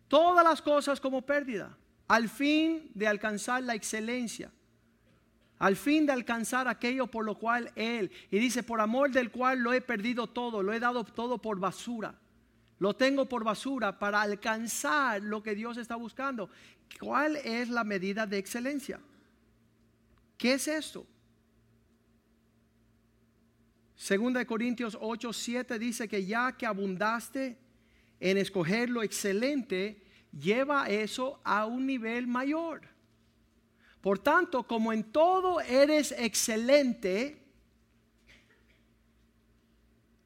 Todas 0.08 0.44
las 0.44 0.62
cosas 0.62 1.00
como 1.00 1.26
pérdida, 1.26 1.76
al 2.08 2.30
fin 2.30 2.92
de 2.94 3.08
alcanzar 3.08 3.64
la 3.64 3.74
excelencia, 3.74 4.52
al 5.60 5.76
fin 5.76 6.06
de 6.06 6.12
alcanzar 6.12 6.68
aquello 6.68 7.08
por 7.08 7.26
lo 7.26 7.38
cual 7.38 7.72
Él, 7.76 8.12
y 8.30 8.40
dice, 8.40 8.64
por 8.64 8.82
amor 8.82 9.12
del 9.12 9.32
cual 9.32 9.60
lo 9.60 9.74
he 9.74 9.82
perdido 9.82 10.28
todo, 10.28 10.62
lo 10.62 10.74
he 10.74 10.80
dado 10.80 11.04
todo 11.04 11.38
por 11.38 11.60
basura. 11.60 12.16
Lo 12.80 12.94
tengo 12.94 13.26
por 13.28 13.44
basura 13.44 13.98
para 13.98 14.22
alcanzar 14.22 15.22
lo 15.22 15.42
que 15.42 15.56
Dios 15.56 15.78
está 15.78 15.96
buscando. 15.96 16.50
¿Cuál 17.00 17.38
es 17.38 17.70
la 17.70 17.84
medida 17.84 18.26
de 18.26 18.38
excelencia? 18.38 19.00
¿Qué 20.38 20.54
es 20.54 20.68
esto? 20.68 21.06
Segunda 23.96 24.40
de 24.40 24.46
Corintios 24.46 24.98
8, 25.00 25.32
7 25.32 25.80
dice 25.80 26.08
que 26.10 26.26
ya 26.26 26.52
que 26.52 26.66
abundaste 26.66 27.58
en 28.20 28.38
escoger 28.38 28.90
lo 28.90 29.04
excelente, 29.04 30.04
lleva 30.38 30.90
eso 30.90 31.40
a 31.46 31.66
un 31.66 31.86
nivel 31.86 32.28
mayor. 32.28 32.95
Por 34.06 34.20
tanto, 34.20 34.68
como 34.68 34.94
en 34.94 35.06
todo 35.06 35.60
eres 35.62 36.14
excelente, 36.16 37.42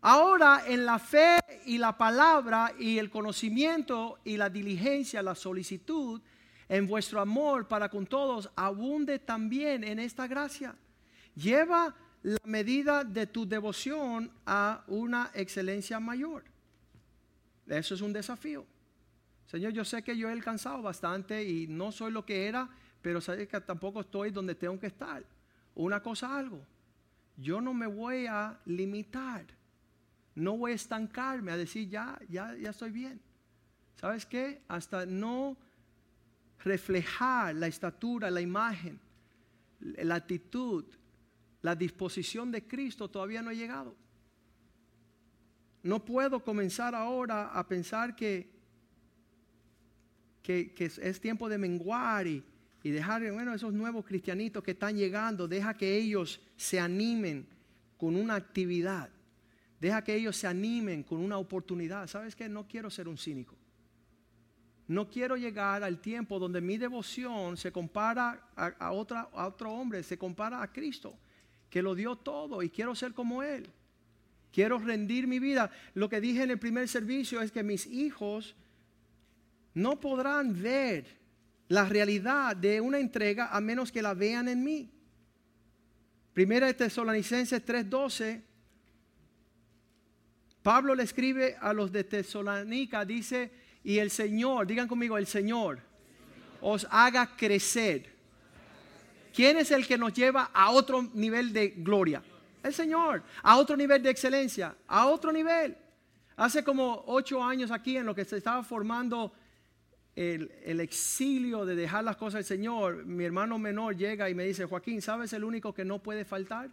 ahora 0.02 0.64
en 0.68 0.86
la 0.86 1.00
fe 1.00 1.40
y 1.66 1.78
la 1.78 1.98
palabra 1.98 2.74
y 2.78 2.98
el 2.98 3.10
conocimiento 3.10 4.20
y 4.26 4.36
la 4.36 4.50
diligencia, 4.50 5.24
la 5.24 5.34
solicitud, 5.34 6.22
en 6.68 6.88
vuestro 6.88 7.22
amor 7.22 7.70
para 7.70 7.88
con 7.88 8.06
todos, 8.06 8.50
abunde 8.54 9.18
también 9.18 9.86
en 9.86 10.00
esta 10.00 10.28
gracia. 10.28 10.76
Lleva 11.34 11.96
la 12.24 12.38
medida 12.44 13.06
de 13.06 13.28
tu 13.28 13.48
devoción 13.48 14.30
a 14.46 14.84
una 14.88 15.32
excelencia 15.34 16.02
mayor. 16.02 16.44
Eso 17.66 17.96
es 17.96 18.02
un 18.02 18.12
desafío. 18.12 18.66
Señor, 19.46 19.72
yo 19.72 19.86
sé 19.86 20.04
que 20.04 20.18
yo 20.18 20.28
he 20.28 20.34
alcanzado 20.34 20.82
bastante 20.82 21.46
y 21.46 21.66
no 21.68 21.94
soy 21.94 22.12
lo 22.12 22.26
que 22.26 22.46
era, 22.46 22.70
pero 23.02 23.22
sé 23.22 23.47
que 23.47 23.62
tampoco 23.62 24.02
estoy 24.02 24.32
donde 24.32 24.56
tengo 24.56 24.80
que 24.80 24.88
estar. 24.88 25.24
Una 25.76 26.02
cosa 26.02 26.38
algo, 26.38 26.66
yo 27.38 27.62
no 27.62 27.74
me 27.74 27.88
voy 27.88 28.26
a 28.28 28.60
limitar, 28.66 29.45
no 30.36 30.58
voy 30.58 30.72
a 30.72 30.76
estancarme 30.76 31.52
a 31.52 31.58
decir 31.58 31.89
ya, 31.89 32.20
ya, 32.30 32.56
ya 32.56 32.72
estoy 32.72 32.91
bien. 32.91 33.22
¿Sabes 33.95 34.26
qué? 34.26 34.62
Hasta 34.68 35.06
no 35.06 35.58
reflejar 36.64 37.56
la 37.56 37.68
estatura, 37.68 38.30
la 38.30 38.41
imagen, 38.41 39.00
la 39.80 40.16
actitud, 40.16 40.86
la 41.62 41.76
disposición 41.76 42.52
de 42.52 42.66
Cristo 42.66 43.10
todavía 43.10 43.41
no 43.41 43.50
ha 43.50 43.54
llegado. 43.54 43.95
No 45.84 46.04
puedo 46.04 46.43
comenzar 46.43 46.95
ahora 46.95 47.47
a 47.47 47.68
pensar 47.68 48.16
que, 48.16 48.50
que, 50.41 50.74
es 50.78 51.22
tiempo 51.22 51.47
de 51.47 51.58
menguar 51.58 52.28
y, 52.28 52.43
y 52.84 52.92
dejar, 52.92 53.30
bueno, 53.32 53.54
esos 53.54 53.74
nuevos 53.74 54.06
cristianitos 54.06 54.64
que 54.64 54.72
están 54.72 54.96
llegando, 54.96 55.48
deja 55.48 55.76
que 55.76 55.98
ellos 55.98 56.42
se 56.56 56.80
animen 56.80 57.48
con 57.98 58.16
una 58.16 58.36
actividad. 58.36 59.10
Deja 59.80 60.04
que 60.04 60.16
ellos 60.16 60.36
se 60.36 60.48
animen 60.48 61.04
con 61.04 61.20
una 61.20 61.38
oportunidad. 61.38 62.08
¿Sabes 62.08 62.36
qué? 62.36 62.50
No 62.50 62.68
quiero 62.68 62.90
ser 62.90 63.08
un 63.08 63.18
cínico. 63.18 63.56
No 64.88 65.10
quiero 65.10 65.38
llegar 65.38 65.84
al 65.84 66.00
tiempo 66.00 66.40
donde 66.40 66.62
mi 66.62 66.78
devoción 66.78 67.58
se 67.58 67.72
compara 67.72 68.50
a, 68.56 68.68
a 68.80 68.92
otro 68.92 69.72
hombre, 69.72 70.02
se 70.04 70.18
compara 70.18 70.62
a 70.62 70.72
Cristo 70.72 71.18
que 71.70 71.82
lo 71.82 71.96
dio 71.96 72.16
todo 72.16 72.64
y 72.64 72.70
quiero 72.70 72.96
ser 72.96 73.14
como 73.14 73.44
Él. 73.44 73.70
Quiero 74.52 74.80
rendir 74.80 75.28
mi 75.28 75.40
vida. 75.40 75.72
Lo 75.94 76.10
que 76.10 76.20
dije 76.20 76.44
en 76.44 76.52
el 76.52 76.60
primer 76.60 76.88
servicio 76.88 77.42
es 77.42 77.52
que 77.52 77.62
mis 77.62 77.86
hijos 77.86 78.56
no 79.76 80.00
podrán 80.00 80.60
ver 80.60 81.18
la 81.70 81.86
realidad 81.86 82.55
de 82.55 82.82
una 82.82 82.99
entrega 82.99 83.55
a 83.55 83.61
menos 83.61 83.91
que 83.91 84.01
la 84.01 84.13
vean 84.13 84.47
en 84.47 84.63
mí. 84.63 84.91
Primera 86.34 86.67
de 86.67 86.74
Tesalonicenses 86.74 87.65
3:12. 87.65 88.43
Pablo 90.61 90.93
le 90.93 91.03
escribe 91.03 91.55
a 91.59 91.74
los 91.74 91.91
de 91.91 92.03
Tesalonica, 92.03 93.05
dice, 93.05 93.51
y 93.84 93.97
el 93.97 94.11
Señor, 94.11 94.67
digan 94.67 94.88
conmigo, 94.88 95.17
el 95.17 95.26
Señor 95.26 95.80
os 96.61 96.86
haga 96.91 97.38
crecer 97.38 98.20
¿Quién 99.34 99.57
es 99.57 99.72
el 99.72 99.88
que 99.88 99.97
nos 99.97 100.13
lleva 100.13 100.51
a 100.53 100.72
otro 100.72 101.01
nivel 101.13 101.53
de 101.53 101.70
gloria? 101.70 102.22
El 102.63 102.74
Señor. 102.74 103.24
A 103.41 103.57
otro 103.57 103.78
nivel 103.78 104.01
de 104.01 104.09
excelencia. 104.09 104.76
A 104.88 105.07
otro 105.07 105.32
nivel. 105.32 105.78
Hace 106.36 106.63
como 106.63 107.03
ocho 107.07 107.43
años 107.43 107.72
aquí 107.72 107.97
en 107.97 108.05
lo 108.05 108.15
que 108.15 108.26
se 108.26 108.38
estaba 108.38 108.63
formando 108.63 109.34
el, 110.20 110.82
exilio 110.82 111.65
de 111.65 111.76
dejar 111.76 112.03
las 112.03 112.17
cosas 112.17 112.39
del 112.39 112.43
Señor, 112.43 113.05
mi 113.05 113.24
hermano 113.24 113.57
menor 113.57 113.95
llega 113.95 114.30
y 114.30 114.36
me 114.36 114.43
dice, 114.43 114.65
Joaquín, 114.65 115.01
¿sabes 115.01 115.32
el 115.32 115.45
único 115.45 115.74
que 115.74 115.86
no 115.86 115.99
puede 115.99 116.26
faltar? 116.26 116.70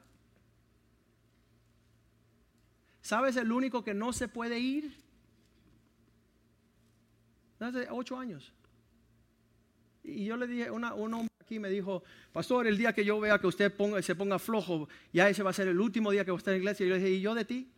¿Sabes 3.00 3.36
el 3.36 3.52
único 3.52 3.84
que 3.84 3.94
no 3.94 4.12
se 4.12 4.26
puede 4.26 4.58
ir? 4.58 4.96
Hace 7.60 7.86
ocho 7.88 8.18
años. 8.18 8.52
Y 10.02 10.24
yo 10.24 10.36
le 10.36 10.48
dije, 10.48 10.68
una, 10.68 10.94
un 10.94 11.14
hombre 11.14 11.32
aquí 11.40 11.60
me 11.60 11.70
dijo, 11.70 12.02
pastor, 12.32 12.66
el 12.66 12.76
día 12.76 12.92
que 12.92 13.04
yo 13.04 13.20
vea 13.20 13.38
que 13.38 13.46
usted 13.46 13.72
se 14.02 14.16
ponga 14.16 14.40
flojo, 14.40 14.88
ya 15.12 15.28
ese 15.28 15.44
va 15.44 15.50
a 15.50 15.52
ser 15.52 15.68
el 15.68 15.80
último 15.80 16.10
día 16.10 16.24
que 16.24 16.32
usted 16.32 16.50
en 16.50 16.58
la 16.58 16.62
iglesia. 16.62 16.84
Y 16.84 16.88
yo 16.88 16.94
le 16.96 17.00
dije, 17.00 17.14
¿y 17.14 17.20
yo 17.20 17.34
de 17.36 17.44
ti? 17.44 17.70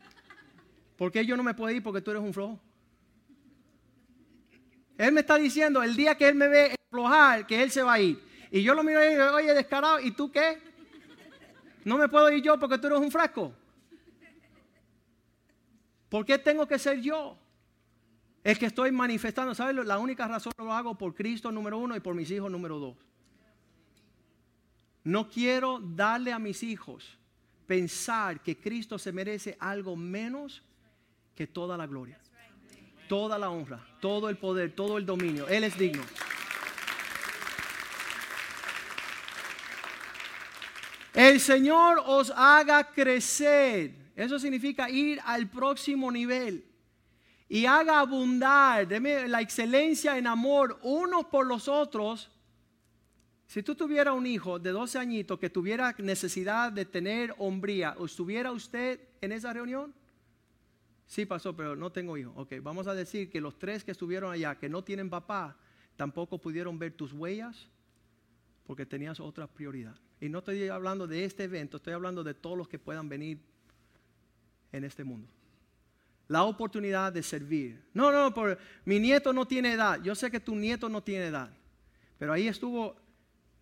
¿Por 0.96 1.12
qué 1.12 1.26
yo 1.26 1.36
no 1.36 1.42
me 1.42 1.52
puedo 1.52 1.76
ir 1.76 1.82
porque 1.82 2.00
tú 2.00 2.10
eres 2.10 2.22
un 2.22 2.32
flojo? 2.32 2.58
Él 4.98 5.12
me 5.12 5.20
está 5.20 5.36
diciendo, 5.36 5.82
el 5.82 5.94
día 5.94 6.16
que 6.16 6.28
él 6.28 6.34
me 6.34 6.48
ve 6.48 6.74
flojar, 6.90 7.46
que 7.46 7.62
él 7.62 7.70
se 7.70 7.82
va 7.82 7.94
a 7.94 8.00
ir. 8.00 8.22
Y 8.50 8.62
yo 8.62 8.74
lo 8.74 8.82
miro 8.82 9.04
y 9.04 9.08
digo, 9.08 9.24
oye, 9.34 9.52
descarado, 9.52 10.00
¿y 10.00 10.12
tú 10.12 10.30
qué? 10.30 10.58
No 11.84 11.98
me 11.98 12.08
puedo 12.08 12.30
ir 12.30 12.42
yo 12.42 12.58
porque 12.58 12.78
tú 12.78 12.86
eres 12.86 12.98
un 12.98 13.10
frasco. 13.10 13.52
¿Por 16.08 16.24
qué 16.24 16.38
tengo 16.38 16.66
que 16.66 16.78
ser 16.78 17.00
yo? 17.00 17.36
Es 18.42 18.58
que 18.58 18.66
estoy 18.66 18.92
manifestando, 18.92 19.54
¿sabes? 19.54 19.84
La 19.84 19.98
única 19.98 20.26
razón 20.28 20.52
lo 20.56 20.72
hago 20.72 20.96
por 20.96 21.14
Cristo 21.14 21.50
número 21.50 21.78
uno 21.78 21.96
y 21.96 22.00
por 22.00 22.14
mis 22.14 22.30
hijos 22.30 22.50
número 22.50 22.78
dos. 22.78 22.96
No 25.02 25.28
quiero 25.28 25.80
darle 25.80 26.32
a 26.32 26.38
mis 26.38 26.62
hijos 26.62 27.18
pensar 27.66 28.40
que 28.40 28.56
Cristo 28.56 28.98
se 28.98 29.12
merece 29.12 29.56
algo 29.60 29.96
menos 29.96 30.62
que 31.34 31.46
toda 31.46 31.76
la 31.76 31.86
gloria, 31.86 32.18
toda 33.08 33.38
la 33.38 33.50
honra, 33.50 33.84
todo 34.00 34.28
el 34.28 34.36
poder, 34.36 34.72
todo 34.74 34.98
el 34.98 35.06
dominio. 35.06 35.48
Él 35.48 35.64
es 35.64 35.78
digno. 35.78 36.02
El 41.14 41.40
Señor 41.40 42.02
os 42.04 42.30
haga 42.36 42.92
crecer. 42.92 44.12
Eso 44.14 44.38
significa 44.38 44.90
ir 44.90 45.20
al 45.24 45.48
próximo 45.48 46.12
nivel 46.12 46.64
y 47.48 47.66
haga 47.66 48.00
abundar 48.00 48.86
la 48.90 49.40
excelencia 49.40 50.18
en 50.18 50.26
amor 50.26 50.78
unos 50.82 51.26
por 51.26 51.46
los 51.46 51.68
otros. 51.68 52.30
Si 53.46 53.62
tú 53.62 53.74
tuvieras 53.74 54.14
un 54.14 54.26
hijo 54.26 54.58
de 54.58 54.70
12 54.70 54.98
añitos 54.98 55.38
que 55.38 55.48
tuviera 55.48 55.94
necesidad 55.98 56.72
de 56.72 56.84
tener 56.84 57.34
hombría, 57.38 57.96
¿estuviera 58.04 58.50
usted 58.50 59.00
en 59.20 59.32
esa 59.32 59.52
reunión? 59.52 59.94
Sí, 61.06 61.24
pasó, 61.24 61.54
pero 61.56 61.76
no 61.76 61.90
tengo 61.90 62.16
hijo. 62.16 62.32
Ok, 62.36 62.54
vamos 62.62 62.86
a 62.86 62.94
decir 62.94 63.30
que 63.30 63.40
los 63.40 63.58
tres 63.58 63.84
que 63.84 63.92
estuvieron 63.92 64.32
allá, 64.32 64.56
que 64.56 64.68
no 64.68 64.82
tienen 64.82 65.08
papá, 65.08 65.56
tampoco 65.96 66.38
pudieron 66.38 66.78
ver 66.78 66.92
tus 66.92 67.12
huellas 67.12 67.68
porque 68.66 68.84
tenías 68.84 69.20
otra 69.20 69.46
prioridad. 69.46 69.96
Y 70.20 70.28
no 70.28 70.38
estoy 70.38 70.68
hablando 70.68 71.06
de 71.06 71.24
este 71.24 71.44
evento, 71.44 71.76
estoy 71.76 71.92
hablando 71.92 72.24
de 72.24 72.34
todos 72.34 72.58
los 72.58 72.68
que 72.68 72.78
puedan 72.78 73.08
venir 73.08 73.38
en 74.72 74.84
este 74.84 75.04
mundo. 75.04 75.28
la 76.28 76.42
oportunidad 76.42 77.12
de 77.12 77.22
servir. 77.22 77.80
No, 77.94 78.10
no, 78.10 78.34
por, 78.34 78.58
mi 78.84 78.98
nieto 78.98 79.32
no 79.32 79.46
tiene 79.46 79.74
edad. 79.74 80.02
Yo 80.02 80.16
sé 80.16 80.28
que 80.28 80.40
tu 80.40 80.56
nieto 80.56 80.88
no 80.88 81.00
tiene 81.00 81.26
edad. 81.26 81.50
Pero 82.18 82.32
ahí 82.32 82.48
estuvo 82.48 82.96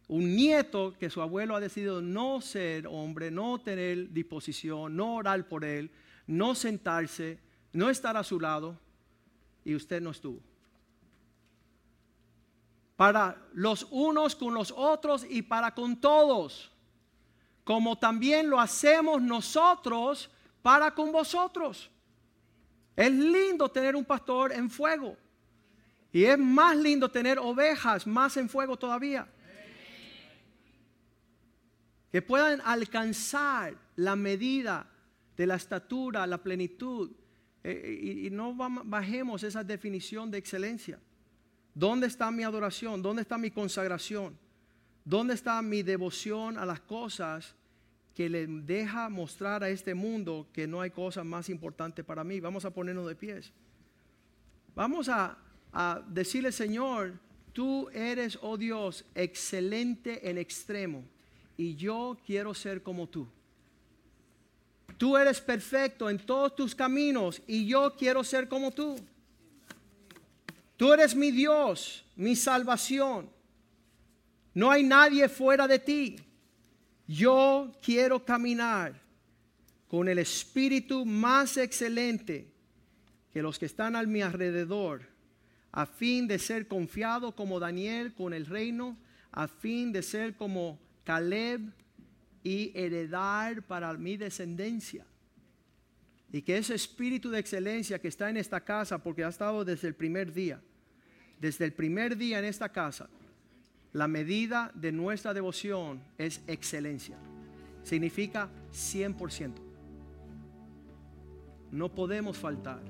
un 0.08 0.34
nieto 0.34 0.94
que 0.98 1.10
su 1.10 1.20
abuelo 1.20 1.54
ha 1.54 1.60
decidido 1.60 2.00
no 2.00 2.40
ser 2.40 2.86
hombre, 2.86 3.30
no 3.30 3.60
tener 3.60 4.10
disposición, 4.12 4.96
no 4.96 5.16
orar 5.16 5.46
por 5.46 5.64
él, 5.64 5.90
no 6.26 6.54
sentarse, 6.54 7.38
no 7.72 7.90
estar 7.90 8.16
a 8.16 8.24
su 8.24 8.40
lado, 8.40 8.78
y 9.64 9.74
usted 9.74 10.00
no 10.00 10.10
estuvo. 10.10 10.40
Para 12.96 13.36
los 13.52 13.88
unos 13.90 14.36
con 14.36 14.54
los 14.54 14.72
otros 14.76 15.26
y 15.28 15.42
para 15.42 15.74
con 15.74 16.00
todos, 16.00 16.70
como 17.64 17.98
también 17.98 18.48
lo 18.48 18.60
hacemos 18.60 19.20
nosotros 19.20 20.30
para 20.62 20.94
con 20.94 21.10
vosotros. 21.10 21.90
Es 22.94 23.10
lindo 23.10 23.68
tener 23.70 23.96
un 23.96 24.04
pastor 24.04 24.52
en 24.52 24.70
fuego. 24.70 25.16
Y 26.12 26.24
es 26.24 26.38
más 26.38 26.76
lindo 26.76 27.10
tener 27.10 27.40
ovejas 27.40 28.06
más 28.06 28.36
en 28.36 28.48
fuego 28.48 28.76
todavía. 28.76 29.26
Que 32.12 32.22
puedan 32.22 32.60
alcanzar 32.60 33.74
la 33.96 34.14
medida 34.14 34.86
de 35.36 35.46
la 35.46 35.56
estatura, 35.56 36.26
la 36.26 36.42
plenitud. 36.42 37.10
Eh, 37.62 38.24
y, 38.26 38.30
no 38.30 38.54
bajemos 38.54 39.42
esa 39.42 39.64
definición 39.64 40.30
de 40.30 40.38
excelencia. 40.38 40.98
¿Dónde 41.74 42.06
está 42.06 42.30
mi 42.30 42.42
adoración? 42.42 43.02
¿Dónde 43.02 43.22
está 43.22 43.38
mi 43.38 43.50
consagración? 43.50 44.38
¿Dónde 45.04 45.34
está 45.34 45.60
mi 45.62 45.82
devoción 45.82 46.58
a 46.58 46.64
las 46.64 46.80
cosas 46.80 47.54
que 48.14 48.28
le 48.28 48.46
deja 48.46 49.08
mostrar 49.08 49.64
a 49.64 49.68
este 49.68 49.94
mundo 49.94 50.46
que 50.52 50.66
no 50.66 50.80
hay 50.80 50.90
cosa 50.90 51.24
más 51.24 51.48
importante 51.48 52.04
para 52.04 52.22
mí? 52.22 52.38
Vamos 52.38 52.64
a 52.64 52.70
ponernos 52.70 53.08
de 53.08 53.16
pies. 53.16 53.52
Vamos 54.74 55.08
a, 55.08 55.38
a 55.72 56.02
decirle, 56.08 56.52
Señor, 56.52 57.14
tú 57.52 57.88
eres, 57.90 58.38
oh 58.42 58.56
Dios, 58.56 59.04
excelente 59.14 60.28
en 60.28 60.38
extremo 60.38 61.04
y 61.56 61.74
yo 61.76 62.16
quiero 62.26 62.54
ser 62.54 62.82
como 62.82 63.08
tú. 63.08 63.26
Tú 64.96 65.16
eres 65.16 65.40
perfecto 65.40 66.08
en 66.08 66.18
todos 66.18 66.54
tus 66.54 66.74
caminos 66.74 67.42
y 67.46 67.66
yo 67.66 67.94
quiero 67.96 68.22
ser 68.22 68.48
como 68.48 68.70
tú. 68.70 68.96
Tú 70.76 70.92
eres 70.92 71.14
mi 71.14 71.30
Dios, 71.30 72.04
mi 72.16 72.36
salvación. 72.36 73.30
No 74.52 74.70
hay 74.70 74.84
nadie 74.84 75.28
fuera 75.28 75.66
de 75.66 75.78
ti. 75.78 76.16
Yo 77.06 77.72
quiero 77.82 78.24
caminar 78.24 79.00
con 79.88 80.08
el 80.08 80.18
espíritu 80.18 81.04
más 81.04 81.56
excelente 81.56 82.50
que 83.32 83.42
los 83.42 83.58
que 83.58 83.66
están 83.66 83.96
a 83.96 84.02
mi 84.04 84.22
alrededor, 84.22 85.02
a 85.72 85.86
fin 85.86 86.28
de 86.28 86.38
ser 86.38 86.68
confiado 86.68 87.34
como 87.34 87.58
Daniel 87.58 88.14
con 88.14 88.32
el 88.32 88.46
reino, 88.46 88.96
a 89.32 89.48
fin 89.48 89.92
de 89.92 90.02
ser 90.02 90.36
como 90.36 90.78
Caleb 91.02 91.72
y 92.44 92.70
heredar 92.74 93.62
para 93.62 93.92
mi 93.94 94.16
descendencia. 94.16 95.04
Y 96.30 96.42
que 96.42 96.58
ese 96.58 96.74
espíritu 96.74 97.30
de 97.30 97.38
excelencia 97.38 97.98
que 97.98 98.08
está 98.08 98.28
en 98.28 98.36
esta 98.36 98.60
casa, 98.60 99.02
porque 99.02 99.24
ha 99.24 99.28
estado 99.28 99.64
desde 99.64 99.88
el 99.88 99.94
primer 99.94 100.32
día, 100.32 100.60
desde 101.40 101.64
el 101.64 101.72
primer 101.72 102.16
día 102.16 102.38
en 102.38 102.44
esta 102.44 102.68
casa, 102.68 103.08
la 103.92 104.06
medida 104.08 104.70
de 104.74 104.92
nuestra 104.92 105.32
devoción 105.32 106.02
es 106.18 106.42
excelencia. 106.46 107.16
Significa 107.82 108.48
100%. 108.72 109.52
No 111.70 111.94
podemos 111.94 112.36
faltar. 112.36 112.82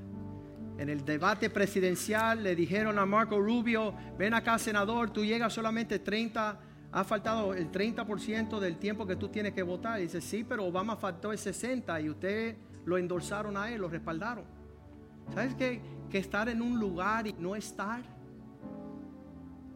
En 0.78 0.88
el 0.88 1.04
debate 1.04 1.50
presidencial 1.50 2.42
le 2.42 2.56
dijeron 2.56 2.98
a 2.98 3.06
Marco 3.06 3.38
Rubio, 3.38 3.94
ven 4.18 4.34
acá 4.34 4.58
senador, 4.58 5.10
tú 5.10 5.24
llegas 5.24 5.52
solamente 5.52 6.00
30 6.00 6.58
ha 6.94 7.02
faltado 7.02 7.54
el 7.54 7.72
30% 7.72 8.60
del 8.60 8.76
tiempo 8.76 9.04
que 9.04 9.16
tú 9.16 9.28
tienes 9.28 9.52
que 9.52 9.64
votar. 9.64 9.98
Dice, 9.98 10.20
sí, 10.20 10.44
pero 10.44 10.64
Obama 10.64 10.94
faltó 10.94 11.32
el 11.32 11.38
60% 11.38 12.04
y 12.04 12.08
ustedes 12.08 12.56
lo 12.84 12.96
endorsaron 12.96 13.56
a 13.56 13.68
él, 13.68 13.80
lo 13.80 13.88
respaldaron. 13.88 14.44
¿Sabes 15.34 15.56
qué? 15.56 15.80
Que 16.08 16.18
estar 16.18 16.48
en 16.48 16.62
un 16.62 16.78
lugar 16.78 17.26
y 17.26 17.32
no 17.32 17.56
estar. 17.56 18.00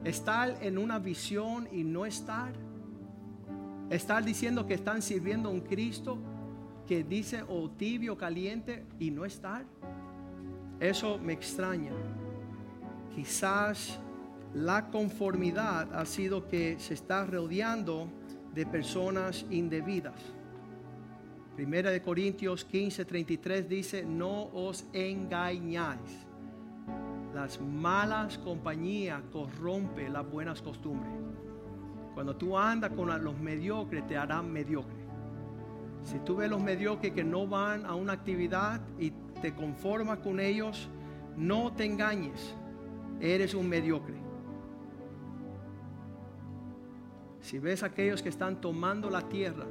Estar 0.04 0.58
en 0.62 0.78
una 0.78 1.00
visión 1.00 1.68
y 1.72 1.82
no 1.82 2.06
estar. 2.06 2.52
Estar 3.90 4.24
diciendo 4.24 4.64
que 4.68 4.74
están 4.74 5.02
sirviendo 5.02 5.48
a 5.48 5.52
un 5.52 5.62
Cristo 5.62 6.18
que 6.86 7.02
dice 7.02 7.42
o 7.48 7.68
tibio, 7.68 8.16
caliente 8.16 8.86
y 9.00 9.10
no 9.10 9.24
estar. 9.24 9.64
Eso 10.78 11.18
me 11.18 11.32
extraña. 11.32 11.90
Quizás 13.12 13.98
la 14.54 14.90
conformidad 14.90 15.94
ha 15.94 16.04
sido 16.06 16.48
que 16.48 16.78
se 16.78 16.94
está 16.94 17.24
rodeando 17.24 18.08
de 18.54 18.66
personas 18.66 19.44
indebidas. 19.50 20.20
Primera 21.54 21.90
de 21.90 22.00
Corintios 22.00 22.64
15, 22.64 23.04
33 23.04 23.68
dice, 23.68 24.04
no 24.04 24.44
os 24.54 24.86
engañáis. 24.92 26.26
Las 27.34 27.60
malas 27.60 28.38
compañías 28.38 29.22
corrompen 29.32 30.12
las 30.12 30.28
buenas 30.30 30.62
costumbres. 30.62 31.12
Cuando 32.14 32.36
tú 32.36 32.56
andas 32.56 32.92
con 32.92 33.08
los 33.22 33.38
mediocres, 33.38 34.06
te 34.06 34.16
harán 34.16 34.50
mediocre. 34.50 35.06
Si 36.04 36.18
tú 36.20 36.36
ves 36.36 36.48
los 36.48 36.60
mediocres 36.60 37.12
que 37.12 37.22
no 37.22 37.46
van 37.46 37.84
a 37.84 37.94
una 37.94 38.14
actividad 38.14 38.80
y 38.98 39.12
te 39.42 39.54
conformas 39.54 40.18
con 40.18 40.40
ellos, 40.40 40.88
no 41.36 41.72
te 41.72 41.84
engañes. 41.84 42.54
Eres 43.20 43.54
un 43.54 43.68
mediocre. 43.68 44.17
Si 47.48 47.58
ves 47.58 47.82
a 47.82 47.86
aquellos 47.86 48.20
que 48.20 48.28
están 48.28 48.60
tomando 48.60 49.08
la 49.08 49.26
tierra 49.26 49.64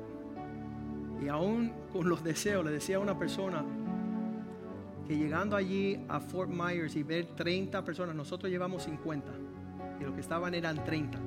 y 1.22 1.28
aún 1.28 1.72
con 1.94 2.10
los 2.10 2.24
deseos, 2.24 2.66
le 2.66 2.72
decía 2.72 2.96
a 2.96 3.00
una 3.00 3.20
persona 3.20 3.64
que 5.08 5.16
llegando 5.16 5.56
allí 5.56 6.00
a 6.08 6.20
Fort 6.20 6.50
Myers 6.50 6.96
y 6.96 7.04
ver 7.04 7.36
30 7.36 7.86
personas, 7.86 8.16
nosotros 8.16 8.52
llevamos 8.52 8.82
50 8.82 9.32
y 10.00 10.04
los 10.04 10.16
que 10.16 10.22
estaban 10.22 10.56
eran 10.56 10.84
30. 10.84 11.20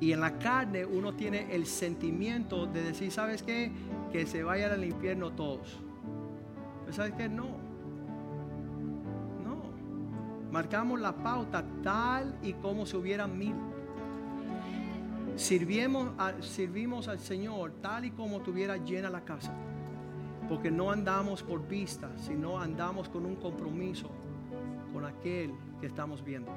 Y 0.00 0.10
en 0.10 0.20
la 0.20 0.40
carne 0.40 0.84
uno 0.84 1.14
tiene 1.14 1.54
el 1.54 1.66
sentimiento 1.66 2.66
de 2.66 2.82
decir, 2.82 3.12
¿sabes 3.12 3.44
qué? 3.44 3.70
Que 4.10 4.26
se 4.26 4.42
vayan 4.42 4.72
al 4.72 4.82
infierno 4.82 5.30
todos. 5.30 5.78
Pero 6.80 6.92
¿sabes 6.92 7.12
qué? 7.12 7.28
No. 7.28 7.46
No. 9.44 9.70
Marcamos 10.50 10.98
la 10.98 11.12
pauta 11.12 11.64
tal 11.84 12.36
y 12.42 12.54
como 12.54 12.84
si 12.86 12.96
hubieran 12.96 13.38
mil. 13.38 13.54
Sirvimos, 15.36 17.08
al 17.08 17.20
Señor 17.20 17.72
tal 17.82 18.06
y 18.06 18.10
como 18.10 18.40
tuviera 18.40 18.78
llena 18.78 19.10
la 19.10 19.24
casa. 19.24 19.52
Porque 20.48 20.70
no 20.70 20.90
andamos 20.90 21.42
por 21.42 21.66
vista, 21.66 22.10
sino 22.16 22.58
andamos 22.58 23.08
con 23.08 23.26
un 23.26 23.36
compromiso 23.36 24.10
con 24.92 25.04
aquel 25.04 25.52
que 25.80 25.86
estamos 25.86 26.24
viendo. 26.24 26.50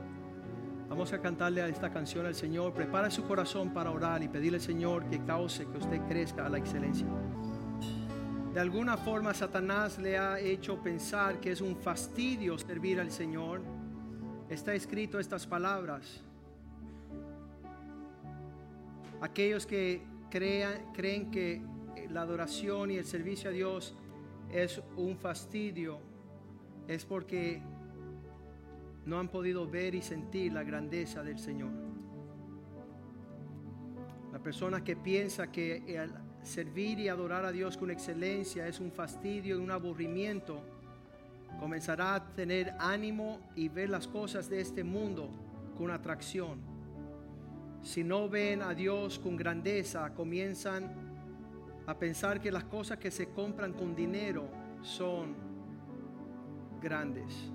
Vamos 0.88 1.12
a 1.12 1.22
cantarle 1.22 1.62
a 1.62 1.68
esta 1.68 1.92
canción 1.92 2.26
al 2.26 2.36
Señor. 2.36 2.74
Prepara 2.74 3.12
su 3.12 3.24
corazón 3.24 3.74
para 3.74 3.92
orar 3.92 4.24
y 4.24 4.30
pedirle 4.30 4.58
al 4.58 4.64
Señor 4.64 5.06
que 5.10 5.24
cause 5.26 5.68
que 5.68 5.78
usted 5.78 6.02
crezca 6.08 6.46
a 6.46 6.50
la 6.50 6.58
excelencia. 6.58 7.08
De 8.54 8.60
alguna 8.60 8.98
forma 8.98 9.34
Satanás 9.34 10.00
le 10.00 10.18
ha 10.18 10.40
hecho 10.40 10.82
pensar 10.82 11.40
que 11.40 11.52
es 11.52 11.62
un 11.62 11.76
fastidio 11.76 12.58
servir 12.58 13.00
al 13.00 13.12
Señor. 13.12 13.62
Está 14.50 14.74
escrito 14.74 15.20
estas 15.20 15.46
palabras 15.46 16.24
Aquellos 19.22 19.66
que 19.66 20.02
crean, 20.30 20.94
creen 20.94 21.30
que 21.30 21.62
la 22.10 22.22
adoración 22.22 22.92
y 22.92 22.96
el 22.96 23.06
servicio 23.06 23.50
a 23.50 23.54
Dios 23.54 23.96
es 24.52 24.82
un 24.96 25.18
fastidio, 25.18 26.00
es 26.88 27.06
porque 27.06 27.62
no 29.06 29.20
han 29.20 29.28
podido 29.28 29.68
ver 29.68 29.94
y 29.94 30.02
sentir 30.02 30.54
la 30.54 30.64
grandeza 30.64 31.22
del 31.22 31.38
Señor. 31.38 31.72
La 34.32 34.40
persona 34.40 34.84
que 34.84 34.96
piensa 34.96 35.52
que 35.52 36.00
servir 36.44 37.00
y 37.00 37.10
adorar 37.10 37.44
a 37.44 37.52
Dios 37.52 37.76
con 37.76 37.92
excelencia 37.92 38.68
es 38.68 38.80
un 38.80 38.92
fastidio 38.92 39.58
y 39.58 39.60
un 39.60 39.72
aburrimiento, 39.72 40.64
comenzará 41.60 42.16
a 42.16 42.34
tener 42.36 42.74
ánimo 42.80 43.52
y 43.56 43.68
ver 43.68 43.90
las 43.90 44.08
cosas 44.08 44.50
de 44.50 44.62
este 44.62 44.84
mundo 44.84 45.30
con 45.78 45.92
atracción 45.92 46.79
si 47.82 48.04
no 48.04 48.30
ven 48.30 48.62
a 48.62 48.74
Dios 48.74 49.20
con 49.20 49.36
grandeza, 49.36 50.14
comienzan 50.14 50.90
a 51.88 51.98
pensar 51.98 52.40
que 52.40 52.52
las 52.52 52.66
cosas 52.66 52.98
que 52.98 53.10
se 53.10 53.30
compran 53.30 53.74
con 53.74 53.96
dinero 53.96 54.48
son 54.82 55.36
grandes. 56.82 57.52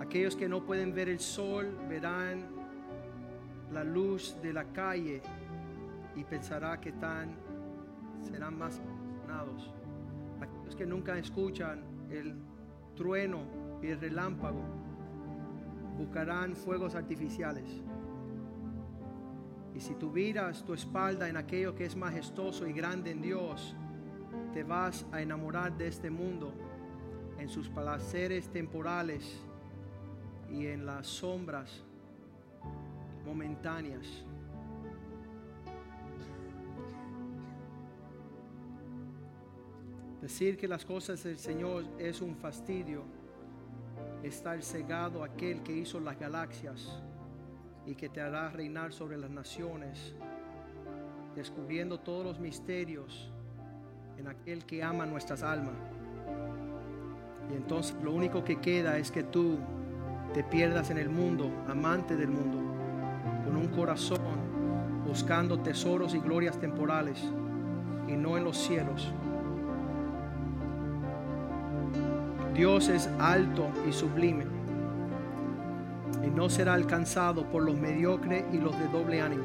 Aquellos 0.00 0.36
que 0.36 0.48
no 0.48 0.64
pueden 0.64 0.94
ver 0.94 1.08
el 1.08 1.18
sol 1.18 1.78
verán 1.88 2.46
la 3.72 3.84
luz 3.84 4.36
de 4.42 4.52
la 4.52 4.64
calle 4.64 5.22
y 6.14 6.24
pensará 6.24 6.80
que 6.80 6.90
están 6.90 7.36
serán 8.22 8.58
más 8.58 8.78
emocionados. 8.78 9.72
Los 10.64 10.76
que 10.76 10.86
nunca 10.86 11.16
escuchan 11.18 11.82
el 12.10 12.34
trueno 12.94 13.40
y 13.82 13.88
el 13.88 14.00
relámpago 14.00 14.62
buscarán 15.96 16.54
fuegos 16.54 16.94
artificiales. 16.94 17.82
Y 19.78 19.80
si 19.80 19.94
tú 19.94 20.10
miras 20.10 20.64
tu 20.64 20.74
espalda 20.74 21.28
en 21.28 21.36
aquello 21.36 21.72
que 21.72 21.84
es 21.84 21.94
majestuoso 21.94 22.66
y 22.66 22.72
grande 22.72 23.12
en 23.12 23.22
Dios, 23.22 23.76
te 24.52 24.64
vas 24.64 25.06
a 25.12 25.22
enamorar 25.22 25.78
de 25.78 25.86
este 25.86 26.10
mundo, 26.10 26.52
en 27.38 27.48
sus 27.48 27.68
placeres 27.68 28.48
temporales 28.48 29.40
y 30.50 30.66
en 30.66 30.84
las 30.84 31.06
sombras 31.06 31.84
momentáneas. 33.24 34.24
Decir 40.20 40.56
que 40.56 40.66
las 40.66 40.84
cosas 40.84 41.22
del 41.22 41.38
Señor 41.38 41.84
es 42.00 42.20
un 42.20 42.34
fastidio, 42.34 43.04
estar 44.24 44.60
cegado 44.60 45.22
aquel 45.22 45.62
que 45.62 45.72
hizo 45.72 46.00
las 46.00 46.18
galaxias 46.18 47.00
y 47.88 47.94
que 47.94 48.10
te 48.10 48.20
hará 48.20 48.50
reinar 48.50 48.92
sobre 48.92 49.16
las 49.16 49.30
naciones, 49.30 50.14
descubriendo 51.34 51.98
todos 51.98 52.22
los 52.22 52.38
misterios 52.38 53.32
en 54.18 54.28
aquel 54.28 54.66
que 54.66 54.82
ama 54.82 55.06
nuestras 55.06 55.42
almas. 55.42 55.74
Y 57.50 57.56
entonces 57.56 57.96
lo 58.02 58.12
único 58.12 58.44
que 58.44 58.60
queda 58.60 58.98
es 58.98 59.10
que 59.10 59.22
tú 59.22 59.56
te 60.34 60.44
pierdas 60.44 60.90
en 60.90 60.98
el 60.98 61.08
mundo, 61.08 61.50
amante 61.66 62.14
del 62.14 62.28
mundo, 62.28 62.58
con 63.46 63.56
un 63.56 63.68
corazón 63.68 64.20
buscando 65.06 65.58
tesoros 65.60 66.14
y 66.14 66.18
glorias 66.18 66.60
temporales 66.60 67.18
y 68.06 68.12
no 68.12 68.36
en 68.36 68.44
los 68.44 68.58
cielos. 68.58 69.10
Dios 72.52 72.88
es 72.90 73.08
alto 73.18 73.70
y 73.88 73.92
sublime 73.92 74.57
no 76.38 76.48
será 76.48 76.74
alcanzado 76.74 77.50
por 77.50 77.64
los 77.64 77.76
mediocres 77.76 78.44
y 78.52 78.58
los 78.58 78.78
de 78.78 78.86
doble 78.86 79.20
ánimo. 79.20 79.42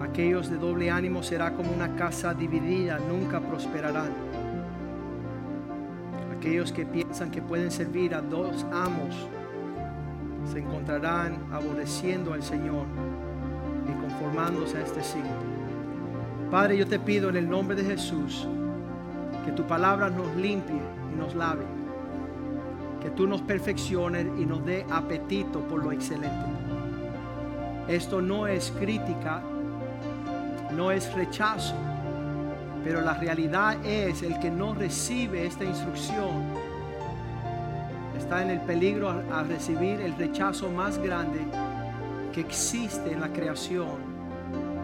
Aquellos 0.00 0.48
de 0.48 0.56
doble 0.56 0.88
ánimo 0.88 1.20
será 1.20 1.52
como 1.54 1.72
una 1.72 1.96
casa 1.96 2.32
dividida, 2.32 3.00
nunca 3.00 3.40
prosperarán. 3.40 4.12
Aquellos 6.36 6.70
que 6.70 6.86
piensan 6.86 7.32
que 7.32 7.42
pueden 7.42 7.72
servir 7.72 8.14
a 8.14 8.20
dos 8.20 8.64
amos 8.70 9.16
se 10.44 10.60
encontrarán 10.60 11.36
aborreciendo 11.52 12.34
al 12.34 12.44
Señor 12.44 12.86
y 13.88 14.00
conformándose 14.00 14.76
a 14.76 14.82
este 14.82 15.02
siglo. 15.02 15.28
Padre, 16.52 16.78
yo 16.78 16.86
te 16.86 17.00
pido 17.00 17.30
en 17.30 17.36
el 17.36 17.50
nombre 17.50 17.74
de 17.74 17.82
Jesús 17.82 18.46
que 19.44 19.50
tu 19.50 19.66
palabra 19.66 20.08
nos 20.08 20.36
limpie 20.36 20.80
y 21.12 21.16
nos 21.18 21.34
lave. 21.34 21.77
Que 23.08 23.14
tú 23.14 23.26
nos 23.26 23.40
perfecciones 23.40 24.26
y 24.38 24.44
nos 24.44 24.62
dé 24.66 24.84
apetito 24.90 25.60
por 25.60 25.82
lo 25.82 25.92
excelente. 25.92 26.44
Esto 27.88 28.20
no 28.20 28.46
es 28.46 28.70
crítica, 28.78 29.40
no 30.76 30.90
es 30.90 31.10
rechazo, 31.14 31.74
pero 32.84 33.00
la 33.00 33.14
realidad 33.14 33.82
es 33.82 34.22
el 34.22 34.38
que 34.40 34.50
no 34.50 34.74
recibe 34.74 35.46
esta 35.46 35.64
instrucción 35.64 36.52
está 38.18 38.42
en 38.42 38.50
el 38.50 38.60
peligro 38.60 39.08
a, 39.08 39.42
recibir 39.42 40.02
el 40.02 40.14
rechazo 40.14 40.68
más 40.68 40.98
grande 40.98 41.40
que 42.34 42.42
existe 42.42 43.10
en 43.10 43.22
la 43.22 43.32
creación. 43.32 43.88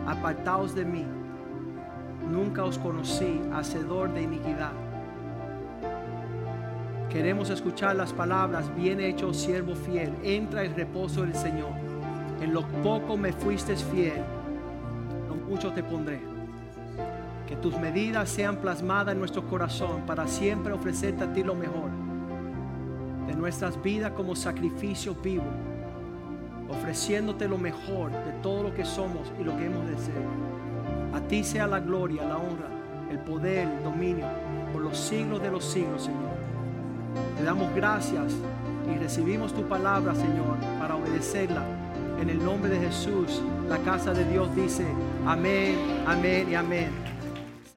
Apartaos 0.07 0.75
de 0.75 0.87
mí, 0.87 1.05
nunca 2.33 2.65
os 2.65 2.79
conocí, 2.79 3.43
hacedor 3.53 4.15
de 4.15 4.23
iniquidad. 4.23 4.84
Queremos 7.15 7.49
escuchar 7.49 7.95
las 7.95 8.13
palabras, 8.13 8.75
bien 8.75 8.99
hecho, 8.99 9.33
siervo 9.33 9.77
fiel, 9.77 10.13
entra 10.25 10.65
el 10.65 10.75
reposo 10.75 11.23
del 11.23 11.37
Señor. 11.37 11.71
En 12.41 12.53
lo 12.53 12.67
poco 12.83 13.17
me 13.17 13.33
fuiste 13.33 13.77
fiel, 13.77 14.21
lo 15.29 15.37
mucho 15.37 15.71
te 15.71 15.85
pondré. 15.85 16.19
Que 17.47 17.55
tus 17.55 17.79
medidas 17.79 18.29
sean 18.29 18.57
plasmadas 18.57 19.13
en 19.13 19.21
nuestro 19.21 19.47
corazón 19.47 20.03
para 20.07 20.27
siempre 20.27 20.73
ofrecerte 20.73 21.23
a 21.23 21.33
ti 21.33 21.45
lo 21.45 21.55
mejor. 21.55 21.89
De 23.29 23.35
nuestras 23.37 23.81
vidas 23.81 24.11
como 24.11 24.35
sacrificio 24.35 25.15
vivo, 25.15 25.45
ofreciéndote 26.69 27.47
lo 27.47 27.59
mejor 27.59 28.11
de 28.11 28.33
todo 28.43 28.65
lo 28.65 28.75
que 28.75 28.85
somos 28.85 29.33
y 29.41 29.45
lo 29.45 29.57
que 29.57 29.67
hemos 29.67 29.87
de 29.87 29.99
ser. 29.99 30.23
A 31.13 31.21
ti 31.21 31.45
sea 31.45 31.69
la 31.69 31.79
gloria, 31.79 32.25
la 32.25 32.39
honra, 32.39 32.67
el 33.09 33.21
poder, 33.21 33.69
el 33.69 33.85
dominio 33.85 34.27
por 34.73 34.83
los 34.83 34.99
siglos 34.99 35.41
de 35.41 35.53
los 35.53 35.65
siglos, 35.65 36.03
Señor. 36.03 36.34
Te 37.37 37.45
damos 37.45 37.75
gracias 37.75 38.33
y 38.93 38.99
recibimos 38.99 39.53
tu 39.53 39.63
palabra, 39.69 40.15
Señor, 40.15 40.57
para 40.79 40.97
obedecerla. 40.97 41.65
En 42.21 42.31
el 42.31 42.45
nombre 42.45 42.71
de 42.71 42.79
Jesús, 42.79 43.43
la 43.69 43.79
casa 43.79 44.13
de 44.13 44.25
Dios 44.25 44.55
dice, 44.55 44.85
amén, 45.27 45.77
amén 46.07 46.49
y 46.51 46.55
amén. 46.55 47.14